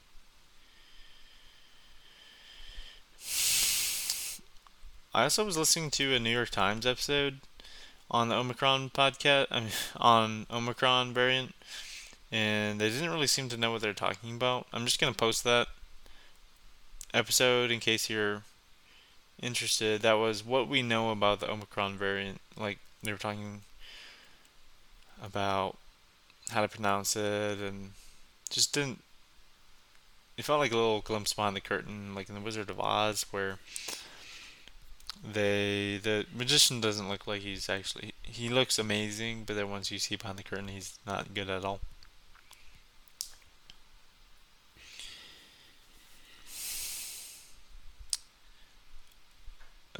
I 5.12 5.24
also 5.24 5.44
was 5.44 5.56
listening 5.56 5.90
to 5.92 6.14
a 6.14 6.20
New 6.20 6.30
York 6.30 6.50
Times 6.50 6.86
episode 6.86 7.40
on 8.12 8.28
the 8.28 8.36
Omicron 8.36 8.90
podcast, 8.90 9.48
I 9.50 9.60
mean, 9.60 9.70
on 9.96 10.46
Omicron 10.48 11.12
variant, 11.12 11.54
and 12.30 12.80
they 12.80 12.90
didn't 12.90 13.10
really 13.10 13.26
seem 13.26 13.48
to 13.48 13.56
know 13.56 13.72
what 13.72 13.82
they're 13.82 13.92
talking 13.92 14.36
about. 14.36 14.68
I'm 14.72 14.84
just 14.84 15.00
gonna 15.00 15.12
post 15.12 15.42
that 15.42 15.66
episode 17.12 17.72
in 17.72 17.80
case 17.80 18.08
you're 18.08 18.42
interested. 19.42 20.02
That 20.02 20.12
was 20.12 20.46
what 20.46 20.68
we 20.68 20.80
know 20.80 21.10
about 21.10 21.40
the 21.40 21.50
Omicron 21.50 21.98
variant. 21.98 22.40
Like 22.56 22.78
they 23.02 23.10
were 23.10 23.18
talking 23.18 23.62
about 25.20 25.76
how 26.50 26.62
to 26.62 26.68
pronounce 26.68 27.16
it, 27.16 27.58
and 27.58 27.90
just 28.48 28.72
didn't. 28.72 29.02
It 30.36 30.44
felt 30.44 30.60
like 30.60 30.70
a 30.70 30.76
little 30.76 31.00
glimpse 31.00 31.32
behind 31.32 31.56
the 31.56 31.60
curtain, 31.60 32.14
like 32.14 32.28
in 32.28 32.36
the 32.36 32.40
Wizard 32.40 32.70
of 32.70 32.78
Oz, 32.78 33.26
where 33.32 33.58
they 35.22 35.98
the 36.02 36.26
magician 36.34 36.80
doesn't 36.80 37.08
look 37.08 37.26
like 37.26 37.42
he's 37.42 37.68
actually 37.68 38.14
he 38.22 38.48
looks 38.48 38.78
amazing, 38.78 39.44
but 39.44 39.56
then 39.56 39.70
once 39.70 39.90
you 39.90 39.98
see 39.98 40.16
behind 40.16 40.38
the 40.38 40.42
curtain, 40.42 40.68
he's 40.68 40.98
not 41.06 41.34
good 41.34 41.50
at 41.50 41.64
all. 41.64 41.80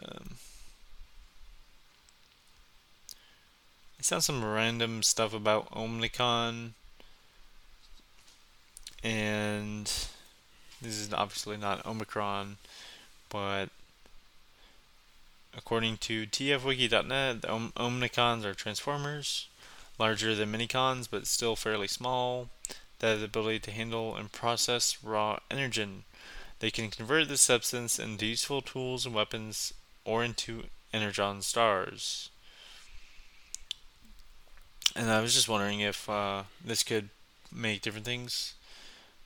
Um, 0.02 0.36
I 3.98 4.02
saw 4.02 4.18
some 4.20 4.44
random 4.44 5.02
stuff 5.02 5.34
about 5.34 5.70
Omnicon, 5.72 6.70
and 9.02 9.84
this 10.80 10.96
is 10.98 11.12
obviously 11.12 11.56
not 11.56 11.84
Omicron, 11.84 12.56
but 13.28 13.68
according 15.56 15.96
to 15.98 16.26
tfwiki.net, 16.26 17.42
the 17.42 17.50
Om- 17.50 17.72
Omnicons 17.76 18.44
are 18.44 18.54
transformers, 18.54 19.48
larger 19.98 20.34
than 20.34 20.52
minicons 20.52 21.08
but 21.10 21.26
still 21.26 21.56
fairly 21.56 21.88
small, 21.88 22.48
that 22.98 23.10
have 23.10 23.20
the 23.20 23.26
ability 23.26 23.58
to 23.60 23.70
handle 23.70 24.16
and 24.16 24.32
process 24.32 24.98
raw 25.02 25.38
energon. 25.50 26.04
They 26.60 26.70
can 26.70 26.90
convert 26.90 27.28
this 27.28 27.40
substance 27.40 27.98
into 27.98 28.26
useful 28.26 28.60
tools 28.60 29.06
and 29.06 29.14
weapons 29.14 29.72
or 30.04 30.22
into 30.22 30.64
energon 30.92 31.42
stars. 31.42 32.30
And 34.94 35.10
I 35.10 35.20
was 35.20 35.34
just 35.34 35.48
wondering 35.48 35.80
if 35.80 36.08
uh, 36.08 36.44
this 36.64 36.82
could 36.82 37.10
make 37.52 37.80
different 37.80 38.04
things 38.06 38.54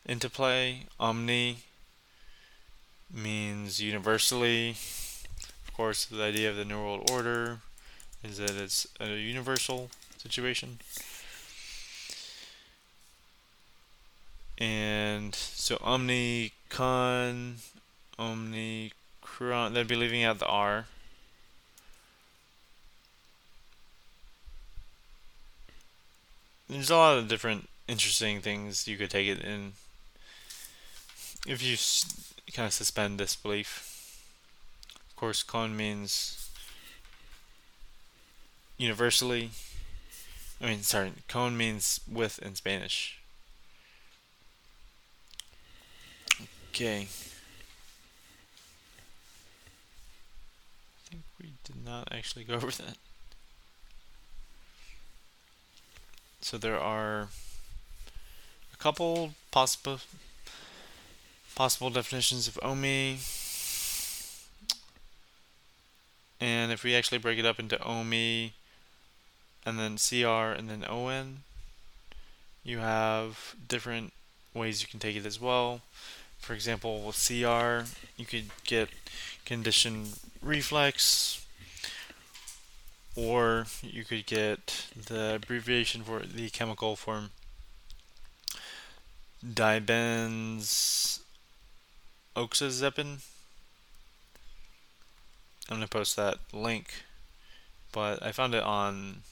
into 0.04 0.28
play. 0.28 0.86
Omni 1.00 1.58
means 3.12 3.80
universally. 3.80 4.76
Of 5.74 5.78
course, 5.78 6.04
the 6.04 6.22
idea 6.22 6.48
of 6.48 6.54
the 6.54 6.64
New 6.64 6.78
World 6.78 7.10
Order 7.10 7.58
is 8.22 8.38
that 8.38 8.52
it's 8.52 8.86
a 9.00 9.08
universal 9.08 9.90
situation. 10.16 10.78
And 14.56 15.34
so 15.34 15.78
Omnicon, 15.78 17.54
Omnicron, 18.16 19.74
they'd 19.74 19.88
be 19.88 19.96
leaving 19.96 20.22
out 20.22 20.38
the 20.38 20.46
R. 20.46 20.86
There's 26.68 26.90
a 26.90 26.96
lot 26.96 27.18
of 27.18 27.26
different 27.26 27.68
interesting 27.88 28.40
things 28.40 28.86
you 28.86 28.96
could 28.96 29.10
take 29.10 29.26
it 29.26 29.40
in 29.40 29.72
if 31.48 31.60
you 31.64 31.76
kind 32.52 32.68
of 32.68 32.72
suspend 32.72 33.18
disbelief. 33.18 33.93
Of 35.14 35.20
course, 35.20 35.44
con 35.44 35.76
means 35.76 36.50
universally. 38.76 39.50
I 40.60 40.66
mean, 40.66 40.82
sorry, 40.82 41.12
con 41.28 41.56
means 41.56 42.00
with 42.10 42.40
in 42.40 42.56
Spanish. 42.56 43.20
Okay. 46.70 47.02
I 47.02 47.06
think 51.08 51.22
we 51.40 51.52
did 51.62 51.84
not 51.84 52.08
actually 52.10 52.42
go 52.42 52.54
over 52.54 52.66
that. 52.82 52.96
So 56.40 56.58
there 56.58 56.80
are 56.80 57.28
a 58.72 58.76
couple 58.78 59.34
possible 59.52 60.00
possible 61.54 61.90
definitions 61.90 62.48
of 62.48 62.58
OMI. 62.62 63.18
And 66.40 66.72
if 66.72 66.84
we 66.84 66.94
actually 66.94 67.18
break 67.18 67.38
it 67.38 67.46
up 67.46 67.58
into 67.58 67.78
OMI 67.82 68.52
and 69.64 69.78
then 69.78 69.96
CR 69.96 70.52
and 70.52 70.68
then 70.68 70.84
ON, 70.84 71.42
you 72.62 72.78
have 72.78 73.54
different 73.66 74.12
ways 74.52 74.82
you 74.82 74.88
can 74.88 75.00
take 75.00 75.16
it 75.16 75.26
as 75.26 75.40
well. 75.40 75.80
For 76.38 76.54
example, 76.54 77.00
with 77.00 77.16
CR, 77.16 77.86
you 78.16 78.26
could 78.26 78.50
get 78.64 78.88
condition 79.44 80.08
reflex, 80.42 81.44
or 83.16 83.66
you 83.82 84.04
could 84.04 84.26
get 84.26 84.86
the 85.06 85.36
abbreviation 85.36 86.02
for 86.02 86.20
the 86.20 86.50
chemical 86.50 86.96
form 86.96 87.30
dibenz 89.44 91.20
oxazepin. 92.34 93.20
I'm 95.70 95.80
to 95.80 95.88
post 95.88 96.16
that 96.16 96.38
link, 96.52 97.04
but 97.90 98.22
I 98.22 98.32
found 98.32 98.54
it 98.54 98.62
on 98.62 99.22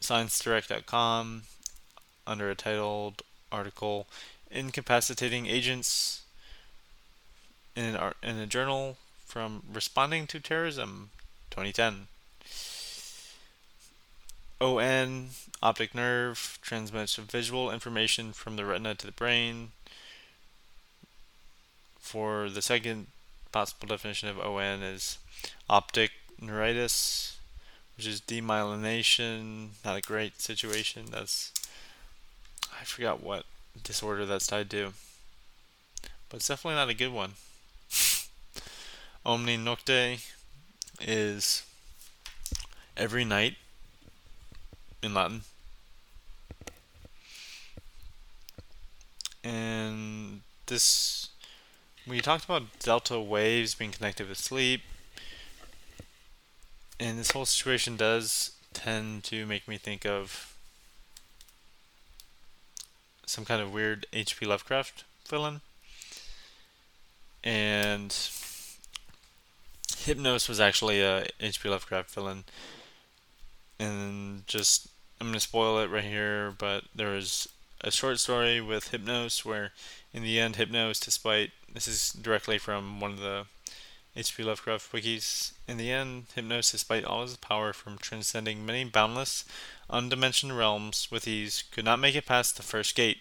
ScienceDirect.com 0.00 1.42
under 2.26 2.50
a 2.50 2.54
titled 2.54 3.22
article 3.52 4.06
Incapacitating 4.50 5.46
Agents 5.46 6.22
in, 7.74 7.84
an, 7.94 8.12
in 8.22 8.38
a 8.38 8.46
journal 8.46 8.96
from 9.26 9.62
Responding 9.70 10.26
to 10.28 10.40
Terrorism 10.40 11.10
2010. 11.50 12.06
ON, 14.58 15.28
optic 15.62 15.94
nerve, 15.94 16.58
transmits 16.62 17.16
visual 17.16 17.70
information 17.70 18.32
from 18.32 18.56
the 18.56 18.64
retina 18.64 18.94
to 18.94 19.04
the 19.04 19.12
brain 19.12 19.72
for 21.98 22.48
the 22.48 22.62
second 22.62 23.08
possible 23.56 23.88
definition 23.88 24.28
of 24.28 24.38
ON 24.38 24.82
is 24.82 25.16
optic 25.70 26.10
neuritis, 26.38 27.38
which 27.96 28.06
is 28.06 28.20
demyelination. 28.20 29.68
Not 29.82 29.96
a 29.96 30.02
great 30.02 30.42
situation. 30.42 31.06
That's 31.10 31.54
I 32.78 32.84
forgot 32.84 33.22
what 33.22 33.46
disorder 33.82 34.26
that's 34.26 34.46
tied 34.46 34.68
to, 34.72 34.92
but 36.28 36.36
it's 36.36 36.48
definitely 36.48 36.74
not 36.74 36.90
a 36.90 36.94
good 36.94 37.14
one. 37.14 37.32
Omni 39.24 39.56
nocte 39.56 40.22
is 41.00 41.62
every 42.94 43.24
night 43.24 43.56
in 45.02 45.14
Latin. 45.14 45.44
And 49.42 50.42
this 50.66 51.25
we 52.06 52.20
talked 52.20 52.44
about 52.44 52.78
delta 52.80 53.18
waves 53.18 53.74
being 53.74 53.90
connected 53.90 54.28
with 54.28 54.38
sleep, 54.38 54.82
and 57.00 57.18
this 57.18 57.32
whole 57.32 57.44
situation 57.44 57.96
does 57.96 58.52
tend 58.72 59.24
to 59.24 59.44
make 59.46 59.66
me 59.66 59.76
think 59.76 60.06
of 60.06 60.56
some 63.26 63.44
kind 63.44 63.60
of 63.60 63.72
weird 63.72 64.06
H.P. 64.12 64.46
Lovecraft 64.46 65.04
villain. 65.28 65.60
And 67.42 68.10
Hypnos 69.88 70.48
was 70.48 70.60
actually 70.60 71.00
a 71.02 71.26
H.P. 71.40 71.68
Lovecraft 71.68 72.10
villain. 72.10 72.44
And 73.78 74.46
just, 74.46 74.88
I'm 75.20 75.26
going 75.26 75.34
to 75.34 75.40
spoil 75.40 75.78
it 75.80 75.90
right 75.90 76.04
here, 76.04 76.54
but 76.56 76.84
there 76.94 77.10
was 77.10 77.48
a 77.80 77.90
short 77.90 78.18
story 78.18 78.60
with 78.60 78.90
Hypnos 78.90 79.44
where, 79.44 79.72
in 80.12 80.22
the 80.22 80.40
end, 80.40 80.56
Hypnos, 80.56 81.02
despite 81.04 81.50
this 81.72 81.86
is 81.86 82.12
directly 82.12 82.58
from 82.58 83.00
one 83.00 83.12
of 83.12 83.20
the 83.20 83.46
H.P. 84.16 84.42
Lovecraft 84.42 84.92
wikis. 84.92 85.52
In 85.68 85.76
the 85.76 85.90
end, 85.92 86.28
Hypnos, 86.34 86.72
despite 86.72 87.04
all 87.04 87.22
his 87.22 87.36
power 87.36 87.72
from 87.74 87.98
transcending 87.98 88.64
many 88.64 88.84
boundless, 88.84 89.44
undimensioned 89.90 90.56
realms 90.56 91.08
with 91.10 91.28
ease, 91.28 91.64
could 91.70 91.84
not 91.84 91.98
make 91.98 92.14
it 92.14 92.24
past 92.24 92.56
the 92.56 92.62
first 92.62 92.94
gate, 92.94 93.18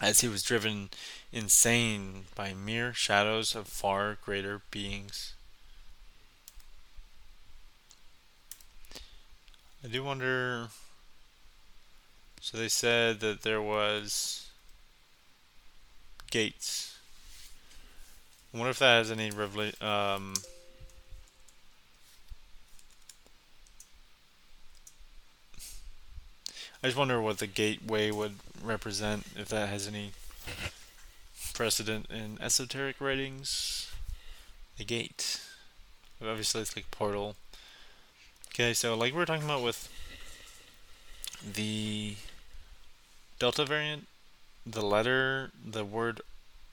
as 0.00 0.20
he 0.20 0.28
was 0.28 0.42
driven 0.42 0.88
insane 1.30 2.24
by 2.34 2.54
mere 2.54 2.94
shadows 2.94 3.54
of 3.54 3.68
far 3.68 4.16
greater 4.24 4.62
beings. 4.70 5.34
I 9.84 9.88
do 9.88 10.02
wonder. 10.02 10.68
So 12.40 12.56
they 12.56 12.68
said 12.68 13.20
that 13.20 13.42
there 13.42 13.62
was 13.62 14.48
gates. 16.30 16.96
I 18.52 18.58
wonder 18.58 18.70
if 18.70 18.78
that 18.78 18.98
has 18.98 19.10
any 19.10 19.30
revela- 19.30 19.80
um, 19.82 20.34
I 26.82 26.88
just 26.88 26.96
wonder 26.96 27.20
what 27.20 27.38
the 27.38 27.46
gateway 27.46 28.10
would 28.10 28.36
represent, 28.62 29.26
if 29.36 29.48
that 29.48 29.68
has 29.68 29.86
any 29.86 30.12
precedent 31.54 32.06
in 32.10 32.38
esoteric 32.40 33.00
writings. 33.00 33.90
The 34.78 34.84
gate. 34.84 35.40
Obviously, 36.22 36.62
it's 36.62 36.76
like 36.76 36.90
portal. 36.90 37.36
Okay, 38.48 38.74
so 38.74 38.96
like 38.96 39.12
we 39.12 39.18
were 39.18 39.26
talking 39.26 39.44
about 39.44 39.62
with 39.62 39.88
the 41.42 42.16
Delta 43.38 43.64
variant, 43.64 44.06
the 44.66 44.82
letter, 44.82 45.50
the 45.64 45.84
word, 45.84 46.20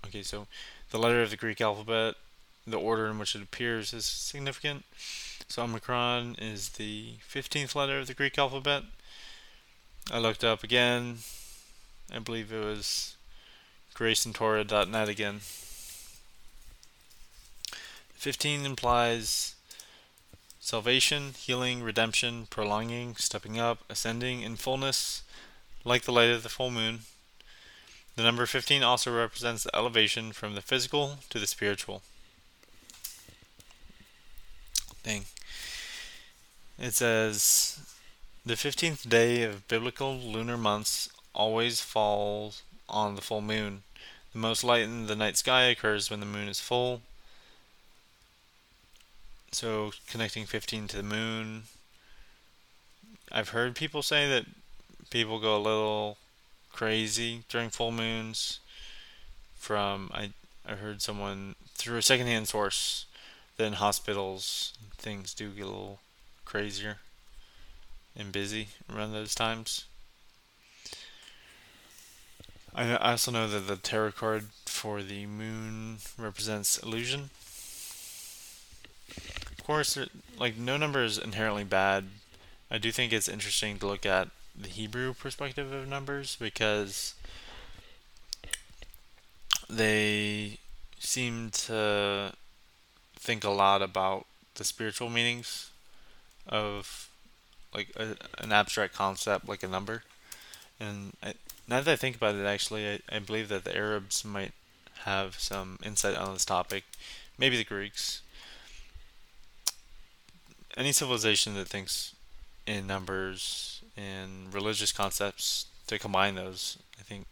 okay, 0.05 0.23
so 0.23 0.47
the 0.91 0.97
letter 0.97 1.21
of 1.21 1.29
the 1.29 1.37
Greek 1.37 1.61
alphabet, 1.61 2.15
the 2.67 2.79
order 2.79 3.07
in 3.07 3.19
which 3.19 3.35
it 3.35 3.41
appears 3.41 3.93
is 3.93 4.05
significant. 4.05 4.83
So 5.47 5.63
Omicron 5.63 6.35
is 6.39 6.69
the 6.69 7.15
15th 7.29 7.75
letter 7.75 7.99
of 7.99 8.07
the 8.07 8.13
Greek 8.13 8.37
alphabet. 8.37 8.83
I 10.11 10.19
looked 10.19 10.43
up 10.43 10.63
again. 10.63 11.17
I 12.13 12.19
believe 12.19 12.51
it 12.51 12.63
was 12.63 13.15
graceandtorah.net 13.95 15.09
again. 15.09 15.39
15 18.13 18.65
implies 18.65 19.54
salvation, 20.65 21.33
healing, 21.37 21.83
redemption, 21.83 22.47
prolonging, 22.49 23.15
stepping 23.17 23.59
up, 23.59 23.83
ascending 23.87 24.41
in 24.41 24.55
fullness, 24.55 25.21
like 25.83 26.01
the 26.01 26.11
light 26.11 26.31
of 26.31 26.41
the 26.41 26.49
full 26.49 26.71
moon. 26.71 27.01
The 28.15 28.23
number 28.23 28.47
15 28.47 28.81
also 28.81 29.15
represents 29.15 29.63
the 29.63 29.75
elevation 29.75 30.31
from 30.31 30.55
the 30.55 30.63
physical 30.63 31.19
to 31.29 31.37
the 31.37 31.45
spiritual. 31.45 32.01
Thing. 35.03 35.25
It 36.79 36.95
says 36.95 37.79
the 38.43 38.55
15th 38.55 39.07
day 39.07 39.43
of 39.43 39.67
biblical 39.67 40.17
lunar 40.17 40.57
months 40.57 41.09
always 41.35 41.79
falls 41.79 42.63
on 42.89 43.13
the 43.13 43.21
full 43.21 43.41
moon. 43.41 43.83
The 44.33 44.39
most 44.39 44.63
light 44.63 44.81
in 44.81 45.05
the 45.05 45.15
night 45.15 45.37
sky 45.37 45.65
occurs 45.65 46.09
when 46.09 46.21
the 46.21 46.25
moon 46.25 46.47
is 46.47 46.59
full. 46.59 47.01
So 49.55 49.93
connecting 50.11 50.45
15 50.45 50.89
to 50.89 50.97
the 50.97 51.01
moon. 51.01 51.63
I've 53.31 53.49
heard 53.49 53.73
people 53.73 54.03
say 54.03 54.27
that 54.27 54.43
people 55.09 55.39
go 55.39 55.55
a 55.55 55.63
little 55.63 56.17
crazy 56.73 57.43
during 57.47 57.69
full 57.69 57.93
moons. 57.93 58.59
From 59.55 60.11
I 60.13 60.31
I 60.67 60.73
heard 60.73 61.01
someone 61.01 61.55
through 61.73 61.99
a 61.99 62.01
secondhand 62.01 62.49
source 62.49 63.05
that 63.55 63.63
in 63.63 63.73
hospitals 63.73 64.73
things 64.97 65.33
do 65.33 65.51
get 65.51 65.63
a 65.63 65.67
little 65.67 65.99
crazier 66.43 66.97
and 68.13 68.33
busy 68.33 68.67
around 68.93 69.13
those 69.13 69.33
times. 69.33 69.85
I 72.75 72.93
also 72.97 73.31
know 73.31 73.47
that 73.47 73.67
the 73.67 73.77
tarot 73.77 74.11
card 74.11 74.47
for 74.65 75.01
the 75.01 75.25
moon 75.25 75.99
represents 76.17 76.77
illusion. 76.77 77.29
Of 79.65 79.67
course, 79.67 79.97
like 80.37 80.57
no 80.57 80.77
number 80.77 81.03
is 81.03 81.17
inherently 81.17 81.63
bad. 81.63 82.05
I 82.69 82.77
do 82.77 82.91
think 82.91 83.11
it's 83.11 83.27
interesting 83.27 83.79
to 83.79 83.87
look 83.87 84.05
at 84.05 84.29
the 84.55 84.67
Hebrew 84.67 85.15
perspective 85.15 85.73
of 85.73 85.87
numbers 85.87 86.37
because 86.39 87.15
they 89.67 90.59
seem 90.99 91.49
to 91.65 92.33
think 93.15 93.43
a 93.43 93.49
lot 93.49 93.81
about 93.81 94.27
the 94.53 94.63
spiritual 94.63 95.09
meanings 95.09 95.71
of 96.47 97.09
like 97.73 97.87
a, 97.95 98.17
an 98.37 98.51
abstract 98.51 98.93
concept 98.93 99.49
like 99.49 99.63
a 99.63 99.67
number. 99.67 100.03
And 100.79 101.13
I, 101.23 101.33
now 101.67 101.81
that 101.81 101.91
I 101.91 101.95
think 101.95 102.17
about 102.17 102.35
it, 102.35 102.45
actually, 102.45 102.87
I, 102.87 102.99
I 103.09 103.17
believe 103.17 103.49
that 103.49 103.63
the 103.63 103.75
Arabs 103.75 104.23
might 104.23 104.53
have 105.05 105.39
some 105.39 105.79
insight 105.83 106.15
on 106.15 106.35
this 106.35 106.45
topic. 106.45 106.83
Maybe 107.39 107.57
the 107.57 107.63
Greeks. 107.63 108.21
Any 110.77 110.91
civilization 110.91 111.55
that 111.55 111.67
thinks 111.67 112.13
in 112.67 112.87
numbers 112.87 113.81
and 113.95 114.53
religious 114.53 114.91
concepts 114.91 115.67
to 115.87 115.99
combine 115.99 116.35
those, 116.35 116.77
I 116.99 117.03
think, 117.03 117.27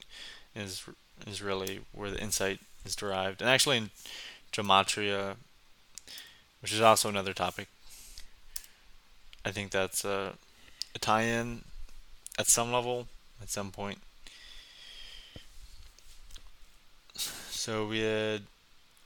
is 0.55 0.83
is 1.27 1.41
really 1.41 1.81
where 1.91 2.11
the 2.11 2.21
insight 2.21 2.59
is 2.85 2.95
derived. 2.95 3.41
And 3.41 3.49
actually, 3.49 3.77
in 3.77 3.89
gematria, 4.51 5.35
which 6.61 6.73
is 6.73 6.81
also 6.81 7.09
another 7.09 7.33
topic, 7.33 7.67
I 9.45 9.51
think 9.51 9.71
that's 9.71 10.05
a, 10.05 10.33
a 10.95 10.99
tie-in 10.99 11.63
at 12.39 12.47
some 12.47 12.71
level, 12.71 13.07
at 13.41 13.49
some 13.49 13.71
point. 13.71 13.99
So 17.15 17.87
we 17.87 17.99
had 17.99 18.43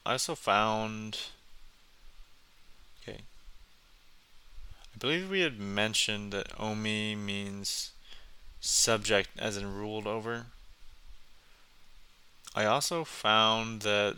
I 0.06 0.14
also 0.14 0.36
found 0.36 1.20
okay. 3.02 3.20
I 4.98 5.00
believe 5.00 5.30
we 5.30 5.42
had 5.42 5.60
mentioned 5.60 6.34
that 6.34 6.60
Omi 6.60 7.14
means 7.14 7.92
subject 8.60 9.30
as 9.38 9.56
in 9.56 9.76
ruled 9.76 10.08
over. 10.08 10.48
I 12.56 12.66
also 12.66 13.04
found 13.04 13.84
that 13.84 14.18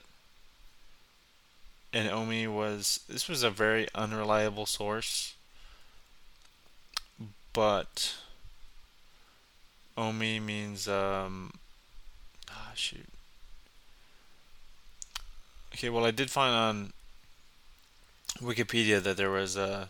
and 1.92 2.08
Omi 2.08 2.48
was 2.48 3.02
this 3.10 3.28
was 3.28 3.44
a 3.44 3.50
very 3.50 3.90
unreliable 3.94 4.66
source 4.66 5.36
but 7.52 8.16
Omi 9.98 10.40
means 10.40 10.88
um 10.88 11.52
ah 12.50 12.72
shoot 12.74 13.10
Okay, 15.74 15.90
well, 15.90 16.06
I 16.06 16.12
did 16.12 16.30
find 16.32 16.54
on 16.54 16.94
Wikipedia 18.42 19.02
that 19.02 19.16
there 19.16 19.30
was 19.30 19.56
a 19.56 19.90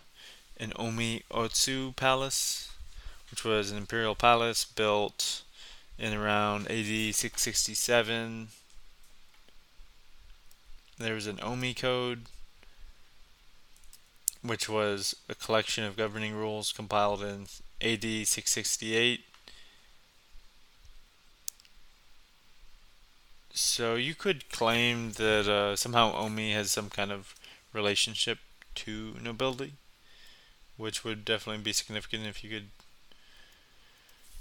an 0.59 0.73
Omi 0.75 1.23
Otsu 1.31 1.95
Palace, 1.95 2.71
which 3.31 3.43
was 3.43 3.71
an 3.71 3.77
imperial 3.77 4.15
palace 4.15 4.65
built 4.65 5.43
in 5.97 6.13
around 6.13 6.65
AD 6.69 7.15
667. 7.15 8.49
There 10.97 11.13
was 11.13 11.27
an 11.27 11.39
Omi 11.41 11.73
Code, 11.73 12.23
which 14.41 14.67
was 14.67 15.15
a 15.29 15.35
collection 15.35 15.83
of 15.83 15.97
governing 15.97 16.33
rules 16.33 16.71
compiled 16.71 17.21
in 17.21 17.47
AD 17.81 18.03
668. 18.03 19.21
So 23.53 23.95
you 23.95 24.15
could 24.15 24.49
claim 24.49 25.11
that 25.13 25.47
uh, 25.47 25.75
somehow 25.75 26.15
Omi 26.15 26.53
has 26.53 26.71
some 26.71 26.89
kind 26.89 27.11
of 27.11 27.35
relationship 27.73 28.39
to 28.75 29.15
nobility, 29.21 29.73
which 30.79 31.03
would 31.03 31.25
definitely 31.25 31.61
be 31.61 31.73
significant 31.73 32.25
if 32.25 32.41
you 32.41 32.49
could 32.49 32.69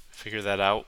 figure 0.08 0.40
that 0.40 0.60
out. 0.60 0.86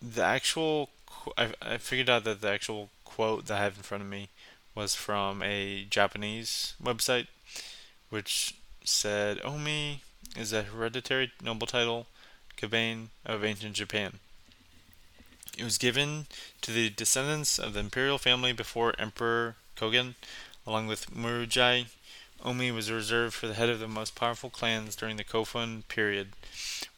The 0.00 0.22
actual, 0.22 0.90
I, 1.36 1.52
I 1.60 1.78
figured 1.78 2.08
out 2.08 2.22
that 2.24 2.40
the 2.40 2.48
actual 2.50 2.90
quote 3.04 3.46
that 3.46 3.58
I 3.58 3.64
have 3.64 3.76
in 3.76 3.82
front 3.82 4.04
of 4.04 4.08
me 4.08 4.28
was 4.76 4.94
from 4.94 5.42
a 5.42 5.84
Japanese 5.90 6.74
website, 6.80 7.26
which 8.08 8.54
said 8.84 9.40
Omi 9.44 10.02
is 10.36 10.52
a 10.52 10.62
hereditary 10.62 11.32
noble 11.42 11.66
title 11.66 12.06
kabane 12.56 13.08
of 13.26 13.44
ancient 13.44 13.74
Japan. 13.74 14.20
It 15.58 15.64
was 15.64 15.76
given 15.76 16.26
to 16.60 16.70
the 16.70 16.88
descendants 16.88 17.58
of 17.58 17.74
the 17.74 17.80
imperial 17.80 18.18
family 18.18 18.52
before 18.52 18.94
Emperor 18.96 19.56
Kogen, 19.76 20.14
along 20.66 20.86
with 20.86 21.10
Muraji. 21.10 21.86
Omi 22.44 22.70
was 22.72 22.90
reserved 22.90 23.34
for 23.34 23.46
the 23.46 23.54
head 23.54 23.68
of 23.68 23.78
the 23.78 23.88
most 23.88 24.14
powerful 24.14 24.50
clans 24.50 24.96
during 24.96 25.16
the 25.16 25.24
Kofun 25.24 25.86
period. 25.88 26.28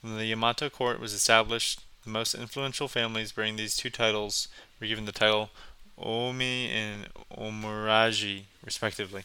When 0.01 0.17
the 0.17 0.27
Yamato 0.27 0.71
court 0.71 1.01
was 1.01 1.13
established, 1.13 1.81
the 2.05 2.11
most 2.11 2.35
influential 2.35 2.89
families 2.89 3.33
bearing 3.33 3.57
these 3.57 3.77
two 3.77 3.91
titles 3.91 4.49
were 4.81 4.87
given 4.87 5.05
the 5.05 5.13
title 5.13 5.51
Omi 5.99 6.69
and 6.71 7.07
Omuraji, 7.37 8.45
respectively. 8.65 9.25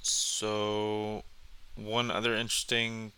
So, 0.00 1.22
one 1.76 2.10
other 2.10 2.34
interesting 2.34 3.12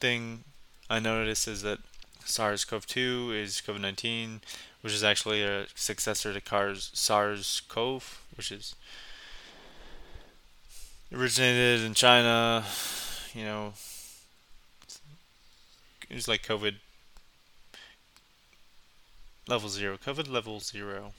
thing 0.00 0.44
I 0.90 0.98
noticed 0.98 1.48
is 1.48 1.62
that 1.62 1.78
SARS-CoV-2 2.24 3.34
is 3.42 3.62
COVID-19, 3.66 4.40
which 4.80 4.92
is 4.92 5.02
actually 5.02 5.42
a 5.42 5.66
successor 5.74 6.32
to 6.32 6.40
SARS-CoV, 6.92 8.22
which 8.36 8.52
is 8.52 8.74
originated 11.12 11.84
in 11.84 11.94
China. 11.94 12.64
You 13.34 13.44
know, 13.44 13.72
it 16.08 16.14
was 16.14 16.28
like 16.28 16.46
COVID 16.46 16.76
level 19.48 19.68
zero. 19.68 19.96
COVID 19.96 20.30
level 20.30 20.60
zero. 20.60 21.12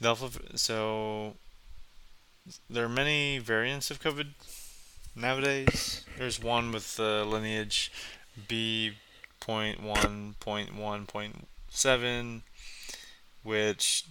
The 0.00 0.08
alpha, 0.08 0.58
so 0.58 1.34
there 2.68 2.84
are 2.84 2.88
many 2.88 3.38
variants 3.38 3.90
of 3.90 4.00
COVID 4.00 4.28
nowadays. 5.14 6.04
There's 6.18 6.42
one 6.42 6.70
with 6.70 6.96
the 6.96 7.24
lineage 7.24 7.90
B.1.1.7, 11.82 12.42
which 13.42 14.04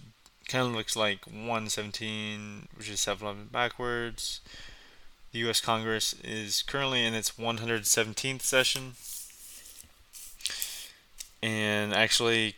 kind 0.48 0.68
of 0.68 0.74
looks 0.74 0.96
like 0.96 1.26
117, 1.26 2.68
which 2.76 2.88
is 2.88 3.00
711 3.00 3.50
backwards. 3.52 4.40
The 5.32 5.40
U.S. 5.40 5.60
Congress 5.60 6.14
is 6.24 6.62
currently 6.62 7.04
in 7.04 7.14
its 7.14 7.32
117th 7.32 8.42
session. 8.42 8.92
And 11.42 11.92
actually, 11.92 12.54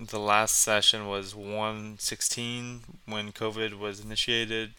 the 0.00 0.18
last 0.18 0.56
session 0.56 1.06
was 1.06 1.34
116 1.34 2.80
when 3.06 3.32
COVID 3.32 3.78
was 3.78 4.00
initiated 4.00 4.72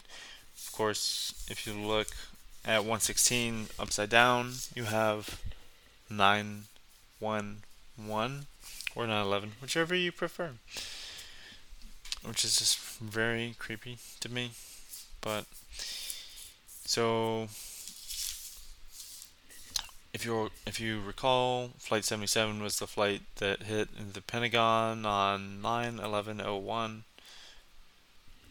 Of 0.57 0.71
course, 0.71 1.45
if 1.49 1.67
you 1.67 1.73
look 1.73 2.07
at 2.65 2.79
116 2.79 3.67
upside 3.77 4.09
down, 4.09 4.53
you 4.73 4.85
have 4.85 5.39
911, 6.09 8.47
or 8.95 9.05
9/11, 9.05 9.51
whichever 9.61 9.95
you 9.95 10.11
prefer. 10.11 10.51
Which 12.23 12.45
is 12.45 12.57
just 12.57 12.79
very 12.99 13.55
creepy 13.59 13.97
to 14.21 14.29
me. 14.29 14.51
But 15.21 15.45
so 16.85 17.49
if 20.13 20.23
you 20.25 20.51
if 20.65 20.79
you 20.79 21.01
recall, 21.01 21.71
Flight 21.79 22.05
77 22.05 22.61
was 22.61 22.79
the 22.79 22.87
flight 22.87 23.23
that 23.37 23.63
hit 23.63 24.13
the 24.13 24.21
Pentagon 24.21 25.05
on 25.05 25.61
9/11/01, 25.61 27.03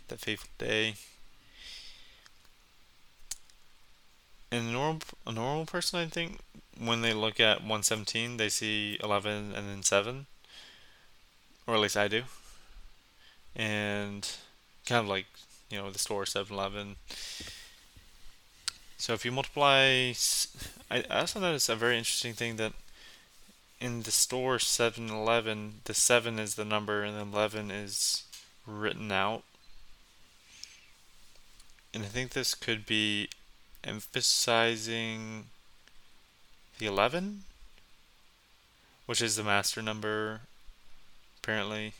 that 0.08 0.20
fateful 0.20 0.50
day. 0.58 0.96
And 4.50 4.68
a 4.68 4.72
normal 4.72 5.00
a 5.26 5.32
normal 5.32 5.64
person, 5.64 5.98
I 5.98 6.06
think, 6.06 6.40
when 6.76 7.00
they 7.00 7.14
look 7.14 7.40
at 7.40 7.60
117, 7.60 8.36
they 8.36 8.50
see 8.50 8.98
11 9.02 9.54
and 9.54 9.68
then 9.68 9.82
7, 9.82 10.26
or 11.72 11.76
at 11.76 11.80
least 11.80 11.96
I 11.96 12.08
do. 12.08 12.22
And 13.56 14.28
kind 14.86 15.00
of 15.00 15.08
like 15.08 15.26
you 15.70 15.78
know 15.78 15.90
the 15.90 15.98
store 15.98 16.24
7-Eleven 16.24 16.96
so 19.02 19.14
if 19.14 19.24
you 19.24 19.32
multiply, 19.32 20.12
I 20.88 21.02
also 21.10 21.40
noticed 21.40 21.68
a 21.68 21.74
very 21.74 21.98
interesting 21.98 22.34
thing 22.34 22.54
that 22.58 22.72
in 23.80 24.02
the 24.02 24.12
store 24.12 24.58
7-Eleven, 24.58 25.80
the 25.86 25.92
7 25.92 26.38
is 26.38 26.54
the 26.54 26.64
number 26.64 27.02
and 27.02 27.16
the 27.16 27.36
11 27.36 27.72
is 27.72 28.22
written 28.64 29.10
out. 29.10 29.42
And 31.92 32.04
I 32.04 32.06
think 32.06 32.30
this 32.30 32.54
could 32.54 32.86
be 32.86 33.28
emphasizing 33.82 35.46
the 36.78 36.86
11, 36.86 37.42
which 39.06 39.20
is 39.20 39.34
the 39.34 39.42
master 39.42 39.82
number, 39.82 40.42
apparently. 41.42 41.92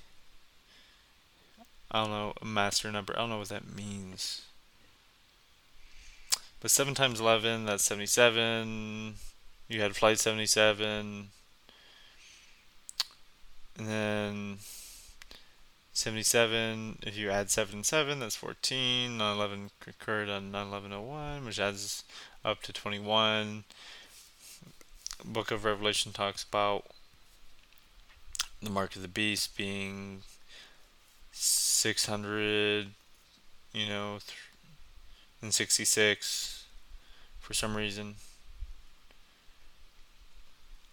I 1.91 2.03
don't 2.03 2.11
know, 2.11 2.33
a 2.41 2.45
master 2.45 2.91
number. 2.91 3.13
I 3.15 3.21
don't 3.21 3.31
know 3.31 3.39
what 3.39 3.49
that 3.49 3.75
means. 3.75 4.43
But 6.61 6.71
7 6.71 6.95
times 6.95 7.21
11, 7.21 7.67
that's 7.67 7.85
77. 7.85 9.15
You 9.69 9.81
had 9.81 9.97
flight 9.97 10.19
77. 10.19 11.29
And 13.79 13.89
then 13.89 14.59
77, 15.93 16.99
if 17.03 17.17
you 17.17 17.31
add 17.31 17.51
7 17.51 17.75
and 17.75 17.87
7, 17.87 18.21
that's 18.21 18.37
14. 18.37 19.19
9 19.19 19.37
11 19.37 19.71
occurred 19.87 20.29
on 20.29 20.53
9 20.53 20.69
11 20.69 21.07
01, 21.07 21.45
which 21.45 21.59
adds 21.59 22.05
up 22.45 22.63
to 22.63 22.73
21. 22.73 23.65
Book 25.25 25.51
of 25.51 25.65
Revelation 25.65 26.13
talks 26.13 26.45
about 26.45 26.87
the 28.63 28.71
mark 28.71 28.97
of 28.97 29.03
the 29.03 29.09
beast 29.09 29.57
being 29.57 30.23
600, 31.33 32.87
you 33.73 33.89
know, 33.89 34.19
and 35.41 35.53
66 35.53 36.65
for 37.41 37.55
some 37.55 37.77
reason. 37.77 38.15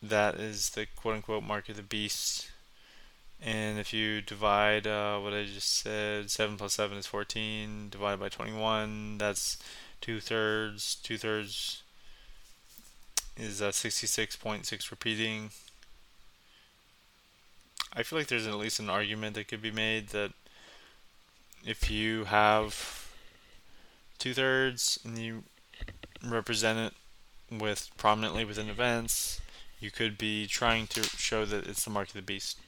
That 0.02 0.36
is 0.36 0.72
the 0.72 0.88
quote 0.96 1.16
unquote 1.16 1.44
mark 1.44 1.70
of 1.70 1.76
the 1.76 1.84
beast. 1.84 2.50
And 3.42 3.80
if 3.80 3.94
you 3.94 4.22
divide 4.22 4.86
uh, 4.86 5.20
what 5.20 5.34
I 5.34 5.46
just 5.46 5.78
said, 5.78 6.30
7 6.30 6.58
plus 6.58 6.74
7 6.74 6.98
is 6.98 7.06
14, 7.06 7.90
divided 7.90 8.20
by 8.20 8.30
21, 8.30 9.18
that's 9.18 9.58
two 10.02 10.20
thirds. 10.20 10.96
Two 10.96 11.18
thirds 11.18 11.84
is 13.38 13.62
uh, 13.62 13.70
66.6 13.70 14.92
repeating. 14.92 15.52
I 17.94 18.04
feel 18.04 18.20
like 18.20 18.28
there's 18.28 18.48
at 18.48 18.56
least 18.56 18.80
an 18.80 18.90
argument 18.90 19.36
that 19.36 19.48
could 19.48 19.62
be 19.62 19.72
made 19.72 20.10
that 20.10 20.32
if 21.66 21.90
you 21.90 22.26
have 22.26 23.10
two 24.18 24.34
thirds 24.34 25.00
and 25.04 25.18
you 25.18 25.44
represent 26.24 26.80
it 26.80 27.60
with 27.60 27.90
prominently 27.98 28.46
within 28.46 28.70
events, 28.70 29.42
you 29.80 29.92
could 29.92 30.18
be 30.18 30.46
trying 30.46 30.88
to 30.88 31.04
show 31.04 31.46
that 31.46 31.68
it's 31.68 31.84
the 31.84 31.90
mark 31.90 32.10
of 32.10 32.14
the 32.14 32.22
beast. 32.22 32.60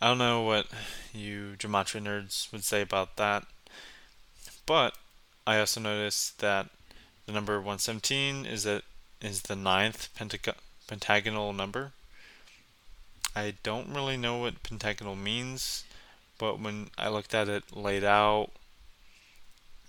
I 0.00 0.08
don't 0.08 0.18
know 0.18 0.42
what 0.42 0.66
you 1.14 1.54
gematria 1.58 2.02
nerds 2.02 2.52
would 2.52 2.64
say 2.64 2.82
about 2.82 3.16
that, 3.16 3.44
but 4.66 4.94
I 5.46 5.58
also 5.58 5.80
noticed 5.80 6.40
that 6.40 6.68
the 7.24 7.32
number 7.32 7.56
117 7.56 8.44
is 8.44 8.64
that 8.64 8.82
is 9.20 9.42
the 9.42 9.56
ninth 9.56 10.08
pentag- 10.18 10.54
pentagonal 10.86 11.52
number. 11.52 11.92
I 13.34 13.54
don't 13.62 13.92
really 13.92 14.16
know 14.16 14.38
what 14.38 14.62
pentagonal 14.62 15.16
means 15.16 15.84
but 16.38 16.60
when 16.60 16.90
I 16.98 17.08
looked 17.08 17.34
at 17.34 17.48
it 17.48 17.74
laid 17.74 18.04
out 18.04 18.50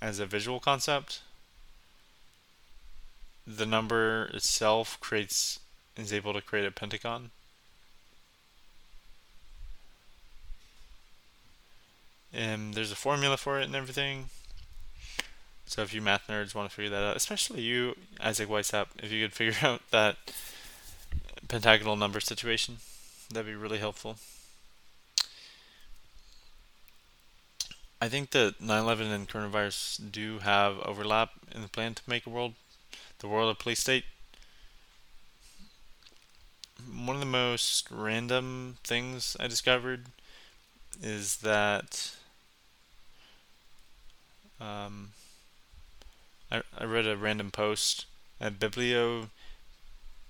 as 0.02 0.20
a 0.20 0.26
visual 0.26 0.60
concept, 0.60 1.22
the 3.45 3.66
number 3.66 4.26
itself 4.34 5.00
creates 5.00 5.60
is 5.95 6.14
able 6.14 6.34
to 6.34 6.41
create 6.41 6.66
a 6.66 6.72
pentagon. 6.72 7.32
And 12.32 12.76
there's 12.76 12.91
a 12.91 12.95
formula 12.95 13.36
for 13.36 13.60
it 13.60 13.66
and 13.66 13.76
everything. 13.76 14.26
So 15.66 15.82
if 15.82 15.93
you 15.93 16.02
math 16.02 16.28
nerds 16.28 16.54
want 16.54 16.70
to 16.70 16.76
figure 16.76 16.91
that 16.91 17.04
out, 17.04 17.18
especially 17.18 17.62
you, 17.62 17.95
Isaac 18.22 18.48
Weishaupt, 18.48 19.04
if 19.04 19.12
you 19.12 19.26
could 19.26 19.34
figure 19.34 19.56
out 19.68 19.82
that 19.91 20.18
pentagonal 21.48 21.95
number 21.95 22.20
situation, 22.20 22.78
that'd 23.30 23.45
be 23.45 23.56
really 23.56 23.80
helpful. 23.80 24.18
I 28.00 28.10
think 28.10 28.32
that 28.32 28.62
9/11 28.62 29.12
and 29.12 29.28
coronavirus 29.28 30.12
do 30.12 30.39
have 30.39 30.80
overlap 30.80 31.32
in 31.52 31.62
the 31.62 31.68
plan 31.68 31.95
to 31.95 32.04
make 32.06 32.26
a 32.26 32.30
world, 32.30 32.54
the 33.20 33.28
world 33.28 33.50
a 33.50 33.56
police 33.56 33.80
state. 33.80 34.06
One 36.88 37.16
of 37.16 37.20
the 37.20 37.26
most 37.26 37.89
random 37.89 38.78
things 38.84 39.36
I 39.39 39.48
discovered 39.48 40.08
is 41.02 41.38
that 41.38 42.16
um, 44.60 45.14
I, 46.52 46.62
I 46.78 46.84
read 46.86 47.08
a 47.08 47.18
random 47.18 47.52
post 47.52 48.06
at 48.39 48.60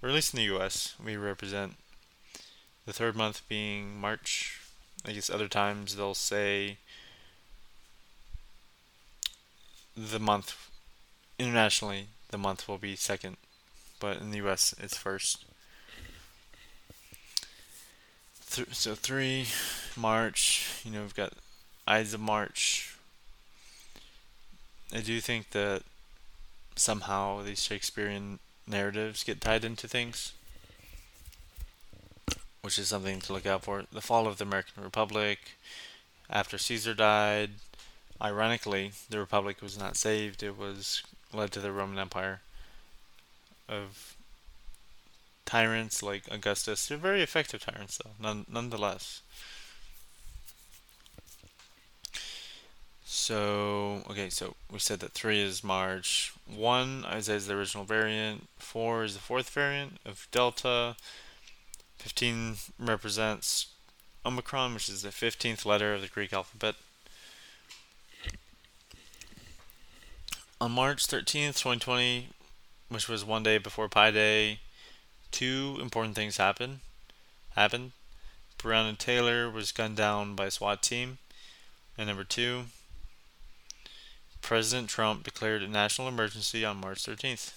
or 0.02 0.10
at 0.10 0.16
least 0.16 0.34
in 0.34 0.38
the 0.38 0.54
US, 0.56 0.96
we 1.04 1.16
represent 1.16 1.76
the 2.86 2.94
third 2.94 3.16
month 3.16 3.42
being 3.48 4.00
March. 4.00 4.60
I 5.06 5.12
guess 5.12 5.30
other 5.30 5.48
times 5.48 5.96
they'll 5.96 6.14
say 6.14 6.78
the 9.96 10.20
month 10.20 10.70
internationally 11.38 12.08
the 12.32 12.38
month 12.38 12.68
will 12.68 12.80
be 12.80 12.96
second, 12.96 13.38
but 14.00 14.18
in 14.18 14.32
the 14.32 14.38
U.S. 14.38 14.74
it's 14.80 14.98
first. 14.98 15.46
So 18.72 18.96
three 18.96 19.48
March, 19.96 20.82
you 20.84 20.92
know, 20.92 21.02
we've 21.02 21.16
got 21.16 21.34
Ides 21.88 22.14
of 22.14 22.20
March. 22.20 22.96
I 24.94 25.02
do 25.02 25.20
think 25.22 25.52
that 25.52 25.84
somehow 26.76 27.42
these 27.42 27.64
Shakespearean 27.64 28.40
narratives 28.68 29.24
get 29.24 29.42
tied 29.42 29.64
into 29.64 29.88
things. 29.88 30.34
Which 32.64 32.80
is 32.80 32.88
something 32.88 33.20
to 33.20 33.34
look 33.34 33.46
out 33.46 33.64
for. 33.64 33.84
The 33.92 34.02
fall 34.02 34.26
of 34.26 34.38
the 34.38 34.46
American 34.46 34.82
Republic. 34.84 35.38
After 36.30 36.58
Caesar 36.58 36.94
died, 36.94 37.52
ironically, 38.22 38.94
the 39.10 39.20
Republic 39.20 39.62
was 39.62 39.78
not 39.78 39.98
saved. 39.98 40.42
It 40.42 40.58
was 40.58 41.04
led 41.34 41.52
to 41.52 41.60
the 41.60 41.74
Roman 41.74 42.00
Empire 42.00 42.40
of 43.68 44.16
tyrants 45.46 46.02
like 46.02 46.24
Augustus. 46.32 46.88
They're 46.88 46.98
very 46.98 47.22
effective 47.22 47.66
tyrants, 47.66 48.00
though, 48.02 48.12
none, 48.20 48.46
nonetheless. 48.50 49.22
So, 53.04 54.04
okay, 54.10 54.30
so 54.30 54.56
we 54.72 54.80
said 54.80 55.02
that 55.02 55.12
3 55.12 55.42
is 55.42 55.64
March. 55.66 56.34
1, 56.48 57.04
Isaiah 57.06 57.36
is 57.36 57.48
the 57.48 57.56
original 57.56 57.84
variant. 57.84 58.48
4 58.58 59.04
is 59.04 59.16
the 59.16 59.20
fourth 59.20 59.50
variant 59.50 59.98
of 60.06 60.28
Delta. 60.32 60.96
15 62.04 62.56
represents 62.80 63.68
Omicron, 64.26 64.74
which 64.74 64.90
is 64.90 65.04
the 65.04 65.08
15th 65.08 65.66
letter 65.66 65.94
of 65.94 66.02
the 66.02 66.10
Greek 66.10 66.34
alphabet. 66.34 66.76
On 70.60 70.70
March 70.70 71.08
13th, 71.08 71.56
2020, 71.56 72.28
which 72.90 73.08
was 73.08 73.24
one 73.24 73.42
day 73.42 73.58
before 73.58 73.88
Pi 73.88 74.12
Day, 74.12 74.60
two 75.32 75.78
important 75.82 76.14
things 76.14 76.36
happened. 76.36 76.82
Happened. 77.56 77.94
Breonna 78.60 78.98
Taylor 78.98 79.50
was 79.50 79.72
gunned 79.72 79.96
down 79.96 80.36
by 80.36 80.48
a 80.48 80.52
SWAT 80.52 80.84
team. 80.84 81.20
And 81.98 82.08
number 82.08 82.26
two, 82.26 82.66
President 84.42 84.90
Trump 84.90 85.24
declared 85.24 85.64
a 85.64 85.70
national 85.70 86.10
emergency 86.10 86.66
on 86.66 86.82
March 86.82 87.06
13th. 87.06 87.54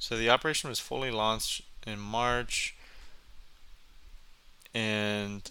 So 0.00 0.16
the 0.16 0.30
operation 0.30 0.70
was 0.70 0.80
fully 0.80 1.10
launched 1.10 1.60
in 1.86 2.00
March, 2.00 2.74
and 4.74 5.48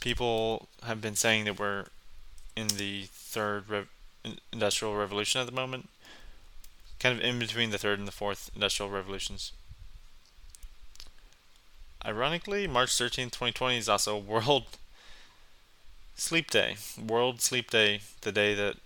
people 0.00 0.68
have 0.82 1.00
been 1.00 1.14
saying 1.14 1.44
that 1.44 1.60
we're 1.60 1.86
in 2.56 2.66
the 2.66 3.04
third 3.12 3.68
rev- 3.68 3.88
industrial 4.52 4.96
revolution 4.96 5.40
at 5.40 5.46
the 5.46 5.52
moment, 5.52 5.88
kind 6.98 7.16
of 7.16 7.24
in 7.24 7.38
between 7.38 7.70
the 7.70 7.78
third 7.78 8.00
and 8.00 8.08
the 8.08 8.12
fourth 8.12 8.50
industrial 8.52 8.90
revolutions. 8.90 9.52
Ironically, 12.04 12.66
March 12.66 12.90
13th, 12.90 13.30
2020 13.30 13.78
is 13.78 13.88
also 13.88 14.18
World 14.18 14.64
Sleep 16.16 16.50
Day, 16.50 16.76
World 17.00 17.40
Sleep 17.40 17.70
Day, 17.70 18.00
the 18.22 18.32
day 18.32 18.54
that 18.54 18.76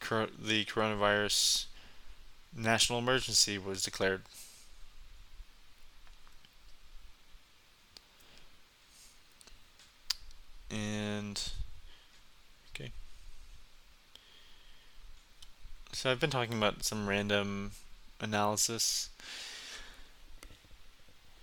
the 0.00 0.64
coronavirus 0.64 1.65
national 2.56 2.98
emergency 2.98 3.58
was 3.58 3.82
declared. 3.82 4.22
And 10.70 11.40
okay. 12.74 12.90
So 15.92 16.10
I've 16.10 16.20
been 16.20 16.30
talking 16.30 16.56
about 16.56 16.84
some 16.84 17.08
random 17.08 17.72
analysis 18.20 19.10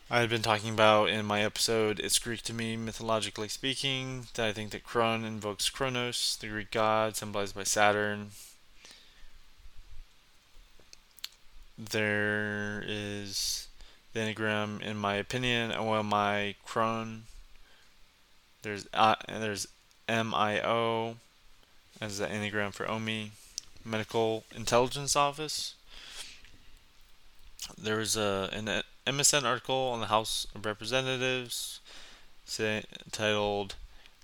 I 0.10 0.20
had 0.20 0.30
been 0.30 0.42
talking 0.44 0.70
about 0.74 1.10
in 1.10 1.26
my 1.26 1.42
episode 1.44 2.00
It's 2.00 2.20
Greek 2.20 2.44
to 2.44 2.54
Me, 2.54 2.78
mythologically 2.78 3.48
speaking, 3.48 4.28
that 4.36 4.46
I 4.48 4.54
think 4.54 4.72
that 4.72 4.84
Kron 4.84 5.26
invokes 5.26 5.70
Kronos, 5.70 6.38
the 6.40 6.48
Greek 6.48 6.72
god 6.72 7.16
symbolized 7.18 7.56
by 7.56 7.64
Saturn. 7.64 8.32
There 11.78 12.84
is 12.86 13.68
the 14.14 14.22
anagram, 14.22 14.80
in 14.82 14.98
my 14.98 15.16
opinion, 15.16 15.72
OMI 15.72 16.56
Kron. 16.66 17.24
There's 18.62 18.88
uh, 18.94 19.16
there's 19.28 19.68
MIO 20.08 21.16
as 22.00 22.18
the 22.20 22.28
anagram 22.28 22.72
for 22.72 22.90
OMI, 22.90 23.32
Medical 23.84 24.44
Intelligence 24.56 25.16
Office. 25.16 25.76
There 27.78 27.98
was 27.98 28.16
a 28.16 28.50
an 28.54 28.84
MSN 29.08 29.44
article 29.44 29.90
on 29.94 30.00
the 30.00 30.08
House 30.08 30.48
of 30.56 30.66
Representatives 30.66 31.80
say, 32.46 32.84
titled 33.12 33.76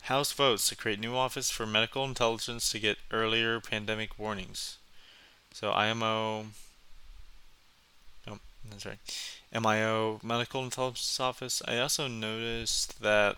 House 0.03 0.31
Votes 0.31 0.67
to 0.69 0.75
Create 0.75 0.99
New 0.99 1.15
Office 1.15 1.49
for 1.49 1.65
Medical 1.65 2.05
Intelligence 2.05 2.71
to 2.71 2.79
Get 2.79 2.97
Earlier 3.11 3.59
Pandemic 3.59 4.17
Warnings. 4.19 4.77
So 5.53 5.71
IMO, 5.71 6.47
that's 8.69 8.85
right, 8.85 8.99
MIO, 9.53 10.23
Medical 10.23 10.63
Intelligence 10.63 11.19
Office. 11.19 11.61
I 11.67 11.77
also 11.79 12.07
noticed 12.07 13.01
that 13.01 13.37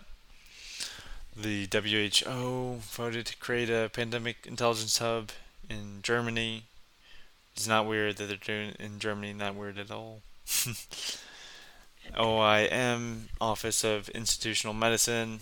the 1.36 1.66
WHO 1.72 2.80
voted 2.80 3.26
to 3.26 3.36
create 3.36 3.70
a 3.70 3.90
pandemic 3.92 4.46
intelligence 4.46 4.98
hub 4.98 5.30
in 5.68 6.00
Germany. 6.02 6.64
It's 7.54 7.68
not 7.68 7.86
weird 7.86 8.16
that 8.16 8.28
they're 8.28 8.36
doing 8.36 8.70
it 8.70 8.76
in 8.80 8.98
Germany, 8.98 9.32
not 9.32 9.54
weird 9.54 9.78
at 9.78 9.90
all. 9.90 10.22
OIM, 12.16 13.28
Office 13.40 13.84
of 13.84 14.08
Institutional 14.10 14.74
Medicine. 14.74 15.40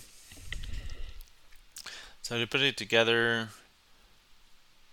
So 2.22 2.39
to 2.39 2.47
put 2.47 2.61
it 2.61 2.76
together, 2.76 3.49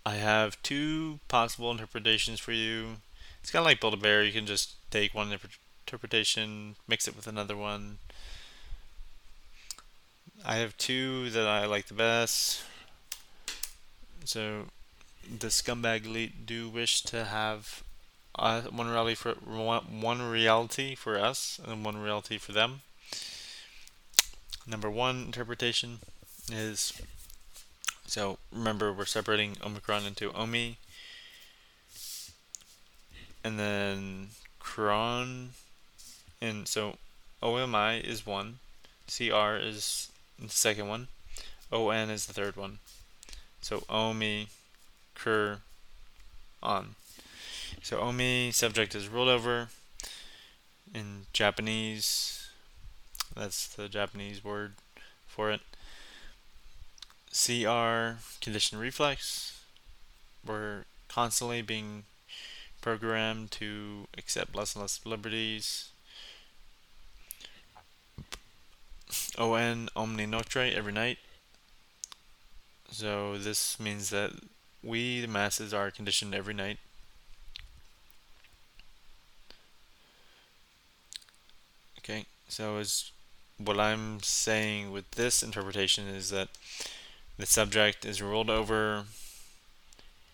I 0.04 0.14
have 0.16 0.60
two 0.62 1.20
possible 1.28 1.70
interpretations 1.70 2.40
for 2.40 2.52
you. 2.52 2.96
It's 3.40 3.50
kind 3.52 3.62
of 3.62 3.66
like 3.66 3.80
Build 3.80 3.94
a 3.94 3.96
Bear. 3.96 4.24
You 4.24 4.32
can 4.32 4.46
just 4.46 4.74
take 4.90 5.14
one 5.14 5.36
interpretation, 5.86 6.76
mix 6.86 7.08
it 7.08 7.16
with 7.16 7.26
another 7.26 7.56
one. 7.56 7.98
I 10.44 10.56
have 10.56 10.76
two 10.76 11.30
that 11.30 11.46
I 11.46 11.66
like 11.66 11.86
the 11.86 11.94
best. 11.94 12.62
So 14.24 14.66
the 15.24 15.48
scumbag 15.48 16.06
elite 16.06 16.46
do 16.46 16.68
wish 16.68 17.02
to 17.02 17.24
have 17.24 17.82
uh, 18.38 18.62
one 18.62 18.88
reality 18.88 19.14
for 19.14 19.32
one, 19.32 20.00
one 20.00 20.22
reality 20.22 20.94
for 20.94 21.18
us 21.18 21.60
and 21.66 21.84
one 21.84 21.96
reality 21.96 22.38
for 22.38 22.52
them. 22.52 22.82
Number 24.66 24.90
one 24.90 25.24
interpretation 25.24 25.98
is 26.52 26.92
so 28.06 28.38
remember 28.52 28.92
we're 28.92 29.04
separating 29.04 29.56
Omicron 29.64 30.06
into 30.06 30.32
Omi 30.32 30.78
and 33.44 33.58
then 33.58 34.28
Cron 34.68 35.50
and 36.42 36.68
so 36.68 36.98
OMI 37.42 38.00
is 38.04 38.26
one, 38.26 38.58
CR 39.08 39.56
is 39.56 40.10
the 40.38 40.50
second 40.50 40.88
one, 40.88 41.08
ON 41.72 42.10
is 42.10 42.26
the 42.26 42.34
third 42.34 42.54
one. 42.54 42.78
So 43.62 43.82
Omi, 43.88 44.48
Kur, 45.14 45.60
on. 46.62 46.96
So 47.82 47.98
omi 47.98 48.50
subject 48.52 48.94
is 48.94 49.08
rolled 49.08 49.30
over 49.30 49.68
in 50.94 51.22
Japanese. 51.32 52.50
That's 53.34 53.68
the 53.68 53.88
Japanese 53.88 54.44
word 54.44 54.74
for 55.26 55.50
it. 55.50 55.60
CR 57.32 58.20
condition 58.42 58.78
reflex. 58.78 59.60
We're 60.46 60.84
constantly 61.08 61.62
being 61.62 62.04
programmed 62.88 63.50
to 63.50 64.06
accept 64.16 64.56
less 64.56 64.74
and 64.74 64.80
less 64.80 65.04
liberties. 65.04 65.90
ON 69.36 69.90
omni 69.94 70.24
nocte 70.24 70.72
every 70.74 70.92
night. 70.92 71.18
So 72.90 73.36
this 73.36 73.78
means 73.78 74.08
that 74.08 74.30
we, 74.82 75.20
the 75.20 75.28
masses, 75.28 75.74
are 75.74 75.90
conditioned 75.90 76.34
every 76.34 76.54
night 76.54 76.78
Okay, 81.98 82.24
so 82.48 82.78
is 82.78 83.12
what 83.58 83.78
I'm 83.78 84.20
saying 84.22 84.92
with 84.92 85.10
this 85.10 85.42
interpretation 85.42 86.06
is 86.06 86.30
that 86.30 86.48
the 87.36 87.44
subject 87.44 88.06
is 88.06 88.22
ruled 88.22 88.48
over 88.48 89.04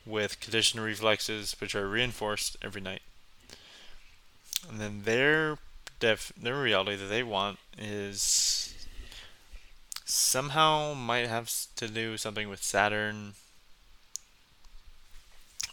with 0.07 0.41
conditioned 0.41 0.83
reflexes 0.83 1.57
which 1.61 1.75
are 1.75 1.89
reinforced 1.89 2.57
every 2.63 2.81
night. 2.81 3.03
And 4.69 4.81
then 4.81 5.03
their 5.05 5.59
def 6.01 6.33
their 6.37 6.61
reality 6.61 6.97
that 6.97 7.07
they 7.07 7.23
want 7.23 7.59
is 7.79 8.75
somehow 10.05 10.95
might 10.95 11.29
have 11.29 11.51
to 11.77 11.89
do 11.89 12.17
something 12.17 12.49
with 12.49 12.63
Saturn. 12.63 13.35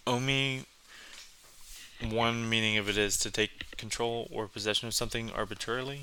Omi 0.07 0.65
one 2.09 2.49
meaning 2.49 2.77
of 2.77 2.89
it 2.89 2.97
is 2.97 3.17
to 3.19 3.29
take 3.29 3.77
control 3.77 4.27
or 4.31 4.47
possession 4.47 4.87
of 4.87 4.93
something 4.93 5.31
arbitrarily. 5.31 6.01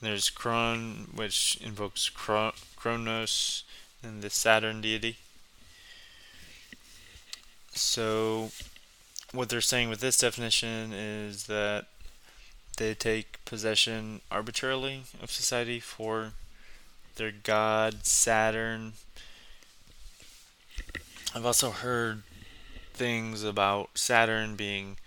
There's 0.00 0.30
Kron, 0.30 1.08
which 1.14 1.58
invokes 1.62 2.08
Kronos 2.08 3.64
and 4.02 4.22
the 4.22 4.30
Saturn 4.30 4.80
deity. 4.80 5.18
So, 7.72 8.50
what 9.32 9.48
they're 9.48 9.60
saying 9.60 9.88
with 9.90 10.00
this 10.00 10.18
definition 10.18 10.92
is 10.92 11.46
that 11.46 11.86
they 12.78 12.94
take 12.94 13.44
possession 13.44 14.20
arbitrarily 14.30 15.04
of 15.22 15.30
society 15.30 15.80
for 15.80 16.32
their 17.16 17.32
god 17.32 18.06
Saturn. 18.06 18.94
I've 21.34 21.46
also 21.46 21.70
heard 21.70 22.22
things 22.94 23.44
about 23.44 23.98
Saturn 23.98 24.56
being 24.56 24.98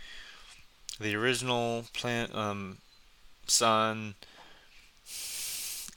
the 0.99 1.15
original 1.15 1.85
planet, 1.93 2.33
um, 2.35 2.77
sun, 3.47 4.15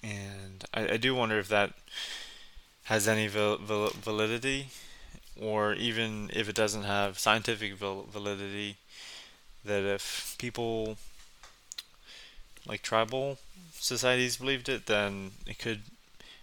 and 0.02 0.64
I, 0.74 0.92
I 0.92 0.96
do 0.96 1.14
wonder 1.14 1.38
if 1.38 1.48
that 1.48 1.72
has 2.84 3.08
any 3.08 3.26
val- 3.26 3.58
val- 3.58 3.90
validity, 3.90 4.68
or 5.40 5.74
even 5.74 6.30
if 6.32 6.48
it 6.48 6.54
doesn't 6.54 6.84
have 6.84 7.18
scientific 7.18 7.74
validity, 7.74 8.76
that 9.64 9.82
if 9.82 10.36
people 10.38 10.96
like 12.66 12.82
tribal 12.82 13.38
societies 13.72 14.36
believed 14.38 14.68
it, 14.68 14.86
then 14.86 15.32
it 15.46 15.58
could 15.58 15.82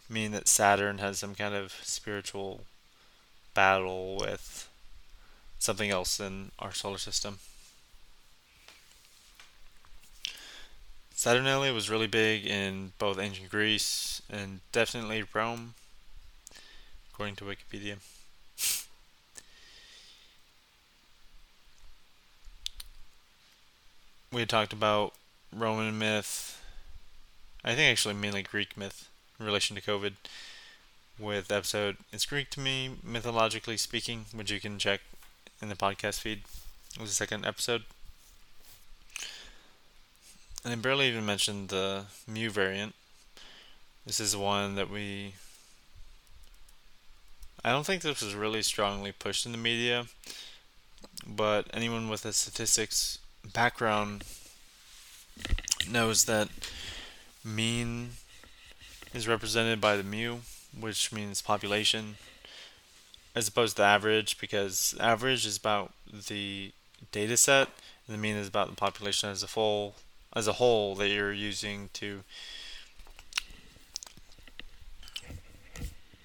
mean 0.09 0.31
that 0.31 0.47
Saturn 0.47 0.99
has 0.99 1.19
some 1.19 1.35
kind 1.35 1.55
of 1.55 1.71
spiritual 1.83 2.61
battle 3.53 4.17
with 4.19 4.69
something 5.59 5.89
else 5.89 6.19
in 6.19 6.51
our 6.59 6.73
solar 6.73 6.97
system. 6.97 7.39
Saturnalia 11.15 11.73
was 11.73 11.89
really 11.89 12.07
big 12.07 12.45
in 12.45 12.91
both 12.99 13.17
ancient 13.17 13.49
Greece 13.49 14.21
and 14.29 14.59
definitely 14.71 15.23
Rome, 15.33 15.73
according 17.13 17.35
to 17.37 17.45
Wikipedia. 17.45 17.97
We 24.33 24.41
had 24.41 24.49
talked 24.49 24.73
about 24.73 25.13
Roman 25.55 25.97
myth, 25.97 26.59
I 27.63 27.75
think 27.75 27.91
actually 27.91 28.15
mainly 28.15 28.41
Greek 28.41 28.75
myth 28.75 29.07
in 29.39 29.45
relation 29.45 29.75
to 29.75 29.81
COVID 29.81 30.13
with 31.19 31.51
episode 31.51 31.97
It's 32.11 32.25
Greek 32.25 32.49
to 32.51 32.59
Me, 32.59 32.95
mythologically 33.03 33.77
speaking, 33.77 34.25
which 34.33 34.49
you 34.49 34.59
can 34.59 34.79
check 34.79 35.01
in 35.61 35.69
the 35.69 35.75
podcast 35.75 36.19
feed. 36.19 36.41
It 36.95 37.01
was 37.01 37.11
the 37.11 37.15
second 37.15 37.45
episode. 37.45 37.83
And 40.63 40.73
I 40.73 40.75
barely 40.77 41.07
even 41.09 41.25
mentioned 41.25 41.69
the 41.69 42.05
Mu 42.27 42.49
variant. 42.49 42.95
This 44.05 44.19
is 44.19 44.35
one 44.35 44.75
that 44.75 44.89
we. 44.89 45.35
I 47.63 47.71
don't 47.71 47.85
think 47.85 48.01
this 48.01 48.21
was 48.21 48.35
really 48.35 48.61
strongly 48.63 49.11
pushed 49.11 49.45
in 49.45 49.51
the 49.51 49.57
media, 49.57 50.05
but 51.25 51.67
anyone 51.73 52.09
with 52.09 52.25
a 52.25 52.33
statistics 52.33 53.19
background 53.51 54.23
knows 55.89 56.25
that 56.25 56.49
mean 57.43 58.11
is 59.13 59.27
represented 59.27 59.79
by 59.81 59.95
the 59.95 60.03
mu, 60.03 60.37
which 60.79 61.11
means 61.11 61.41
population, 61.41 62.15
as 63.35 63.47
opposed 63.47 63.77
to 63.77 63.83
average, 63.83 64.37
because 64.39 64.95
average 64.99 65.45
is 65.45 65.57
about 65.57 65.93
the 66.27 66.71
data 67.11 67.37
set, 67.37 67.67
and 68.07 68.15
the 68.15 68.17
mean 68.17 68.35
is 68.35 68.47
about 68.47 68.69
the 68.69 68.75
population 68.75 69.29
as 69.29 69.43
a 69.43 69.47
whole, 69.47 69.95
as 70.35 70.47
a 70.47 70.53
whole 70.53 70.95
that 70.95 71.09
you're 71.09 71.33
using 71.33 71.89
to 71.93 72.23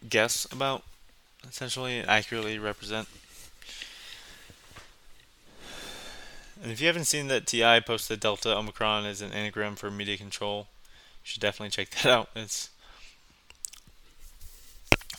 guess 0.09 0.47
about, 0.53 0.83
essentially, 1.49 2.01
accurately 2.01 2.59
represent. 2.59 3.09
And 6.63 6.73
if 6.73 6.81
you 6.81 6.87
haven't 6.89 7.05
seen 7.05 7.29
that 7.29 7.47
TI 7.47 7.81
posted 7.81 8.21
Delta 8.21 8.57
Omicron 8.57 9.07
as 9.07 9.21
an 9.23 9.33
anagram 9.33 9.77
for 9.77 9.91
media 9.91 10.17
control, 10.17 10.67
you 11.23 11.25
should 11.25 11.41
definitely 11.41 11.71
check 11.71 11.91
that 11.91 12.07
out. 12.07 12.29
It's 12.35 12.71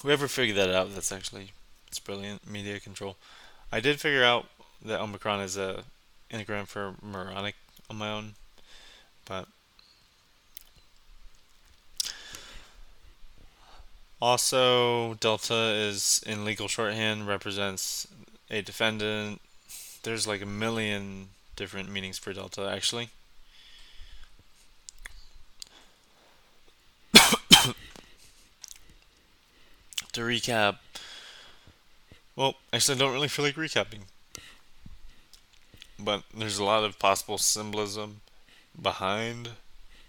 whoever 0.02 0.28
figured 0.28 0.58
that 0.58 0.70
out. 0.70 0.94
That's 0.94 1.12
actually 1.12 1.52
it's 1.88 2.00
brilliant 2.00 2.50
media 2.50 2.80
control. 2.80 3.16
I 3.72 3.80
did 3.80 4.00
figure 4.00 4.24
out 4.24 4.46
that 4.84 5.00
Omicron 5.00 5.42
is 5.42 5.58
a 5.58 5.84
anagram 6.32 6.66
for 6.66 6.96
moronic 7.02 7.56
on 7.90 7.98
my 7.98 8.10
own, 8.12 8.34
but 9.26 9.48
also 14.22 15.16
Delta 15.16 15.74
is 15.74 16.22
in 16.26 16.46
legal 16.46 16.68
shorthand 16.68 17.28
represents 17.28 18.08
a 18.50 18.62
defendant. 18.62 19.42
There's 20.04 20.28
like 20.28 20.42
a 20.42 20.46
million 20.46 21.30
different 21.56 21.92
meanings 21.92 22.18
for 22.18 22.34
Delta 22.34 22.70
actually. 22.72 23.10
to 30.14 30.22
recap, 30.22 30.78
well, 32.36 32.56
actually, 32.72 32.96
I 32.96 33.00
don't 33.00 33.14
really 33.14 33.28
feel 33.28 33.44
like 33.44 33.56
recapping. 33.56 34.04
But 36.00 36.24
there's 36.34 36.58
a 36.58 36.64
lot 36.64 36.86
of 36.86 36.98
possible 36.98 37.38
symbolism 37.38 38.22
behind 38.82 39.50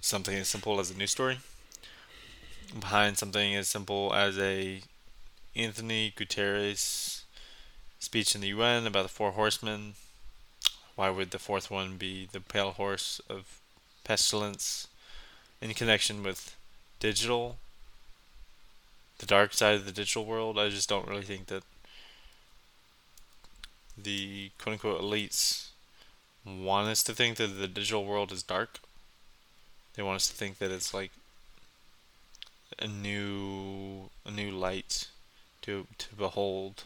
something 0.01 0.37
as 0.37 0.47
simple 0.47 0.79
as 0.79 0.93
a 0.93 0.97
news 0.97 1.11
story, 1.11 1.41
behind 2.79 3.19
something 3.19 3.57
as 3.57 3.67
simple 3.67 4.15
as 4.15 4.39
a 4.39 4.83
Anthony 5.57 6.13
Guterres 6.17 7.20
speech 8.01 8.35
in 8.35 8.41
the 8.41 8.49
UN 8.49 8.87
about 8.87 9.05
the 9.05 9.09
four 9.09 9.33
horsemen. 9.33 9.95
Why 10.97 11.11
would 11.11 11.31
the 11.31 11.39
fourth 11.39 11.71
one 11.71 11.97
be 11.97 12.29
the 12.31 12.41
pale 12.41 12.73
horse 12.73 13.21
of 13.31 13.61
pestilence 14.03 14.89
in 15.61 15.73
connection 15.75 16.23
with 16.23 16.57
digital 16.99 17.59
the 19.21 19.27
dark 19.27 19.53
side 19.53 19.75
of 19.75 19.85
the 19.85 19.93
digital 19.93 20.25
world. 20.25 20.59
I 20.59 20.71
just 20.71 20.89
don't 20.89 21.07
really 21.07 21.23
think 21.23 21.47
that 21.47 21.63
the 23.97 24.51
quote 24.59 24.73
unquote 24.73 25.03
elites 25.03 25.69
want 26.45 26.89
us 26.89 27.03
to 27.03 27.15
think 27.15 27.37
that 27.37 27.49
the 27.49 27.69
digital 27.69 28.05
world 28.05 28.33
is 28.33 28.43
dark. 28.43 28.81
They 29.95 30.03
want 30.03 30.17
us 30.17 30.29
to 30.29 30.35
think 30.35 30.59
that 30.59 30.71
it's 30.71 30.95
like 30.95 31.13
a 32.79 32.89
new 32.89 34.09
a 34.25 34.31
new 34.31 34.51
light 34.51 35.09
to 35.63 35.87
to 35.99 36.15
behold. 36.15 36.85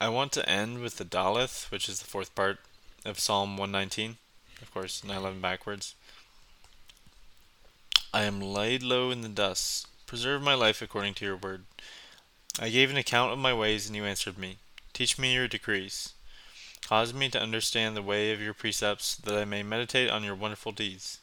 I 0.00 0.08
want 0.08 0.30
to 0.32 0.48
end 0.48 0.78
with 0.78 0.96
the 0.96 1.04
Daleth, 1.04 1.72
which 1.72 1.88
is 1.88 1.98
the 1.98 2.06
fourth 2.06 2.32
part 2.36 2.58
of 3.04 3.18
Psalm 3.18 3.56
119. 3.56 4.16
Of 4.62 4.72
course, 4.72 5.02
911 5.02 5.40
backwards. 5.40 5.96
I 8.14 8.22
am 8.22 8.40
laid 8.40 8.84
low 8.84 9.10
in 9.10 9.22
the 9.22 9.28
dust. 9.28 9.88
Preserve 10.06 10.40
my 10.40 10.54
life 10.54 10.80
according 10.80 11.14
to 11.14 11.24
your 11.24 11.36
word. 11.36 11.64
I 12.60 12.68
gave 12.68 12.90
an 12.90 12.96
account 12.96 13.32
of 13.32 13.40
my 13.40 13.52
ways, 13.52 13.88
and 13.88 13.96
you 13.96 14.04
answered 14.04 14.38
me. 14.38 14.58
Teach 14.92 15.18
me 15.18 15.34
your 15.34 15.48
decrees. 15.48 16.12
Cause 16.86 17.12
me 17.12 17.28
to 17.30 17.42
understand 17.42 17.96
the 17.96 18.02
way 18.02 18.32
of 18.32 18.40
your 18.40 18.54
precepts, 18.54 19.16
that 19.16 19.36
I 19.36 19.44
may 19.44 19.64
meditate 19.64 20.10
on 20.10 20.22
your 20.22 20.36
wonderful 20.36 20.70
deeds. 20.70 21.18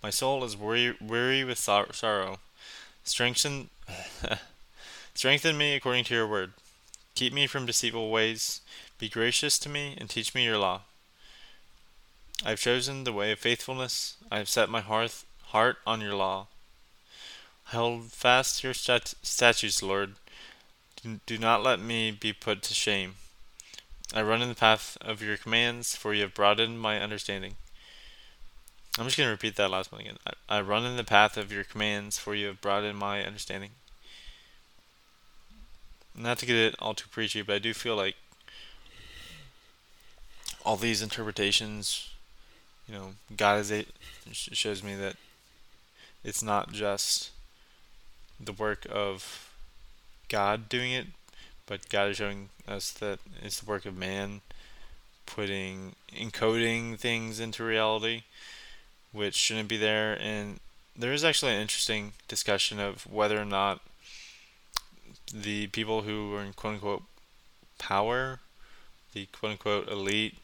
My 0.00 0.10
soul 0.10 0.44
is 0.44 0.56
weary, 0.56 0.96
weary 1.00 1.42
with 1.42 1.58
sor- 1.58 1.92
sorrow. 1.92 2.38
Strengthen, 3.02 3.70
strengthen 5.14 5.58
me 5.58 5.74
according 5.74 6.04
to 6.04 6.14
your 6.14 6.28
word. 6.28 6.52
Keep 7.14 7.32
me 7.32 7.46
from 7.46 7.66
deceitful 7.66 8.10
ways. 8.10 8.60
Be 8.98 9.08
gracious 9.08 9.58
to 9.60 9.68
me, 9.68 9.94
and 9.98 10.08
teach 10.08 10.34
me 10.34 10.44
your 10.44 10.58
law. 10.58 10.82
I 12.44 12.50
have 12.50 12.60
chosen 12.60 13.04
the 13.04 13.12
way 13.12 13.32
of 13.32 13.38
faithfulness. 13.38 14.16
I 14.30 14.38
have 14.38 14.48
set 14.48 14.68
my 14.68 14.80
heart 14.80 15.24
heart 15.46 15.78
on 15.86 16.00
your 16.00 16.14
law. 16.14 16.46
I 17.72 17.76
hold 17.76 18.12
fast 18.12 18.64
your 18.64 18.74
stat- 18.74 19.14
statutes, 19.22 19.82
Lord. 19.82 20.14
Do 21.26 21.38
not 21.38 21.62
let 21.62 21.80
me 21.80 22.10
be 22.10 22.32
put 22.32 22.62
to 22.62 22.74
shame. 22.74 23.16
I 24.14 24.22
run 24.22 24.42
in 24.42 24.48
the 24.48 24.54
path 24.54 24.96
of 25.00 25.22
your 25.22 25.36
commands, 25.36 25.94
for 25.94 26.14
you 26.14 26.22
have 26.22 26.34
broadened 26.34 26.80
my 26.80 27.00
understanding. 27.00 27.56
I'm 28.98 29.06
just 29.06 29.16
going 29.16 29.26
to 29.26 29.32
repeat 29.32 29.56
that 29.56 29.70
last 29.70 29.90
one 29.90 30.02
again. 30.02 30.18
I, 30.26 30.58
I 30.58 30.60
run 30.60 30.84
in 30.84 30.96
the 30.96 31.04
path 31.04 31.36
of 31.36 31.50
your 31.50 31.64
commands, 31.64 32.18
for 32.18 32.34
you 32.34 32.48
have 32.48 32.60
broadened 32.60 32.98
my 32.98 33.24
understanding. 33.24 33.70
Not 36.14 36.38
to 36.38 36.46
get 36.46 36.56
it 36.56 36.74
all 36.78 36.94
too 36.94 37.08
preachy, 37.10 37.42
but 37.42 37.56
I 37.56 37.58
do 37.58 37.72
feel 37.72 37.96
like 37.96 38.16
all 40.64 40.76
these 40.76 41.02
interpretations, 41.02 42.10
you 42.86 42.94
know, 42.94 43.14
God 43.36 43.60
is 43.60 43.70
it 43.70 43.88
shows 44.30 44.82
me 44.82 44.94
that 44.94 45.16
it's 46.22 46.42
not 46.42 46.72
just 46.72 47.30
the 48.38 48.52
work 48.52 48.86
of 48.90 49.50
God 50.28 50.68
doing 50.68 50.92
it, 50.92 51.06
but 51.66 51.88
God 51.88 52.10
is 52.10 52.16
showing 52.16 52.50
us 52.68 52.90
that 52.92 53.18
it's 53.42 53.60
the 53.60 53.66
work 53.66 53.86
of 53.86 53.96
man 53.96 54.40
putting 55.26 55.94
encoding 56.14 56.98
things 56.98 57.40
into 57.40 57.64
reality 57.64 58.22
which 59.12 59.34
shouldn't 59.34 59.68
be 59.68 59.76
there. 59.76 60.18
And 60.20 60.60
there 60.96 61.12
is 61.12 61.24
actually 61.24 61.54
an 61.54 61.60
interesting 61.60 62.12
discussion 62.28 62.80
of 62.80 63.06
whether 63.10 63.40
or 63.40 63.44
not 63.44 63.80
the 65.32 65.66
people 65.68 66.02
who 66.02 66.34
are 66.34 66.42
in 66.42 66.52
quote 66.52 66.74
unquote 66.74 67.02
power 67.78 68.40
the 69.12 69.26
quote 69.26 69.52
unquote 69.52 69.88
elite 69.88 70.36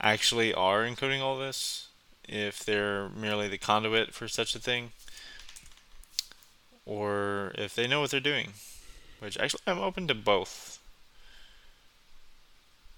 actually 0.00 0.52
are 0.52 0.84
encoding 0.84 1.20
all 1.20 1.38
this, 1.38 1.88
if 2.28 2.64
they're 2.64 3.08
merely 3.10 3.48
the 3.48 3.58
conduit 3.58 4.12
for 4.12 4.28
such 4.28 4.54
a 4.54 4.58
thing, 4.58 4.92
or 6.84 7.52
if 7.54 7.74
they 7.74 7.86
know 7.86 8.00
what 8.00 8.10
they're 8.10 8.20
doing. 8.20 8.52
Which 9.20 9.38
actually, 9.38 9.62
I'm 9.66 9.78
open 9.78 10.08
to 10.08 10.14
both 10.14 10.80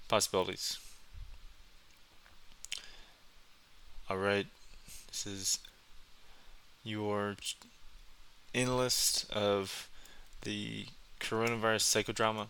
possibilities. 0.09 0.79
Alright, 4.11 4.47
this 5.09 5.27
is 5.27 5.59
your 6.83 7.37
list 8.55 9.31
of 9.31 9.89
the 10.45 10.87
coronavirus 11.21 11.83
psychodrama, 11.83 12.49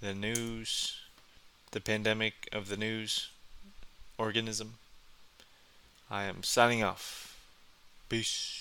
the 0.00 0.14
news, 0.14 0.96
the 1.70 1.80
pandemic 1.80 2.48
of 2.52 2.68
the 2.68 2.76
news 2.76 3.30
organism. 4.18 4.74
I 6.10 6.24
am 6.24 6.42
signing 6.42 6.82
off. 6.82 7.36
Peace. 8.08 8.57